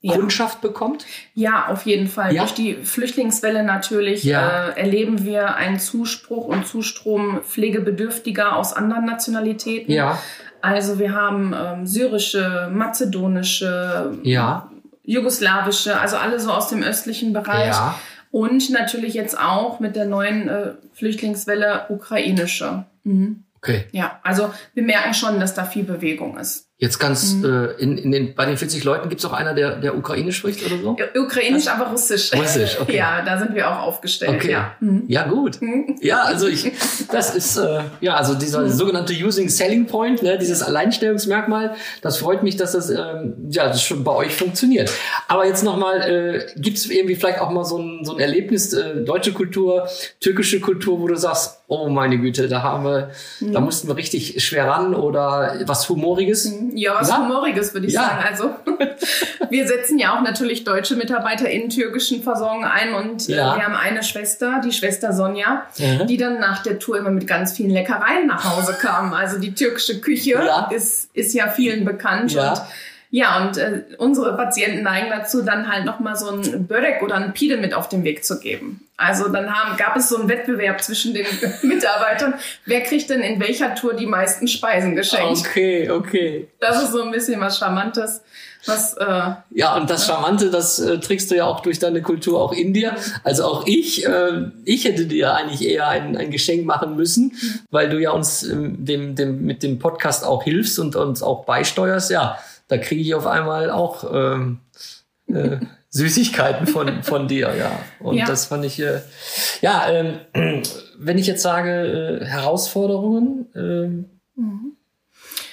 Ja. 0.00 0.14
Kundschaft 0.14 0.60
bekommt? 0.60 1.04
Ja, 1.34 1.66
auf 1.68 1.84
jeden 1.86 2.06
Fall. 2.06 2.32
Ja? 2.32 2.42
Durch 2.42 2.54
die 2.54 2.74
Flüchtlingswelle 2.74 3.62
natürlich 3.64 4.22
Ja. 4.24 4.68
äh, 4.68 4.80
erleben 4.80 5.24
wir 5.24 5.56
einen 5.56 5.80
Zuspruch 5.80 6.44
und 6.46 6.66
Zustrom 6.66 7.40
Pflegebedürftiger 7.42 8.54
aus 8.56 8.72
anderen 8.72 9.04
Nationalitäten. 9.06 9.92
Ja, 9.92 10.18
Also 10.62 10.98
wir 10.98 11.12
haben 11.14 11.52
ähm, 11.54 11.86
syrische, 11.86 12.68
mazedonische, 12.72 14.18
ja, 14.22 14.70
jugoslawische, 15.04 15.98
also 15.98 16.16
alle 16.16 16.38
so 16.40 16.50
aus 16.52 16.68
dem 16.68 16.82
östlichen 16.82 17.32
Bereich. 17.32 17.68
ja. 17.68 17.94
Und 18.30 18.70
natürlich 18.70 19.14
jetzt 19.14 19.38
auch 19.38 19.80
mit 19.80 19.96
der 19.96 20.04
neuen 20.04 20.48
äh, 20.48 20.72
Flüchtlingswelle 20.92 21.86
ukrainische. 21.88 22.84
Mhm. 23.04 23.44
Okay. 23.56 23.86
Ja, 23.92 24.20
also 24.22 24.52
wir 24.74 24.82
merken 24.84 25.14
schon, 25.14 25.40
dass 25.40 25.54
da 25.54 25.64
viel 25.64 25.84
Bewegung 25.84 26.38
ist. 26.38 26.67
Jetzt 26.80 27.00
ganz 27.00 27.34
Mhm. 27.34 27.44
äh, 27.44 27.82
in, 27.82 27.98
in 27.98 28.12
den 28.12 28.34
bei 28.36 28.44
den 28.46 28.56
40 28.56 28.84
Leuten 28.84 29.08
gibt 29.08 29.20
es 29.20 29.24
auch 29.24 29.32
einer, 29.32 29.52
der 29.52 29.76
der 29.80 29.96
Ukrainisch 29.98 30.36
spricht 30.36 30.64
oder 30.64 30.80
so? 30.80 30.96
Ukrainisch, 31.20 31.66
aber 31.66 31.86
russisch. 31.88 32.30
Russisch, 32.32 32.78
okay. 32.80 32.98
Ja, 32.98 33.22
da 33.24 33.36
sind 33.36 33.52
wir 33.56 33.68
auch 33.68 33.80
aufgestellt. 33.80 34.30
Okay. 34.36 34.52
Ja. 34.52 34.76
Mhm. 34.78 35.02
Ja, 35.08 35.26
gut. 35.26 35.58
Ja, 36.00 36.22
also 36.22 36.46
ich, 36.46 36.70
das 37.10 37.34
ist, 37.34 37.56
äh, 37.56 37.80
ja, 38.00 38.14
also 38.14 38.34
dieser 38.34 38.68
sogenannte 38.70 39.12
Using 39.12 39.48
Selling 39.48 39.86
Point, 39.86 40.22
ne, 40.22 40.38
dieses 40.38 40.62
Alleinstellungsmerkmal, 40.62 41.74
das 42.00 42.18
freut 42.18 42.44
mich, 42.44 42.56
dass 42.56 42.72
das, 42.72 42.90
ähm, 42.90 43.34
ja, 43.50 43.66
das 43.66 43.82
schon 43.82 44.04
bei 44.04 44.12
euch 44.12 44.36
funktioniert. 44.36 44.92
Aber 45.26 45.46
jetzt 45.46 45.64
nochmal, 45.64 46.00
äh, 46.02 46.46
gibt 46.60 46.78
es 46.78 46.88
irgendwie 46.88 47.16
vielleicht 47.16 47.40
auch 47.40 47.50
mal 47.50 47.64
so 47.64 47.78
ein, 47.78 48.04
so 48.04 48.14
ein 48.14 48.20
Erlebnis, 48.20 48.72
äh, 48.72 49.02
deutsche 49.04 49.32
Kultur, 49.32 49.88
türkische 50.20 50.60
Kultur, 50.60 51.00
wo 51.00 51.08
du 51.08 51.16
sagst, 51.16 51.60
oh 51.66 51.88
meine 51.88 52.18
Güte, 52.18 52.48
da 52.48 52.62
haben 52.62 52.84
wir, 52.84 53.10
da 53.40 53.60
mussten 53.60 53.88
wir 53.88 53.96
richtig 53.96 54.42
schwer 54.44 54.68
ran 54.68 54.94
oder 54.94 55.56
was 55.66 55.88
Humoriges? 55.88 56.52
Ja, 56.74 56.94
was 57.00 57.08
Ja? 57.08 57.18
Humoriges 57.18 57.72
würde 57.74 57.86
ich 57.86 57.92
Ja. 57.94 58.02
sagen. 58.02 58.24
Also 58.28 58.54
wir 59.50 59.66
setzen 59.66 59.98
ja 59.98 60.16
auch 60.16 60.22
natürlich 60.22 60.64
deutsche 60.64 60.96
Mitarbeiter 60.96 61.48
in 61.48 61.68
türkischen 61.70 62.22
Versorgung 62.22 62.64
ein 62.64 62.94
und 62.94 63.28
äh, 63.28 63.36
Ja. 63.36 63.56
wir 63.56 63.64
haben 63.64 63.74
eine 63.76 64.02
Schwester, 64.02 64.60
die 64.64 64.72
Schwester 64.72 65.12
Sonja, 65.12 65.62
Mhm. 65.78 66.06
die 66.06 66.16
dann 66.16 66.40
nach 66.40 66.62
der 66.62 66.78
Tour 66.78 66.98
immer 66.98 67.10
mit 67.10 67.26
ganz 67.26 67.52
vielen 67.52 67.70
Leckereien 67.70 68.26
nach 68.26 68.44
Hause 68.56 68.76
kam. 68.80 69.12
Also 69.12 69.38
die 69.38 69.54
türkische 69.54 70.00
Küche 70.00 70.30
Ja. 70.32 70.68
ist, 70.72 71.10
ist 71.14 71.34
ja 71.34 71.48
vielen 71.48 71.84
bekannt 71.84 72.34
und 72.34 72.62
ja, 73.10 73.42
und 73.42 73.56
äh, 73.56 73.84
unsere 73.96 74.36
Patienten 74.36 74.82
neigen 74.82 75.08
dazu, 75.10 75.42
dann 75.42 75.72
halt 75.72 75.86
nochmal 75.86 76.16
so 76.16 76.30
ein 76.30 76.66
Börek 76.66 77.02
oder 77.02 77.14
ein 77.14 77.32
Pide 77.32 77.56
mit 77.56 77.72
auf 77.72 77.88
den 77.88 78.04
Weg 78.04 78.24
zu 78.24 78.38
geben. 78.38 78.86
Also 78.98 79.28
dann 79.28 79.54
haben, 79.54 79.76
gab 79.78 79.96
es 79.96 80.08
so 80.08 80.18
einen 80.18 80.28
Wettbewerb 80.28 80.82
zwischen 80.82 81.14
den 81.14 81.24
Mitarbeitern. 81.62 82.34
Wer 82.66 82.82
kriegt 82.82 83.08
denn 83.08 83.20
in 83.20 83.40
welcher 83.40 83.74
Tour 83.74 83.94
die 83.94 84.06
meisten 84.06 84.46
Speisen 84.46 84.94
geschenkt? 84.94 85.38
Okay, 85.38 85.88
okay. 85.88 86.48
Das 86.60 86.82
ist 86.82 86.92
so 86.92 87.02
ein 87.02 87.12
bisschen 87.12 87.40
was 87.40 87.58
Charmantes, 87.58 88.22
was 88.66 88.94
äh, 88.94 89.30
Ja, 89.50 89.76
und 89.76 89.88
das 89.88 90.06
Charmante, 90.06 90.50
das 90.50 90.80
äh, 90.80 90.98
trägst 90.98 91.30
du 91.30 91.36
ja 91.36 91.46
auch 91.46 91.60
durch 91.60 91.78
deine 91.78 92.02
Kultur 92.02 92.42
auch 92.42 92.52
in 92.52 92.74
dir. 92.74 92.96
Also 93.22 93.44
auch 93.44 93.66
ich, 93.66 94.04
äh, 94.04 94.50
ich 94.64 94.84
hätte 94.84 95.06
dir 95.06 95.34
eigentlich 95.34 95.66
eher 95.66 95.88
ein, 95.88 96.16
ein 96.16 96.30
Geschenk 96.30 96.66
machen 96.66 96.96
müssen, 96.96 97.32
weil 97.70 97.88
du 97.88 97.98
ja 97.98 98.10
uns 98.10 98.42
ähm, 98.42 98.84
dem, 98.84 99.14
dem, 99.14 99.44
mit 99.44 99.62
dem 99.62 99.78
Podcast 99.78 100.24
auch 100.24 100.42
hilfst 100.42 100.78
und 100.78 100.96
uns 100.96 101.22
auch 101.22 101.44
beisteuerst. 101.44 102.10
Ja, 102.10 102.36
da 102.68 102.78
kriege 102.78 103.00
ich 103.02 103.14
auf 103.14 103.26
einmal 103.26 103.70
auch 103.70 104.04
ähm, 104.12 104.60
äh, 105.26 105.58
Süßigkeiten 105.90 106.66
von, 106.66 107.02
von 107.02 107.28
dir, 107.28 107.54
ja. 107.56 107.80
Und 107.98 108.16
Ja. 108.16 108.26
das 108.26 108.46
fand 108.46 108.64
ich, 108.64 108.78
äh, 108.80 109.00
ja, 109.62 109.88
ähm, 109.90 110.20
wenn 110.98 111.18
ich 111.18 111.26
jetzt 111.26 111.42
sage, 111.42 112.20
äh, 112.20 112.24
Herausforderungen, 112.24 113.46
ähm, 113.54 114.04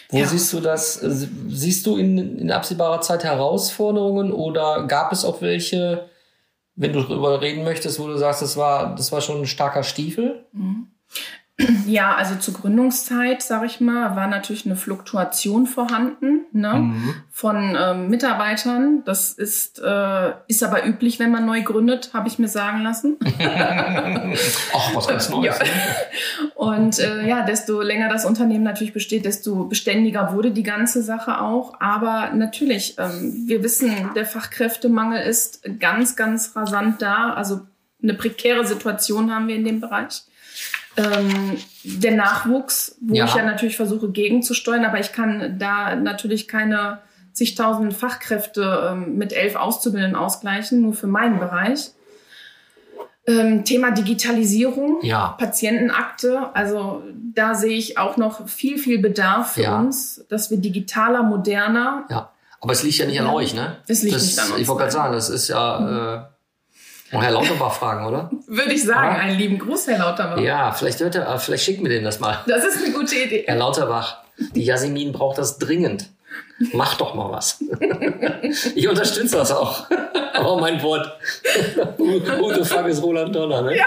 wo 0.09 0.17
Ja. 0.17 0.25
siehst 0.27 0.53
du 0.53 0.59
das? 0.59 1.01
äh, 1.01 1.27
Siehst 1.49 1.85
du 1.85 1.97
in, 1.97 2.37
in 2.37 2.51
absehbarer 2.51 3.01
Zeit 3.01 3.23
Herausforderungen 3.23 4.31
oder 4.31 4.85
gab 4.87 5.11
es 5.11 5.25
auch 5.25 5.41
welche, 5.41 6.09
wenn 6.75 6.93
du 6.93 7.01
darüber 7.01 7.41
reden 7.41 7.63
möchtest, 7.63 7.99
wo 7.99 8.07
du 8.07 8.17
sagst, 8.17 8.41
das 8.41 8.55
war, 8.57 8.93
das 8.95 9.11
war 9.11 9.21
schon 9.21 9.41
ein 9.41 9.47
starker 9.47 9.83
Stiefel? 9.83 10.45
Ja, 11.87 12.13
also 12.15 12.35
zur 12.35 12.53
Gründungszeit, 12.53 13.41
sag 13.41 13.63
ich 13.63 13.79
mal, 13.79 14.17
war 14.17 14.27
natürlich 14.27 14.65
eine 14.65 14.75
Fluktuation 14.75 15.67
vorhanden 15.67 16.41
ne, 16.51 16.73
Mhm. 16.73 17.13
von 17.31 17.77
ähm, 17.79 18.09
Mitarbeitern. 18.09 19.03
Das 19.05 19.31
ist, 19.31 19.79
äh, 19.79 20.33
ist 20.47 20.63
aber 20.63 20.85
üblich, 20.85 21.17
wenn 21.19 21.31
man 21.31 21.45
neu 21.45 21.61
gründet, 21.61 22.09
habe 22.13 22.27
ich 22.27 22.39
mir 22.39 22.49
sagen 22.49 22.81
lassen. 22.83 23.17
Ach, 24.73 24.95
was 24.95 25.07
ganz 25.07 25.29
Neues. 25.29 25.57
Ja. 25.57 25.63
ne? 25.63 25.71
Und 26.55 26.99
äh, 26.99 27.25
ja, 27.25 27.45
desto 27.45 27.81
länger 27.81 28.09
das 28.09 28.25
Unternehmen 28.25 28.63
natürlich 28.63 28.93
besteht, 28.93 29.23
desto 29.23 29.63
beständiger 29.65 30.33
wurde 30.33 30.51
die 30.51 30.63
ganze 30.63 31.01
Sache 31.03 31.39
auch. 31.39 31.79
Aber 31.79 32.31
natürlich, 32.33 32.95
ähm, 32.97 33.43
wir 33.47 33.63
wissen, 33.63 34.09
der 34.13 34.25
Fachkräftemangel 34.25 35.21
ist 35.21 35.61
ganz, 35.79 36.17
ganz 36.17 36.53
rasant 36.55 37.01
da. 37.01 37.33
Also 37.33 37.61
eine 38.03 38.13
prekäre 38.13 38.65
Situation 38.65 39.33
haben 39.33 39.47
wir 39.47 39.55
in 39.55 39.63
dem 39.63 39.79
Bereich. 39.79 40.23
Ähm, 40.97 41.57
der 41.83 42.13
Nachwuchs, 42.15 42.95
wo 43.01 43.15
Ja. 43.15 43.25
ich 43.25 43.35
ja 43.35 43.43
natürlich 43.43 43.75
versuche 43.75 44.09
gegenzusteuern, 44.11 44.85
aber 44.85 44.99
ich 44.99 45.11
kann 45.11 45.57
da 45.59 45.95
natürlich 45.95 46.47
keine 46.47 46.99
zigtausend 47.33 47.93
Fachkräfte 47.93 48.91
ähm, 48.91 49.17
mit 49.17 49.33
elf 49.33 49.55
Auszubildenden 49.57 50.15
ausgleichen, 50.17 50.81
nur 50.81 50.93
für 50.93 51.07
meinen 51.07 51.37
Bereich. 51.39 51.91
Ähm, 53.27 53.65
Thema 53.65 53.91
Digitalisierung, 53.91 54.99
Ja. 55.01 55.35
Patientenakte, 55.39 56.49
also 56.55 57.01
da 57.33 57.55
sehe 57.55 57.75
ich 57.75 57.97
auch 57.97 58.17
noch 58.17 58.47
viel, 58.47 58.77
viel 58.77 58.99
Bedarf 58.99 59.53
für 59.53 59.63
Ja. 59.63 59.79
uns, 59.79 60.23
dass 60.29 60.51
wir 60.51 60.57
digitaler, 60.57 61.23
moderner, 61.23 62.05
Ja. 62.09 62.31
Aber 62.61 62.71
es 62.73 62.81
liegt 62.83 62.97
ja 62.97 63.05
nicht 63.05 63.19
an 63.19 63.27
euch, 63.27 63.53
ne? 63.53 63.77
Es 63.87 64.01
liegt 64.01 64.15
das, 64.15 64.25
nicht 64.25 64.39
an 64.39 64.51
uns, 64.51 64.61
Ich 64.61 64.67
wollte 64.67 64.79
gerade 64.83 64.91
sagen, 64.91 65.13
das 65.13 65.29
ist 65.29 65.49
ja. 65.49 66.15
Äh, 66.15 66.34
oh, 67.13 67.21
Herr 67.21 67.31
Lauterbach 67.31 67.73
fragen, 67.73 68.05
oder? 68.07 68.29
würde 68.47 68.73
ich 68.73 68.83
sagen, 68.83 69.15
Ja. 69.15 69.21
einen 69.21 69.37
lieben 69.37 69.57
Gruß, 69.59 69.87
Herr 69.87 69.99
Lauterbach. 69.99 70.39
Ja, 70.39 70.71
vielleicht 70.71 70.99
hört 70.99 71.15
er, 71.15 71.27
äh, 71.33 71.37
vielleicht 71.37 71.63
schicken 71.63 71.83
wir 71.83 71.89
denen 71.89 72.05
das 72.05 72.19
mal. 72.19 72.39
Das 72.47 72.63
ist 72.63 72.83
eine 72.83 72.93
gute 72.93 73.15
Idee. 73.15 73.43
Herr 73.47 73.55
Lauterbach, 73.57 74.17
die 74.37 74.63
Jasmin 74.63 75.11
braucht 75.11 75.37
das 75.37 75.57
dringend. 75.57 76.09
Mach 76.73 76.95
doch 76.97 77.13
mal 77.15 77.31
was. 77.31 77.63
Ich 78.75 78.87
unterstütze 78.87 79.37
das 79.37 79.51
auch. 79.51 79.85
Aber 80.33 80.59
mein 80.59 80.81
Wort. 80.83 81.11
Who 81.97 82.53
the 82.53 82.63
fuck 82.63 82.85
ist 82.87 83.01
Roland 83.01 83.35
Donner, 83.35 83.61
ne? 83.63 83.75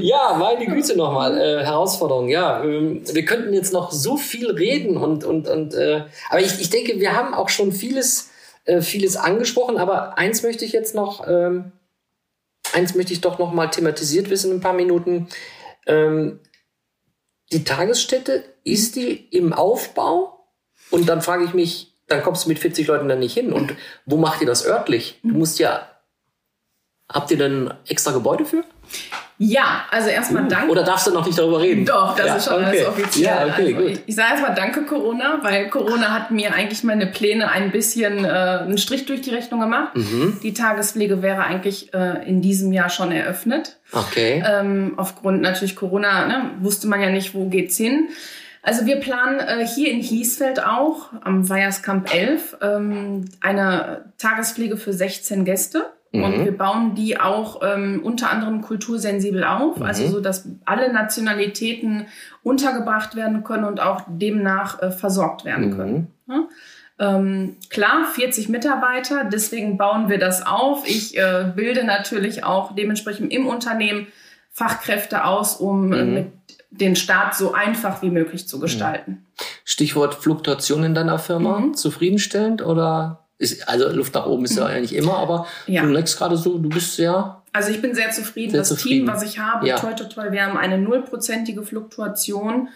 Ja, 0.00 0.34
meine 0.38 0.66
Güte 0.66 0.96
nochmal. 0.96 1.36
Äh, 1.36 1.64
Herausforderung, 1.64 2.28
ja. 2.28 2.62
Ähm, 2.62 3.02
wir 3.12 3.24
könnten 3.24 3.52
jetzt 3.52 3.72
noch 3.72 3.90
so 3.90 4.16
viel 4.16 4.50
reden 4.50 4.96
und, 4.96 5.24
und, 5.24 5.48
und 5.48 5.74
äh, 5.74 6.04
aber 6.30 6.40
ich, 6.40 6.60
ich 6.60 6.70
denke, 6.70 7.00
wir 7.00 7.14
haben 7.16 7.34
auch 7.34 7.48
schon 7.48 7.72
vieles, 7.72 8.29
äh, 8.64 8.80
vieles 8.80 9.16
angesprochen, 9.16 9.78
aber 9.78 10.18
eins 10.18 10.42
möchte 10.42 10.64
ich 10.64 10.72
jetzt 10.72 10.94
noch, 10.94 11.26
ähm, 11.26 11.72
eins 12.72 12.94
möchte 12.94 13.12
ich 13.12 13.20
doch 13.20 13.38
noch 13.38 13.52
mal 13.52 13.68
thematisiert 13.68 14.30
wissen 14.30 14.50
in 14.50 14.58
ein 14.58 14.62
paar 14.62 14.72
Minuten. 14.72 15.28
Ähm, 15.86 16.40
die 17.52 17.64
Tagesstätte, 17.64 18.44
ist 18.64 18.96
die 18.96 19.28
im 19.30 19.52
Aufbau? 19.52 20.46
Und 20.90 21.08
dann 21.08 21.22
frage 21.22 21.44
ich 21.44 21.54
mich, 21.54 21.94
dann 22.06 22.22
kommst 22.22 22.44
du 22.44 22.48
mit 22.48 22.58
40 22.58 22.86
Leuten 22.86 23.08
da 23.08 23.16
nicht 23.16 23.34
hin. 23.34 23.52
Und 23.52 23.74
wo 24.04 24.16
macht 24.16 24.40
ihr 24.40 24.46
das 24.46 24.66
örtlich? 24.66 25.18
Du 25.22 25.34
musst 25.34 25.58
ja, 25.58 25.88
habt 27.12 27.30
ihr 27.30 27.38
denn 27.38 27.72
extra 27.88 28.12
Gebäude 28.12 28.44
für? 28.44 28.64
Ja, 29.42 29.84
also 29.90 30.10
erstmal 30.10 30.48
danke. 30.48 30.70
Oder 30.70 30.82
darfst 30.82 31.06
du 31.06 31.12
noch 31.12 31.24
nicht 31.24 31.38
darüber 31.38 31.60
reden? 31.60 31.86
Doch, 31.86 32.14
das 32.14 32.26
Ja, 32.26 32.36
ist 32.36 32.44
schon 32.44 32.54
okay. 32.56 32.64
alles 32.64 32.88
offiziell. 32.88 33.24
Ja, 33.24 33.46
okay, 33.46 33.62
also, 33.68 33.74
gut. 33.76 33.90
Ich, 33.92 34.00
ich 34.04 34.14
sage 34.14 34.28
erstmal 34.32 34.54
danke 34.54 34.82
Corona, 34.82 35.38
weil 35.42 35.70
Corona 35.70 36.12
hat 36.12 36.30
mir 36.30 36.52
eigentlich 36.52 36.84
meine 36.84 37.06
Pläne 37.06 37.50
ein 37.50 37.70
bisschen 37.70 38.26
äh, 38.26 38.28
einen 38.28 38.76
Strich 38.76 39.06
durch 39.06 39.22
die 39.22 39.30
Rechnung 39.30 39.60
gemacht. 39.60 39.96
Mhm. 39.96 40.40
Die 40.42 40.52
Tagespflege 40.52 41.22
wäre 41.22 41.42
eigentlich 41.42 41.94
äh, 41.94 42.28
in 42.28 42.42
diesem 42.42 42.70
Jahr 42.74 42.90
schon 42.90 43.12
eröffnet. 43.12 43.78
Okay. 43.92 44.44
Ähm, 44.46 44.92
aufgrund 44.98 45.40
natürlich 45.40 45.74
Corona 45.74 46.26
ne, 46.26 46.50
wusste 46.60 46.86
man 46.86 47.00
ja 47.00 47.08
nicht, 47.08 47.34
wo 47.34 47.48
geht's 47.48 47.78
hin. 47.78 48.10
Also 48.62 48.84
wir 48.84 48.96
planen 48.96 49.40
äh, 49.40 49.66
hier 49.66 49.90
in 49.90 50.00
Hiesfeld 50.02 50.62
auch 50.62 51.14
am 51.24 51.48
Weierskamp 51.48 52.12
11 52.14 52.58
ähm, 52.60 53.24
eine 53.40 54.12
Tagespflege 54.18 54.76
für 54.76 54.92
16 54.92 55.46
Gäste. 55.46 55.86
Und 56.12 56.44
wir 56.44 56.56
bauen 56.56 56.96
die 56.96 57.20
auch 57.20 57.60
ähm, 57.62 58.00
unter 58.02 58.30
anderem 58.30 58.62
kultursensibel 58.62 59.44
auf, 59.44 59.80
also 59.80 60.08
so, 60.08 60.20
dass 60.20 60.48
alle 60.64 60.92
Nationalitäten 60.92 62.06
untergebracht 62.42 63.14
werden 63.14 63.44
können 63.44 63.64
und 63.64 63.80
auch 63.80 64.02
demnach 64.08 64.82
äh, 64.82 64.90
versorgt 64.90 65.44
werden 65.44 65.76
können. 65.76 66.08
Ja? 66.28 66.48
Ähm, 66.98 67.56
klar, 67.70 68.06
40 68.12 68.48
Mitarbeiter, 68.48 69.24
deswegen 69.24 69.78
bauen 69.78 70.08
wir 70.08 70.18
das 70.18 70.44
auf. 70.44 70.86
Ich 70.86 71.16
äh, 71.16 71.52
bilde 71.54 71.84
natürlich 71.84 72.42
auch 72.42 72.74
dementsprechend 72.74 73.32
im 73.32 73.46
Unternehmen 73.46 74.08
Fachkräfte 74.50 75.24
aus, 75.24 75.56
um 75.56 75.92
äh, 75.92 76.04
mit 76.04 76.32
den 76.70 76.96
Start 76.96 77.34
so 77.34 77.52
einfach 77.52 78.02
wie 78.02 78.10
möglich 78.10 78.48
zu 78.48 78.58
gestalten. 78.58 79.24
Stichwort 79.64 80.16
Fluktuation 80.16 80.82
in 80.82 80.94
deiner 80.94 81.18
Firma. 81.18 81.60
Mhm. 81.60 81.74
Zufriedenstellend 81.74 82.62
oder 82.62 83.28
ist, 83.40 83.68
also 83.68 83.88
Luft 83.88 84.14
nach 84.14 84.26
oben 84.26 84.44
ist 84.44 84.56
ja 84.56 84.66
eigentlich 84.66 84.94
immer, 84.94 85.16
aber 85.18 85.46
Mhm. 85.66 85.74
Ja. 85.74 85.82
du 85.82 85.88
leckst 85.88 86.16
gerade 86.18 86.36
so, 86.36 86.58
du 86.58 86.68
bist 86.68 86.98
ja. 86.98 87.42
Also 87.52 87.70
ich 87.70 87.82
bin 87.82 87.94
sehr 87.94 88.10
zufrieden. 88.12 88.50
Sehr 88.52 88.60
das 88.60 88.68
zufrieden. 88.68 89.06
Team, 89.06 89.08
was 89.14 89.22
ich 89.24 89.38
habe, 89.40 89.66
Ja. 89.66 89.76
toi, 89.76 89.92
toi, 89.94 90.04
toi, 90.04 90.30
wir 90.30 90.46
haben 90.46 90.56
eine 90.56 90.78
nullprozentige 90.78 91.62
Fluktuation. 91.64 92.68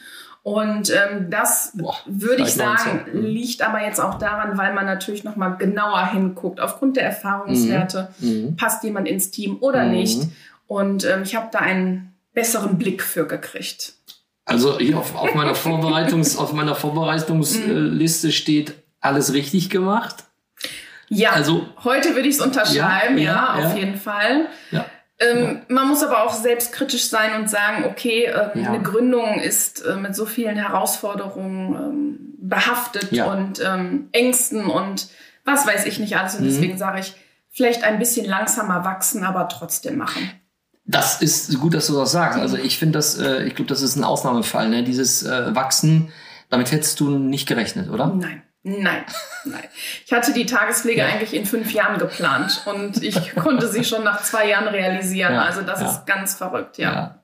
Und 0.42 0.90
ähm, 0.90 1.28
das 1.30 1.72
Boah, 1.74 1.96
würde 2.06 2.42
ich 2.42 2.52
sagen, 2.52 2.96
19. 3.06 3.20
Mhm. 3.20 3.26
liegt 3.26 3.62
aber 3.62 3.82
jetzt 3.82 3.98
auch 4.00 4.18
daran, 4.18 4.58
weil 4.58 4.74
man 4.74 4.84
natürlich 4.84 5.24
noch 5.24 5.36
mal 5.36 5.50
genauer 5.50 6.06
hinguckt. 6.12 6.60
Aufgrund 6.60 6.96
der 6.96 7.04
Erfahrungswerte, 7.04 8.08
Mhm. 8.20 8.56
passt 8.56 8.82
jemand 8.84 9.08
ins 9.08 9.30
Team 9.30 9.56
oder 9.60 9.84
Mhm. 9.84 9.92
nicht. 9.92 10.22
Und 10.66 11.04
ähm, 11.06 11.22
ich 11.22 11.34
habe 11.36 11.48
da 11.52 11.60
einen 11.60 12.12
besseren 12.34 12.76
Blick 12.78 13.02
für 13.02 13.26
gekriegt. 13.26 13.94
Also 14.44 14.78
hier 14.78 14.98
auf, 14.98 15.14
auf 15.14 15.34
meiner 15.34 15.54
Vorbereitungs, 15.54 16.36
auf 16.36 16.52
meiner 16.52 16.74
Vorbereitungsliste 16.74 18.32
steht 18.32 18.74
alles 19.00 19.32
richtig 19.32 19.70
gemacht. 19.70 20.24
Ja, 21.14 21.30
Also- 21.30 21.66
heute 21.84 22.14
würde 22.14 22.28
ich 22.28 22.36
es 22.36 22.40
unterschreiben, 22.40 23.18
Ja, 23.18 23.24
ja, 23.24 23.58
ja, 23.60 23.66
auf 23.68 23.72
ja. 23.74 23.78
jeden 23.80 23.96
Fall. 23.96 24.46
Ja. 24.70 24.84
Ähm, 25.20 25.62
Man 25.68 25.88
muss 25.88 26.02
aber 26.02 26.24
auch 26.24 26.34
selbstkritisch 26.34 27.08
sein 27.08 27.40
und 27.40 27.48
sagen, 27.48 27.84
okay, 27.84 28.24
ähm, 28.26 28.62
Ja. 28.62 28.68
eine 28.72 28.82
Gründung 28.82 29.38
ist 29.40 29.84
äh, 29.84 29.96
mit 29.96 30.14
so 30.16 30.26
vielen 30.26 30.56
Herausforderungen 30.56 31.74
ähm, 31.74 32.18
behaftet 32.40 33.12
Ja. 33.12 33.26
und 33.32 33.60
ähm, 33.64 34.08
Ängsten 34.12 34.66
und 34.66 35.08
was 35.44 35.66
weiß 35.66 35.86
ich 35.86 35.98
nicht 35.98 36.16
alles. 36.18 36.34
Und 36.34 36.42
Mhm. 36.42 36.48
deswegen 36.48 36.78
sage 36.78 37.00
ich, 37.00 37.14
vielleicht 37.50 37.84
ein 37.84 37.98
bisschen 37.98 38.26
langsamer 38.26 38.84
wachsen, 38.84 39.24
aber 39.24 39.48
trotzdem 39.48 39.96
machen. 39.96 40.30
Das 40.86 41.22
ist 41.22 41.58
gut, 41.60 41.74
dass 41.74 41.86
du 41.86 41.94
das 41.96 42.12
sagst. 42.12 42.38
Also 42.38 42.56
ich 42.58 42.78
finde 42.78 42.98
das, 42.98 43.16
äh, 43.18 43.44
ich 43.44 43.54
glaube, 43.54 43.68
das 43.68 43.80
ist 43.82 43.96
ein 43.96 44.04
Ausnahmefall. 44.04 44.68
Ne? 44.68 44.82
Dieses 44.82 45.22
äh, 45.22 45.54
Wachsen, 45.54 46.12
damit 46.50 46.72
hättest 46.72 47.00
du 47.00 47.10
nicht 47.18 47.46
gerechnet, 47.48 47.88
oder? 47.88 48.08
Nein, 48.08 48.42
nein, 48.64 49.04
nein. 49.44 49.64
Ich 50.04 50.12
hatte 50.12 50.32
die 50.32 50.46
Tagespflege 50.46 51.00
Ja. 51.02 51.06
eigentlich 51.06 51.32
in 51.34 51.46
fünf 51.46 51.72
Jahren 51.72 51.98
geplant 51.98 52.62
und 52.66 53.02
ich 53.02 53.34
konnte 53.36 53.68
sie 53.68 53.84
schon 53.84 54.02
nach 54.02 54.22
zwei 54.22 54.48
Jahren 54.48 54.66
realisieren. 54.68 55.34
Ja, 55.34 55.42
also 55.42 55.62
das 55.62 55.80
ja. 55.80 55.90
ist 55.90 56.06
ganz 56.06 56.34
verrückt, 56.34 56.78
ja. 56.78 57.22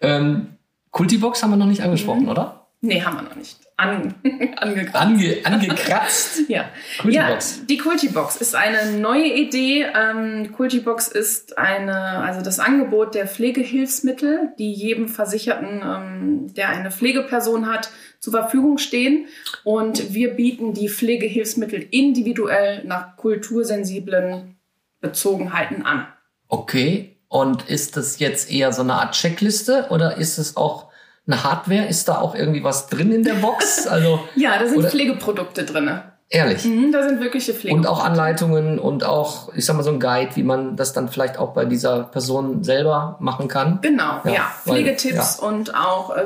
Ähm, 0.00 0.56
Kultibox 0.90 1.42
haben 1.42 1.50
wir 1.50 1.56
noch 1.56 1.66
nicht 1.66 1.82
angesprochen, 1.82 2.28
oder? 2.28 2.66
Nee, 2.80 3.00
haben 3.02 3.16
wir 3.16 3.22
noch 3.22 3.36
nicht. 3.36 3.58
An, 3.76 4.14
angegriffen. 4.56 4.94
Ange, 4.94 5.36
angekratzt. 5.44 6.40
Ja. 6.48 6.64
Kultibox. 7.00 7.56
ja, 7.58 7.64
die 7.68 7.78
Kultibox 7.78 8.36
ist 8.36 8.54
eine 8.54 8.92
neue 8.98 9.26
Idee. 9.26 9.86
Ähm, 9.94 10.52
Kultibox 10.52 11.08
ist 11.08 11.58
eine, 11.58 11.94
also 11.96 12.42
das 12.42 12.58
Angebot 12.58 13.14
der 13.14 13.26
Pflegehilfsmittel, 13.28 14.50
die 14.58 14.72
jedem 14.72 15.08
Versicherten, 15.08 15.80
ähm, 15.84 16.54
der 16.54 16.68
eine 16.70 16.90
Pflegeperson 16.90 17.66
hat, 17.72 17.90
zur 18.22 18.32
Verfügung 18.32 18.78
stehen. 18.78 19.26
Und 19.64 20.14
wir 20.14 20.34
bieten 20.34 20.72
die 20.72 20.88
Pflegehilfsmittel 20.88 21.86
individuell 21.90 22.84
nach 22.84 23.16
kultursensiblen 23.16 24.56
Bezogenheiten 25.00 25.84
an. 25.84 26.06
Okay. 26.48 27.18
Und 27.28 27.68
ist 27.68 27.96
das 27.96 28.18
jetzt 28.18 28.50
eher 28.50 28.72
so 28.72 28.82
eine 28.82 28.94
Art 28.94 29.14
Checkliste 29.14 29.86
oder 29.90 30.16
ist 30.18 30.38
es 30.38 30.56
auch 30.56 30.88
eine 31.26 31.42
Hardware? 31.42 31.86
Ist 31.86 32.08
da 32.08 32.18
auch 32.20 32.34
irgendwie 32.34 32.62
was 32.62 32.86
drin 32.88 33.10
in 33.12 33.24
der 33.24 33.34
Box? 33.34 33.86
Also 33.90 34.20
Ja, 34.36 34.58
da 34.58 34.66
sind 34.66 34.78
Oder- 34.78 34.90
Pflegeprodukte 34.90 35.64
drinne. 35.64 36.12
ehrlich. 36.28 36.64
Mhm, 36.64 36.92
da 36.92 37.02
sind 37.08 37.20
wirkliche 37.20 37.52
Und 37.52 37.58
Pflegeprodukte. 37.58 37.90
auch 37.90 38.04
Anleitungen 38.04 38.78
und 38.78 39.02
auch, 39.04 39.52
ich 39.54 39.64
sag 39.64 39.76
mal, 39.76 39.82
so 39.82 39.90
ein 39.90 39.98
Guide, 40.00 40.36
wie 40.36 40.42
man 40.44 40.76
das 40.76 40.92
dann 40.92 41.08
vielleicht 41.08 41.38
auch 41.38 41.54
bei 41.54 41.64
dieser 41.64 42.04
Person 42.04 42.62
selber 42.62 43.16
machen 43.18 43.48
kann. 43.48 43.80
Genau, 43.80 44.20
Ja, 44.24 44.30
ja. 44.32 44.52
weil- 44.66 44.74
Pflegetipps 44.76 45.40
und 45.40 45.74
auch 45.74 46.14
äh, 46.14 46.24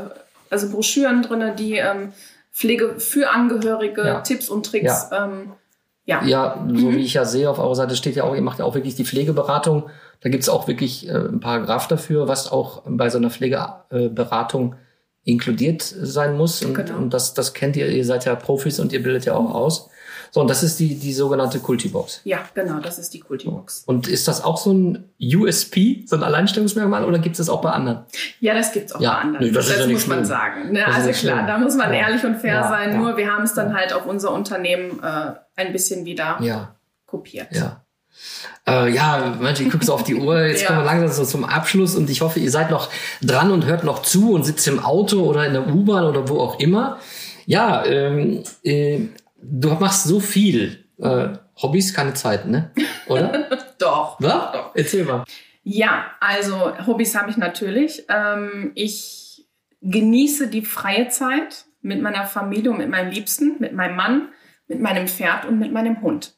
also 0.51 0.71
Broschüren 0.71 1.23
drinne, 1.23 1.55
die 1.55 1.75
ähm, 1.77 2.13
Pflege 2.53 2.99
für 2.99 3.31
Angehörige, 3.31 4.05
Ja. 4.07 4.21
Tipps 4.21 4.49
und 4.49 4.67
Tricks. 4.67 5.07
Ähm, 5.13 5.53
ja. 6.05 6.23
Ja, 6.25 6.65
so 6.73 6.93
wie 6.93 6.99
ich 7.05 7.15
ja 7.15 7.25
sehe, 7.25 7.51
auf 7.51 7.59
eurer 7.59 7.75
Seite 7.75 7.97
steht 7.97 8.15
ja 8.17 8.25
auch, 8.25 8.35
ihr 8.35 8.41
macht 8.43 8.61
ja 8.61 8.65
auch 8.65 8.75
wirklich 8.75 8.95
die 8.95 9.05
Pflegeberatung. 9.05 9.91
Da 10.21 10.29
gibt's 10.29 10.49
auch 10.49 10.69
wirklich 10.69 11.09
äh, 11.09 11.13
ein 11.13 11.41
Paragraph 11.41 11.89
dafür, 11.89 12.29
was 12.29 12.51
auch 12.51 12.83
bei 12.87 13.11
so 13.11 13.19
einer 13.19 13.31
Pflegeberatung 13.31 14.77
inkludiert 15.25 15.83
sein 15.83 16.37
muss. 16.37 16.63
Und, 16.65 16.75
Genau. 16.75 16.97
und 16.99 17.13
das, 17.13 17.35
das 17.35 17.53
kennt 17.55 17.77
ihr, 17.77 17.89
ihr 17.89 18.05
seid 18.05 18.25
ja 18.25 18.35
Profis 18.37 18.79
und 18.79 18.93
ihr 18.93 19.03
bildet 19.03 19.25
ja 19.25 19.35
auch 19.35 19.53
aus. 19.55 19.91
So, 20.31 20.41
und 20.41 20.49
das 20.49 20.63
ist 20.63 20.79
die, 20.81 20.95
die 20.97 21.13
sogenannte 21.13 21.59
Kultibox. 21.61 22.21
ja, 22.25 22.39
genau, 22.55 22.81
das 22.81 22.99
ist 22.99 23.15
die 23.15 23.21
Kultibox. 23.21 23.85
Und 23.87 24.09
ist 24.09 24.29
das 24.29 24.43
auch 24.45 24.57
so 24.59 24.73
ein 24.73 25.05
USP, 25.21 26.05
so 26.07 26.17
ein 26.17 26.23
Alleinstellungsmerkmal, 26.23 27.05
oder 27.05 27.19
gibt 27.19 27.35
es 27.35 27.39
das 27.39 27.49
auch 27.49 27.61
bei 27.63 27.71
anderen? 27.71 28.01
Ja, 28.41 28.55
das 28.55 28.73
gibt's 28.73 28.93
auch 28.93 29.01
Ja, 29.01 29.13
bei 29.15 29.19
anderen. 29.21 29.47
nee, 29.47 29.53
das 29.53 29.69
ist 29.69 29.79
ja 29.79 29.87
nicht 29.87 29.95
muss 29.95 30.07
man 30.07 30.19
schlimm. 30.19 30.25
sagen. 30.29 30.73
Ne? 30.73 30.83
Das 30.87 30.95
Also 30.97 31.11
klar, 31.11 31.35
schlimm. 31.37 31.47
da 31.47 31.59
muss 31.59 31.75
man 31.77 31.93
Ja. 31.93 32.01
ehrlich 32.01 32.25
und 32.25 32.37
fair 32.37 32.55
Ja, 32.55 32.69
sein. 32.69 32.93
ja. 32.93 32.97
Nur 32.99 33.17
wir 33.17 33.31
haben 33.33 33.45
es 33.45 33.55
dann 33.55 33.75
halt 33.75 33.93
auf 33.93 34.07
unser 34.07 34.33
Unternehmen 34.33 35.01
äh, 35.03 35.33
ein 35.57 35.73
bisschen 35.73 36.05
wieder 36.05 36.39
Ja, 36.41 36.75
kopiert. 37.07 37.49
ja. 37.53 37.83
Äh, 38.67 38.91
ja, 38.95 39.37
manche 39.41 39.63
ich 39.63 39.71
gucke 39.71 39.85
so 39.85 39.93
auf 39.95 40.03
die 40.03 40.15
Uhr. 40.15 40.41
Jetzt 40.47 40.63
Ja. 40.63 40.69
kommen 40.69 40.81
wir 40.81 40.85
langsam 40.87 41.11
so 41.13 41.25
zum 41.25 41.45
Abschluss 41.45 41.95
und 41.95 42.09
ich 42.11 42.23
hoffe, 42.23 42.41
ihr 42.41 42.51
seid 42.51 42.71
noch 42.71 42.89
dran 43.23 43.51
und 43.53 43.67
hört 43.67 43.85
noch 43.85 44.03
zu 44.03 44.33
und 44.33 44.45
sitzt 44.45 44.67
im 44.69 44.83
Auto 44.85 45.21
oder 45.21 45.47
in 45.47 45.53
der 45.53 45.67
U-Bahn 45.69 46.05
oder 46.05 46.29
wo 46.29 46.41
auch 46.41 46.59
immer. 46.59 46.99
Ja, 47.45 47.85
ähm, 47.85 48.43
äh, 48.65 49.01
du 49.43 49.71
machst 49.75 50.05
so 50.05 50.21
viel. 50.21 50.85
Äh, 50.99 51.29
Hobbys, 51.63 51.95
keine 51.95 52.15
Zeit, 52.15 52.47
ne? 52.47 52.71
Oder? 53.07 53.49
Doch. 53.79 54.19
Doch. 54.19 54.71
Erzähl 54.75 55.05
mal. 55.05 55.25
Ja, 55.63 56.07
also 56.21 56.73
Hobbys 56.87 57.17
habe 57.17 57.31
ich 57.31 57.37
natürlich. 57.37 58.05
Ähm, 58.09 58.73
ich 58.75 59.47
genieße 59.83 60.49
die 60.49 60.63
freie 60.63 61.09
Zeit 61.09 61.65
mit 61.83 62.03
meiner 62.03 62.25
Familie 62.25 62.71
und 62.71 62.79
mit 62.79 62.89
meinem 62.89 63.11
Liebsten, 63.11 63.57
mit 63.59 63.73
meinem 63.73 63.97
Mann, 63.97 64.29
mit 64.69 64.81
meinem 64.81 65.09
Pferd 65.09 65.45
und 65.47 65.59
mit 65.59 65.73
meinem 65.73 66.03
Hund. 66.03 66.35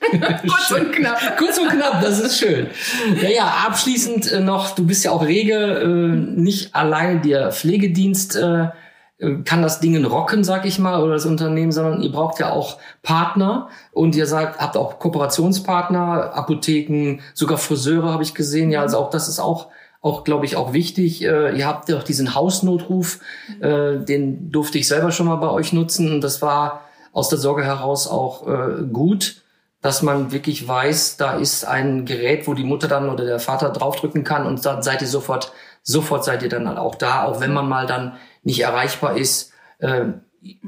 Kurz 0.10 0.70
und 0.70 0.92
knapp. 0.92 1.36
Kurz 1.36 1.58
und 1.58 1.68
knapp, 1.68 2.00
das 2.00 2.20
ist 2.20 2.38
schön. 2.38 2.68
Ja, 3.20 3.28
ja, 3.28 3.44
abschließend 3.66 4.32
äh, 4.32 4.40
noch, 4.40 4.74
du 4.74 4.86
bist 4.86 5.04
ja 5.04 5.10
auch 5.10 5.24
rege, 5.24 5.54
äh, 5.54 6.40
nicht 6.40 6.74
allein 6.74 7.20
der 7.20 7.52
Pflegedienst 7.52 8.36
äh, 8.36 8.68
kann 9.44 9.62
das 9.62 9.80
Ding 9.80 10.02
rocken, 10.04 10.44
sag 10.44 10.64
ich 10.64 10.78
mal, 10.78 11.02
oder 11.02 11.14
das 11.14 11.26
Unternehmen, 11.26 11.72
sondern 11.72 12.02
ihr 12.02 12.10
braucht 12.10 12.38
ja 12.38 12.50
auch 12.50 12.78
Partner 13.02 13.68
und 13.92 14.16
ihr 14.16 14.26
sagt, 14.26 14.60
habt 14.60 14.76
auch 14.76 14.98
Kooperationspartner, 14.98 16.34
Apotheken, 16.34 17.20
sogar 17.34 17.58
Friseure 17.58 18.12
habe 18.12 18.22
ich 18.22 18.34
gesehen. 18.34 18.70
Ja, 18.70 18.80
also 18.80 18.98
auch 18.98 19.10
das 19.10 19.28
ist 19.28 19.40
auch 19.40 19.68
auch, 20.02 20.24
glaube 20.24 20.46
ich, 20.46 20.56
auch 20.56 20.72
wichtig. 20.72 21.22
Äh, 21.22 21.56
ihr 21.56 21.66
habt 21.66 21.88
ja 21.88 21.98
auch 21.98 22.02
diesen 22.02 22.34
Hausnotruf, 22.34 23.20
äh, 23.60 23.98
den 23.98 24.50
durfte 24.50 24.78
ich 24.78 24.88
selber 24.88 25.10
schon 25.10 25.26
mal 25.26 25.36
bei 25.36 25.50
euch 25.50 25.72
nutzen. 25.72 26.10
Und 26.10 26.22
das 26.22 26.40
war 26.40 26.82
aus 27.12 27.28
der 27.28 27.38
Sorge 27.38 27.64
heraus 27.64 28.08
auch 28.08 28.46
äh, 28.46 28.82
gut, 28.90 29.42
dass 29.82 30.02
man 30.02 30.32
wirklich 30.32 30.66
weiß, 30.66 31.16
da 31.16 31.36
ist 31.36 31.64
ein 31.64 32.04
Gerät, 32.04 32.46
wo 32.46 32.54
die 32.54 32.64
Mutter 32.64 32.88
dann 32.88 33.10
oder 33.10 33.24
der 33.24 33.40
Vater 33.40 33.70
draufdrücken 33.70 34.24
kann 34.24 34.46
und 34.46 34.64
dann 34.64 34.82
seid 34.82 35.00
ihr 35.00 35.08
sofort, 35.08 35.52
sofort 35.82 36.24
seid 36.24 36.42
ihr 36.42 36.50
dann 36.50 36.68
halt 36.68 36.78
auch 36.78 36.94
da, 36.94 37.24
auch 37.24 37.40
wenn 37.40 37.52
man 37.52 37.68
mal 37.68 37.86
dann 37.86 38.16
nicht 38.42 38.60
erreichbar 38.60 39.16
ist. 39.16 39.52
Äh, 39.78 40.06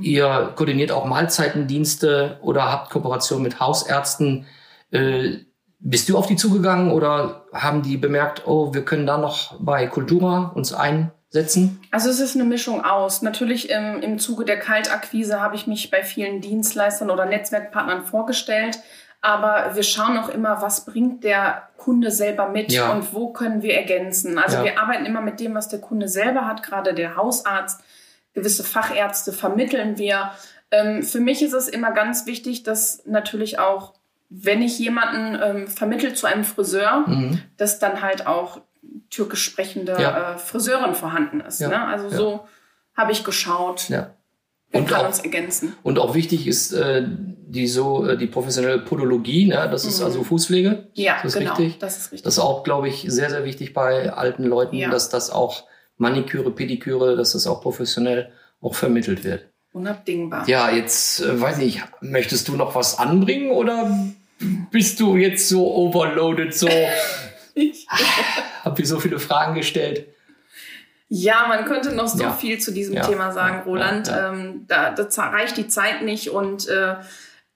ihr 0.01 0.53
koordiniert 0.55 0.93
auch 0.93 1.05
Mahlzeitendienste 1.05 2.39
oder 2.43 2.71
habt 2.71 2.91
Kooperation 2.91 3.43
mit 3.43 3.61
Hausärzten. 3.61 4.47
Äh, 4.91 5.39
bist 5.85 6.09
du 6.09 6.17
auf 6.17 6.27
die 6.27 6.37
zugegangen 6.37 6.93
oder 6.93 7.47
haben 7.53 7.83
die 7.83 7.97
bemerkt, 7.97 8.47
oh, 8.47 8.73
wir 8.73 8.85
können 8.85 9.07
da 9.07 9.19
noch 9.19 9.59
bei 9.61 9.87
Kultura 9.87 10.53
uns 10.55 10.73
einsetzen? 10.73 11.81
Also 11.91 12.09
es 12.09 12.21
ist 12.21 12.37
eine 12.37 12.45
Mischung 12.45 12.85
aus. 12.85 13.23
Natürlich 13.23 13.69
im, 13.71 14.01
im 14.01 14.19
Zuge 14.19 14.45
der 14.45 14.61
Kaltakquise 14.61 15.41
habe 15.41 15.57
ich 15.57 15.67
mich 15.67 15.91
bei 15.91 16.05
vielen 16.05 16.41
Dienstleistern 16.41 17.11
oder 17.11 17.27
Netzwerkpartnern 17.27 18.05
vorgestellt. 18.05 18.79
Aber 19.25 19.71
wir 19.75 19.85
schauen 19.85 20.19
auch 20.19 20.29
immer, 20.29 20.61
was 20.63 20.85
bringt 20.85 21.23
der 21.25 21.69
Kunde 21.79 22.11
selber 22.11 22.49
mit 22.49 22.73
Ja. 22.73 22.91
und 22.93 23.15
wo 23.15 23.33
können 23.33 23.63
wir 23.63 23.75
ergänzen. 23.77 24.37
Also 24.37 24.59
Ja. 24.59 24.65
wir 24.65 24.81
arbeiten 24.81 25.07
immer 25.07 25.21
mit 25.21 25.39
dem, 25.41 25.55
was 25.55 25.69
der 25.69 25.81
Kunde 25.81 26.09
selber 26.09 26.47
hat, 26.47 26.63
gerade 26.65 26.93
der 26.93 27.17
Hausarzt. 27.17 27.81
Gewisse 28.35 28.65
Fachärzte 28.65 29.33
vermitteln 29.33 29.97
wir. 29.99 30.33
Ähm, 30.73 31.03
für 31.03 31.21
mich 31.21 31.43
ist 31.43 31.53
es 31.53 31.69
immer 31.69 31.93
ganz 31.93 32.27
wichtig, 32.27 32.63
dass 32.65 33.03
natürlich 33.07 33.59
auch, 33.61 33.93
wenn 34.29 34.61
ich 34.63 34.79
jemanden 34.79 35.39
ähm, 35.41 35.69
vermittle 35.69 36.15
zu 36.15 36.27
einem 36.27 36.43
Friseur, 36.45 37.05
Mhm. 37.07 37.41
dass 37.59 37.79
dann 37.79 38.01
halt 38.03 38.27
auch 38.27 38.61
türkisch 39.11 39.45
sprechende 39.45 40.01
Ja. 40.01 40.33
äh, 40.35 40.39
Friseurin 40.39 40.95
vorhanden 40.95 41.41
ist. 41.41 41.61
Ja. 41.61 41.69
Ne? 41.69 41.87
Also 41.87 42.09
so 42.09 42.49
habe 42.97 43.13
ich 43.13 43.23
geschaut. 43.23 43.89
Ja. 43.89 44.11
Und 44.73 44.87
können 44.89 45.01
auch- 45.03 45.07
uns 45.07 45.19
ergänzen. 45.21 45.75
Und 45.83 45.99
auch 45.99 46.15
wichtig 46.15 46.47
ist 46.47 46.73
äh, 46.73 47.05
die 47.07 47.67
so 47.67 48.07
äh, 48.07 48.17
die 48.17 48.27
professionelle 48.27 48.79
Podologie, 48.79 49.47
ne? 49.47 49.69
das 49.71 49.85
ist 49.85 49.99
Mhm. 50.01 50.07
also 50.07 50.25
Fußpflege. 50.25 50.89
Ja, 50.95 51.17
das 51.23 51.35
ist 51.35 51.39
genau. 51.39 51.55
richtig. 51.55 51.79
Das 51.79 51.97
ist 51.99 52.05
richtig. 52.13 52.23
Das 52.23 52.35
ist 52.35 52.39
auch, 52.41 52.63
glaube 52.65 52.89
ich, 52.89 53.05
sehr, 53.09 53.29
sehr 53.31 53.45
wichtig 53.45 53.75
bei 53.75 54.11
alten 54.13 54.45
Leuten, 54.45 54.77
Ja. 54.77 54.89
dass 54.91 55.09
das 55.11 55.31
auch 55.31 55.65
Maniküre, 55.99 56.51
Pediküre, 56.51 57.17
dass 57.17 57.33
das 57.33 57.47
auch 57.47 57.61
professionell 57.61 58.33
auch 58.63 58.75
vermittelt 58.75 59.25
wird. 59.25 59.47
Unabdingbar. 59.75 60.49
Ja, 60.49 60.71
jetzt 60.71 61.21
äh, 61.21 61.41
weiß 61.41 61.59
ich, 61.59 61.83
möchtest 62.01 62.49
du 62.49 62.57
noch 62.57 62.75
was 62.75 62.99
anbringen 62.99 63.51
oder 63.51 63.91
bist 64.71 64.99
du 65.01 65.17
jetzt 65.17 65.49
so 65.49 65.71
overloaded, 65.75 66.55
so 66.55 66.69
hab 68.65 68.77
dir 68.77 68.87
so 68.87 68.99
viele 69.01 69.19
Fragen 69.19 69.55
gestellt? 69.55 70.07
Ja, 71.15 71.45
man 71.47 71.67
könnte 71.67 71.95
noch 71.95 72.09
so 72.09 72.23
Ja. 72.23 72.33
viel 72.33 72.59
zu 72.59 72.73
diesem 72.73 72.95
Ja. 72.95 73.03
Thema 73.07 73.33
sagen. 73.33 73.65
Roland. 73.67 74.11
Ähm, 74.11 74.65
da, 74.67 74.91
da 74.93 75.05
reicht 75.29 75.59
die 75.59 75.69
Zeit 75.69 76.01
nicht 76.03 76.31
und 76.31 76.67
äh, 76.69 76.95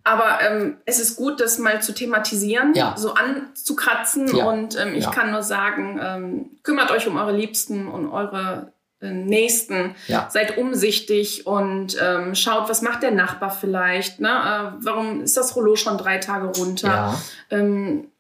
aber 0.04 0.38
ähm, 0.46 0.76
es 0.84 1.00
ist 1.00 1.16
gut, 1.16 1.40
das 1.40 1.59
mal 1.59 1.80
zu 1.80 1.94
thematisieren, 1.94 2.74
Ja. 2.74 2.94
so 2.98 3.14
anzukratzen 3.14 4.36
Ja. 4.36 4.44
und 4.44 4.78
ähm, 4.78 4.94
ich 4.94 5.04
Ja. 5.04 5.11
kann 5.11 5.30
nur 5.30 5.42
sagen, 5.42 5.98
ähm, 6.02 6.50
kümmert 6.64 6.90
euch 6.90 7.09
um 7.09 7.16
eure 7.16 7.32
Liebsten 7.32 7.88
und 7.88 8.11
eure 8.11 8.72
äh, 9.00 9.11
Nächsten. 9.11 9.94
Seid 10.30 10.57
umsichtig 10.59 11.46
und 11.46 11.96
ähm, 12.00 12.34
schaut, 12.34 12.68
was 12.68 12.82
macht 12.82 13.02
der 13.02 13.11
Nachbar 13.11 13.50
vielleicht? 13.50 14.20
Ne? 14.20 14.28
Äh, 14.28 14.84
warum 14.84 15.22
ist 15.22 15.36
das 15.36 15.57
Rollo 15.57 15.76
schon 15.76 15.96
drei 15.98 16.18
Tage 16.18 16.46
runter? 16.46 17.14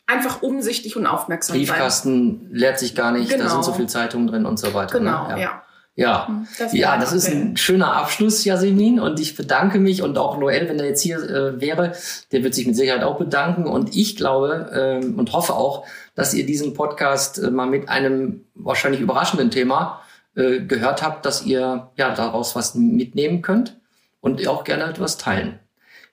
Ja. 0.08 0.14
Einfach 0.14 0.42
umsichtig 0.42 0.96
und 0.96 1.06
aufmerksam 1.06 1.54
sein. 1.56 1.66
Briefkasten 1.66 2.48
leert 2.52 2.78
sich 2.78 2.94
gar 2.94 3.10
nicht, 3.12 3.30
da 3.32 3.36
Genau. 3.36 3.48
sind 3.50 3.64
so 3.64 3.72
viele 3.72 3.88
Zeitungen 3.88 4.26
drin 4.28 4.46
und 4.46 4.58
so 4.58 4.72
weiter. 4.74 4.98
Genau, 4.98 5.28
ne? 5.28 5.40
ja. 5.40 5.62
Ja, 5.98 6.28
Das 6.58 6.74
ja, 6.74 6.90
wäre 6.90 7.00
das 7.00 7.08
mein 7.12 7.18
ist 7.18 7.28
Appell. 7.28 7.40
ein 7.40 7.56
schöner 7.56 7.96
Abschluss, 7.96 8.44
Jasmin. 8.44 9.00
Und 9.00 9.18
ich 9.18 9.34
bedanke 9.34 9.78
mich 9.78 10.02
und 10.02 10.18
auch 10.18 10.36
Noel, 10.36 10.68
wenn 10.68 10.78
er 10.78 10.84
jetzt 10.84 11.00
hier 11.00 11.16
äh, 11.18 11.58
wäre, 11.58 11.92
der 12.32 12.44
wird 12.44 12.54
sich 12.54 12.66
mit 12.66 12.76
Sicherheit 12.76 13.02
auch 13.02 13.16
bedanken. 13.16 13.64
Und 13.66 13.96
ich 13.96 14.14
glaube 14.14 14.70
ähm, 14.74 15.18
und 15.18 15.32
hoffe 15.32 15.54
auch, 15.54 15.86
dass 16.14 16.34
ihr 16.34 16.44
diesen 16.44 16.74
Podcast 16.74 17.38
äh, 17.38 17.50
mal 17.50 17.66
mit 17.66 17.88
einem 17.88 18.44
wahrscheinlich 18.54 19.00
überraschenden 19.00 19.50
Thema 19.50 20.02
äh, 20.34 20.60
gehört 20.60 21.02
habt, 21.02 21.24
dass 21.24 21.46
ihr 21.46 21.88
ja 21.96 22.14
daraus 22.14 22.54
was 22.54 22.74
mitnehmen 22.74 23.40
könnt 23.40 23.78
und 24.20 24.46
auch 24.48 24.64
gerne 24.64 24.84
etwas 24.84 25.16
teilen. 25.16 25.58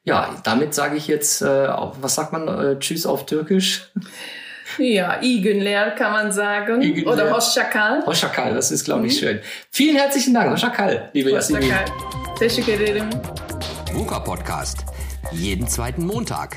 Ja, 0.06 0.30
damit 0.44 0.74
sage 0.74 0.98
ich 0.98 1.08
jetzt, 1.08 1.42
äh, 1.42 1.68
auf- 1.68 1.96
was 2.02 2.16
sagt 2.16 2.34
man, 2.34 2.48
äh, 2.48 2.80
Tschüss 2.80 3.06
auf 3.06 3.26
Türkisch. 3.26 3.90
Ja, 4.78 5.22
Igenleer 5.22 5.92
kann 5.96 6.12
man 6.12 6.32
sagen. 6.32 6.82
İyi 6.82 6.94
günler. 6.94 7.12
Oder 7.14 7.32
Hoşçakal. 7.32 8.06
Hoşçakal, 8.06 8.56
das 8.56 8.72
ist, 8.72 8.86
glaube 8.86 9.08
ich, 9.08 9.20
schön. 9.20 9.40
Vielen 9.72 9.96
herzlichen 10.00 10.34
Dank, 10.36 10.52
Hoşçakal, 10.52 11.10
liebe 11.16 11.32
Jasmin. 11.32 11.64
Teşekkür 12.40 12.74
ederim. 12.74 13.06
VUCA 13.94 14.24
Podcast. 14.24 14.78
Jeden 15.32 15.68
zweiten 15.68 16.06
Montag. 16.06 16.50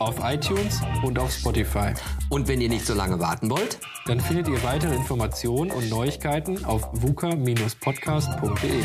Auf 0.00 0.14
iTunes 0.34 0.80
und 1.04 1.18
auf 1.18 1.30
Spotify. 1.32 1.92
Und 2.30 2.48
wenn 2.48 2.60
ihr 2.60 2.68
nicht 2.68 2.86
so 2.86 2.94
lange 2.94 3.18
warten 3.20 3.50
wollt, 3.50 3.78
Dann 4.08 4.20
findet 4.20 4.48
ihr 4.48 4.62
weitere 4.64 4.94
Informationen 4.94 5.70
und 5.70 5.90
Neuigkeiten 5.90 6.64
auf 6.64 6.82
vuca-podcast.de. 6.92 8.84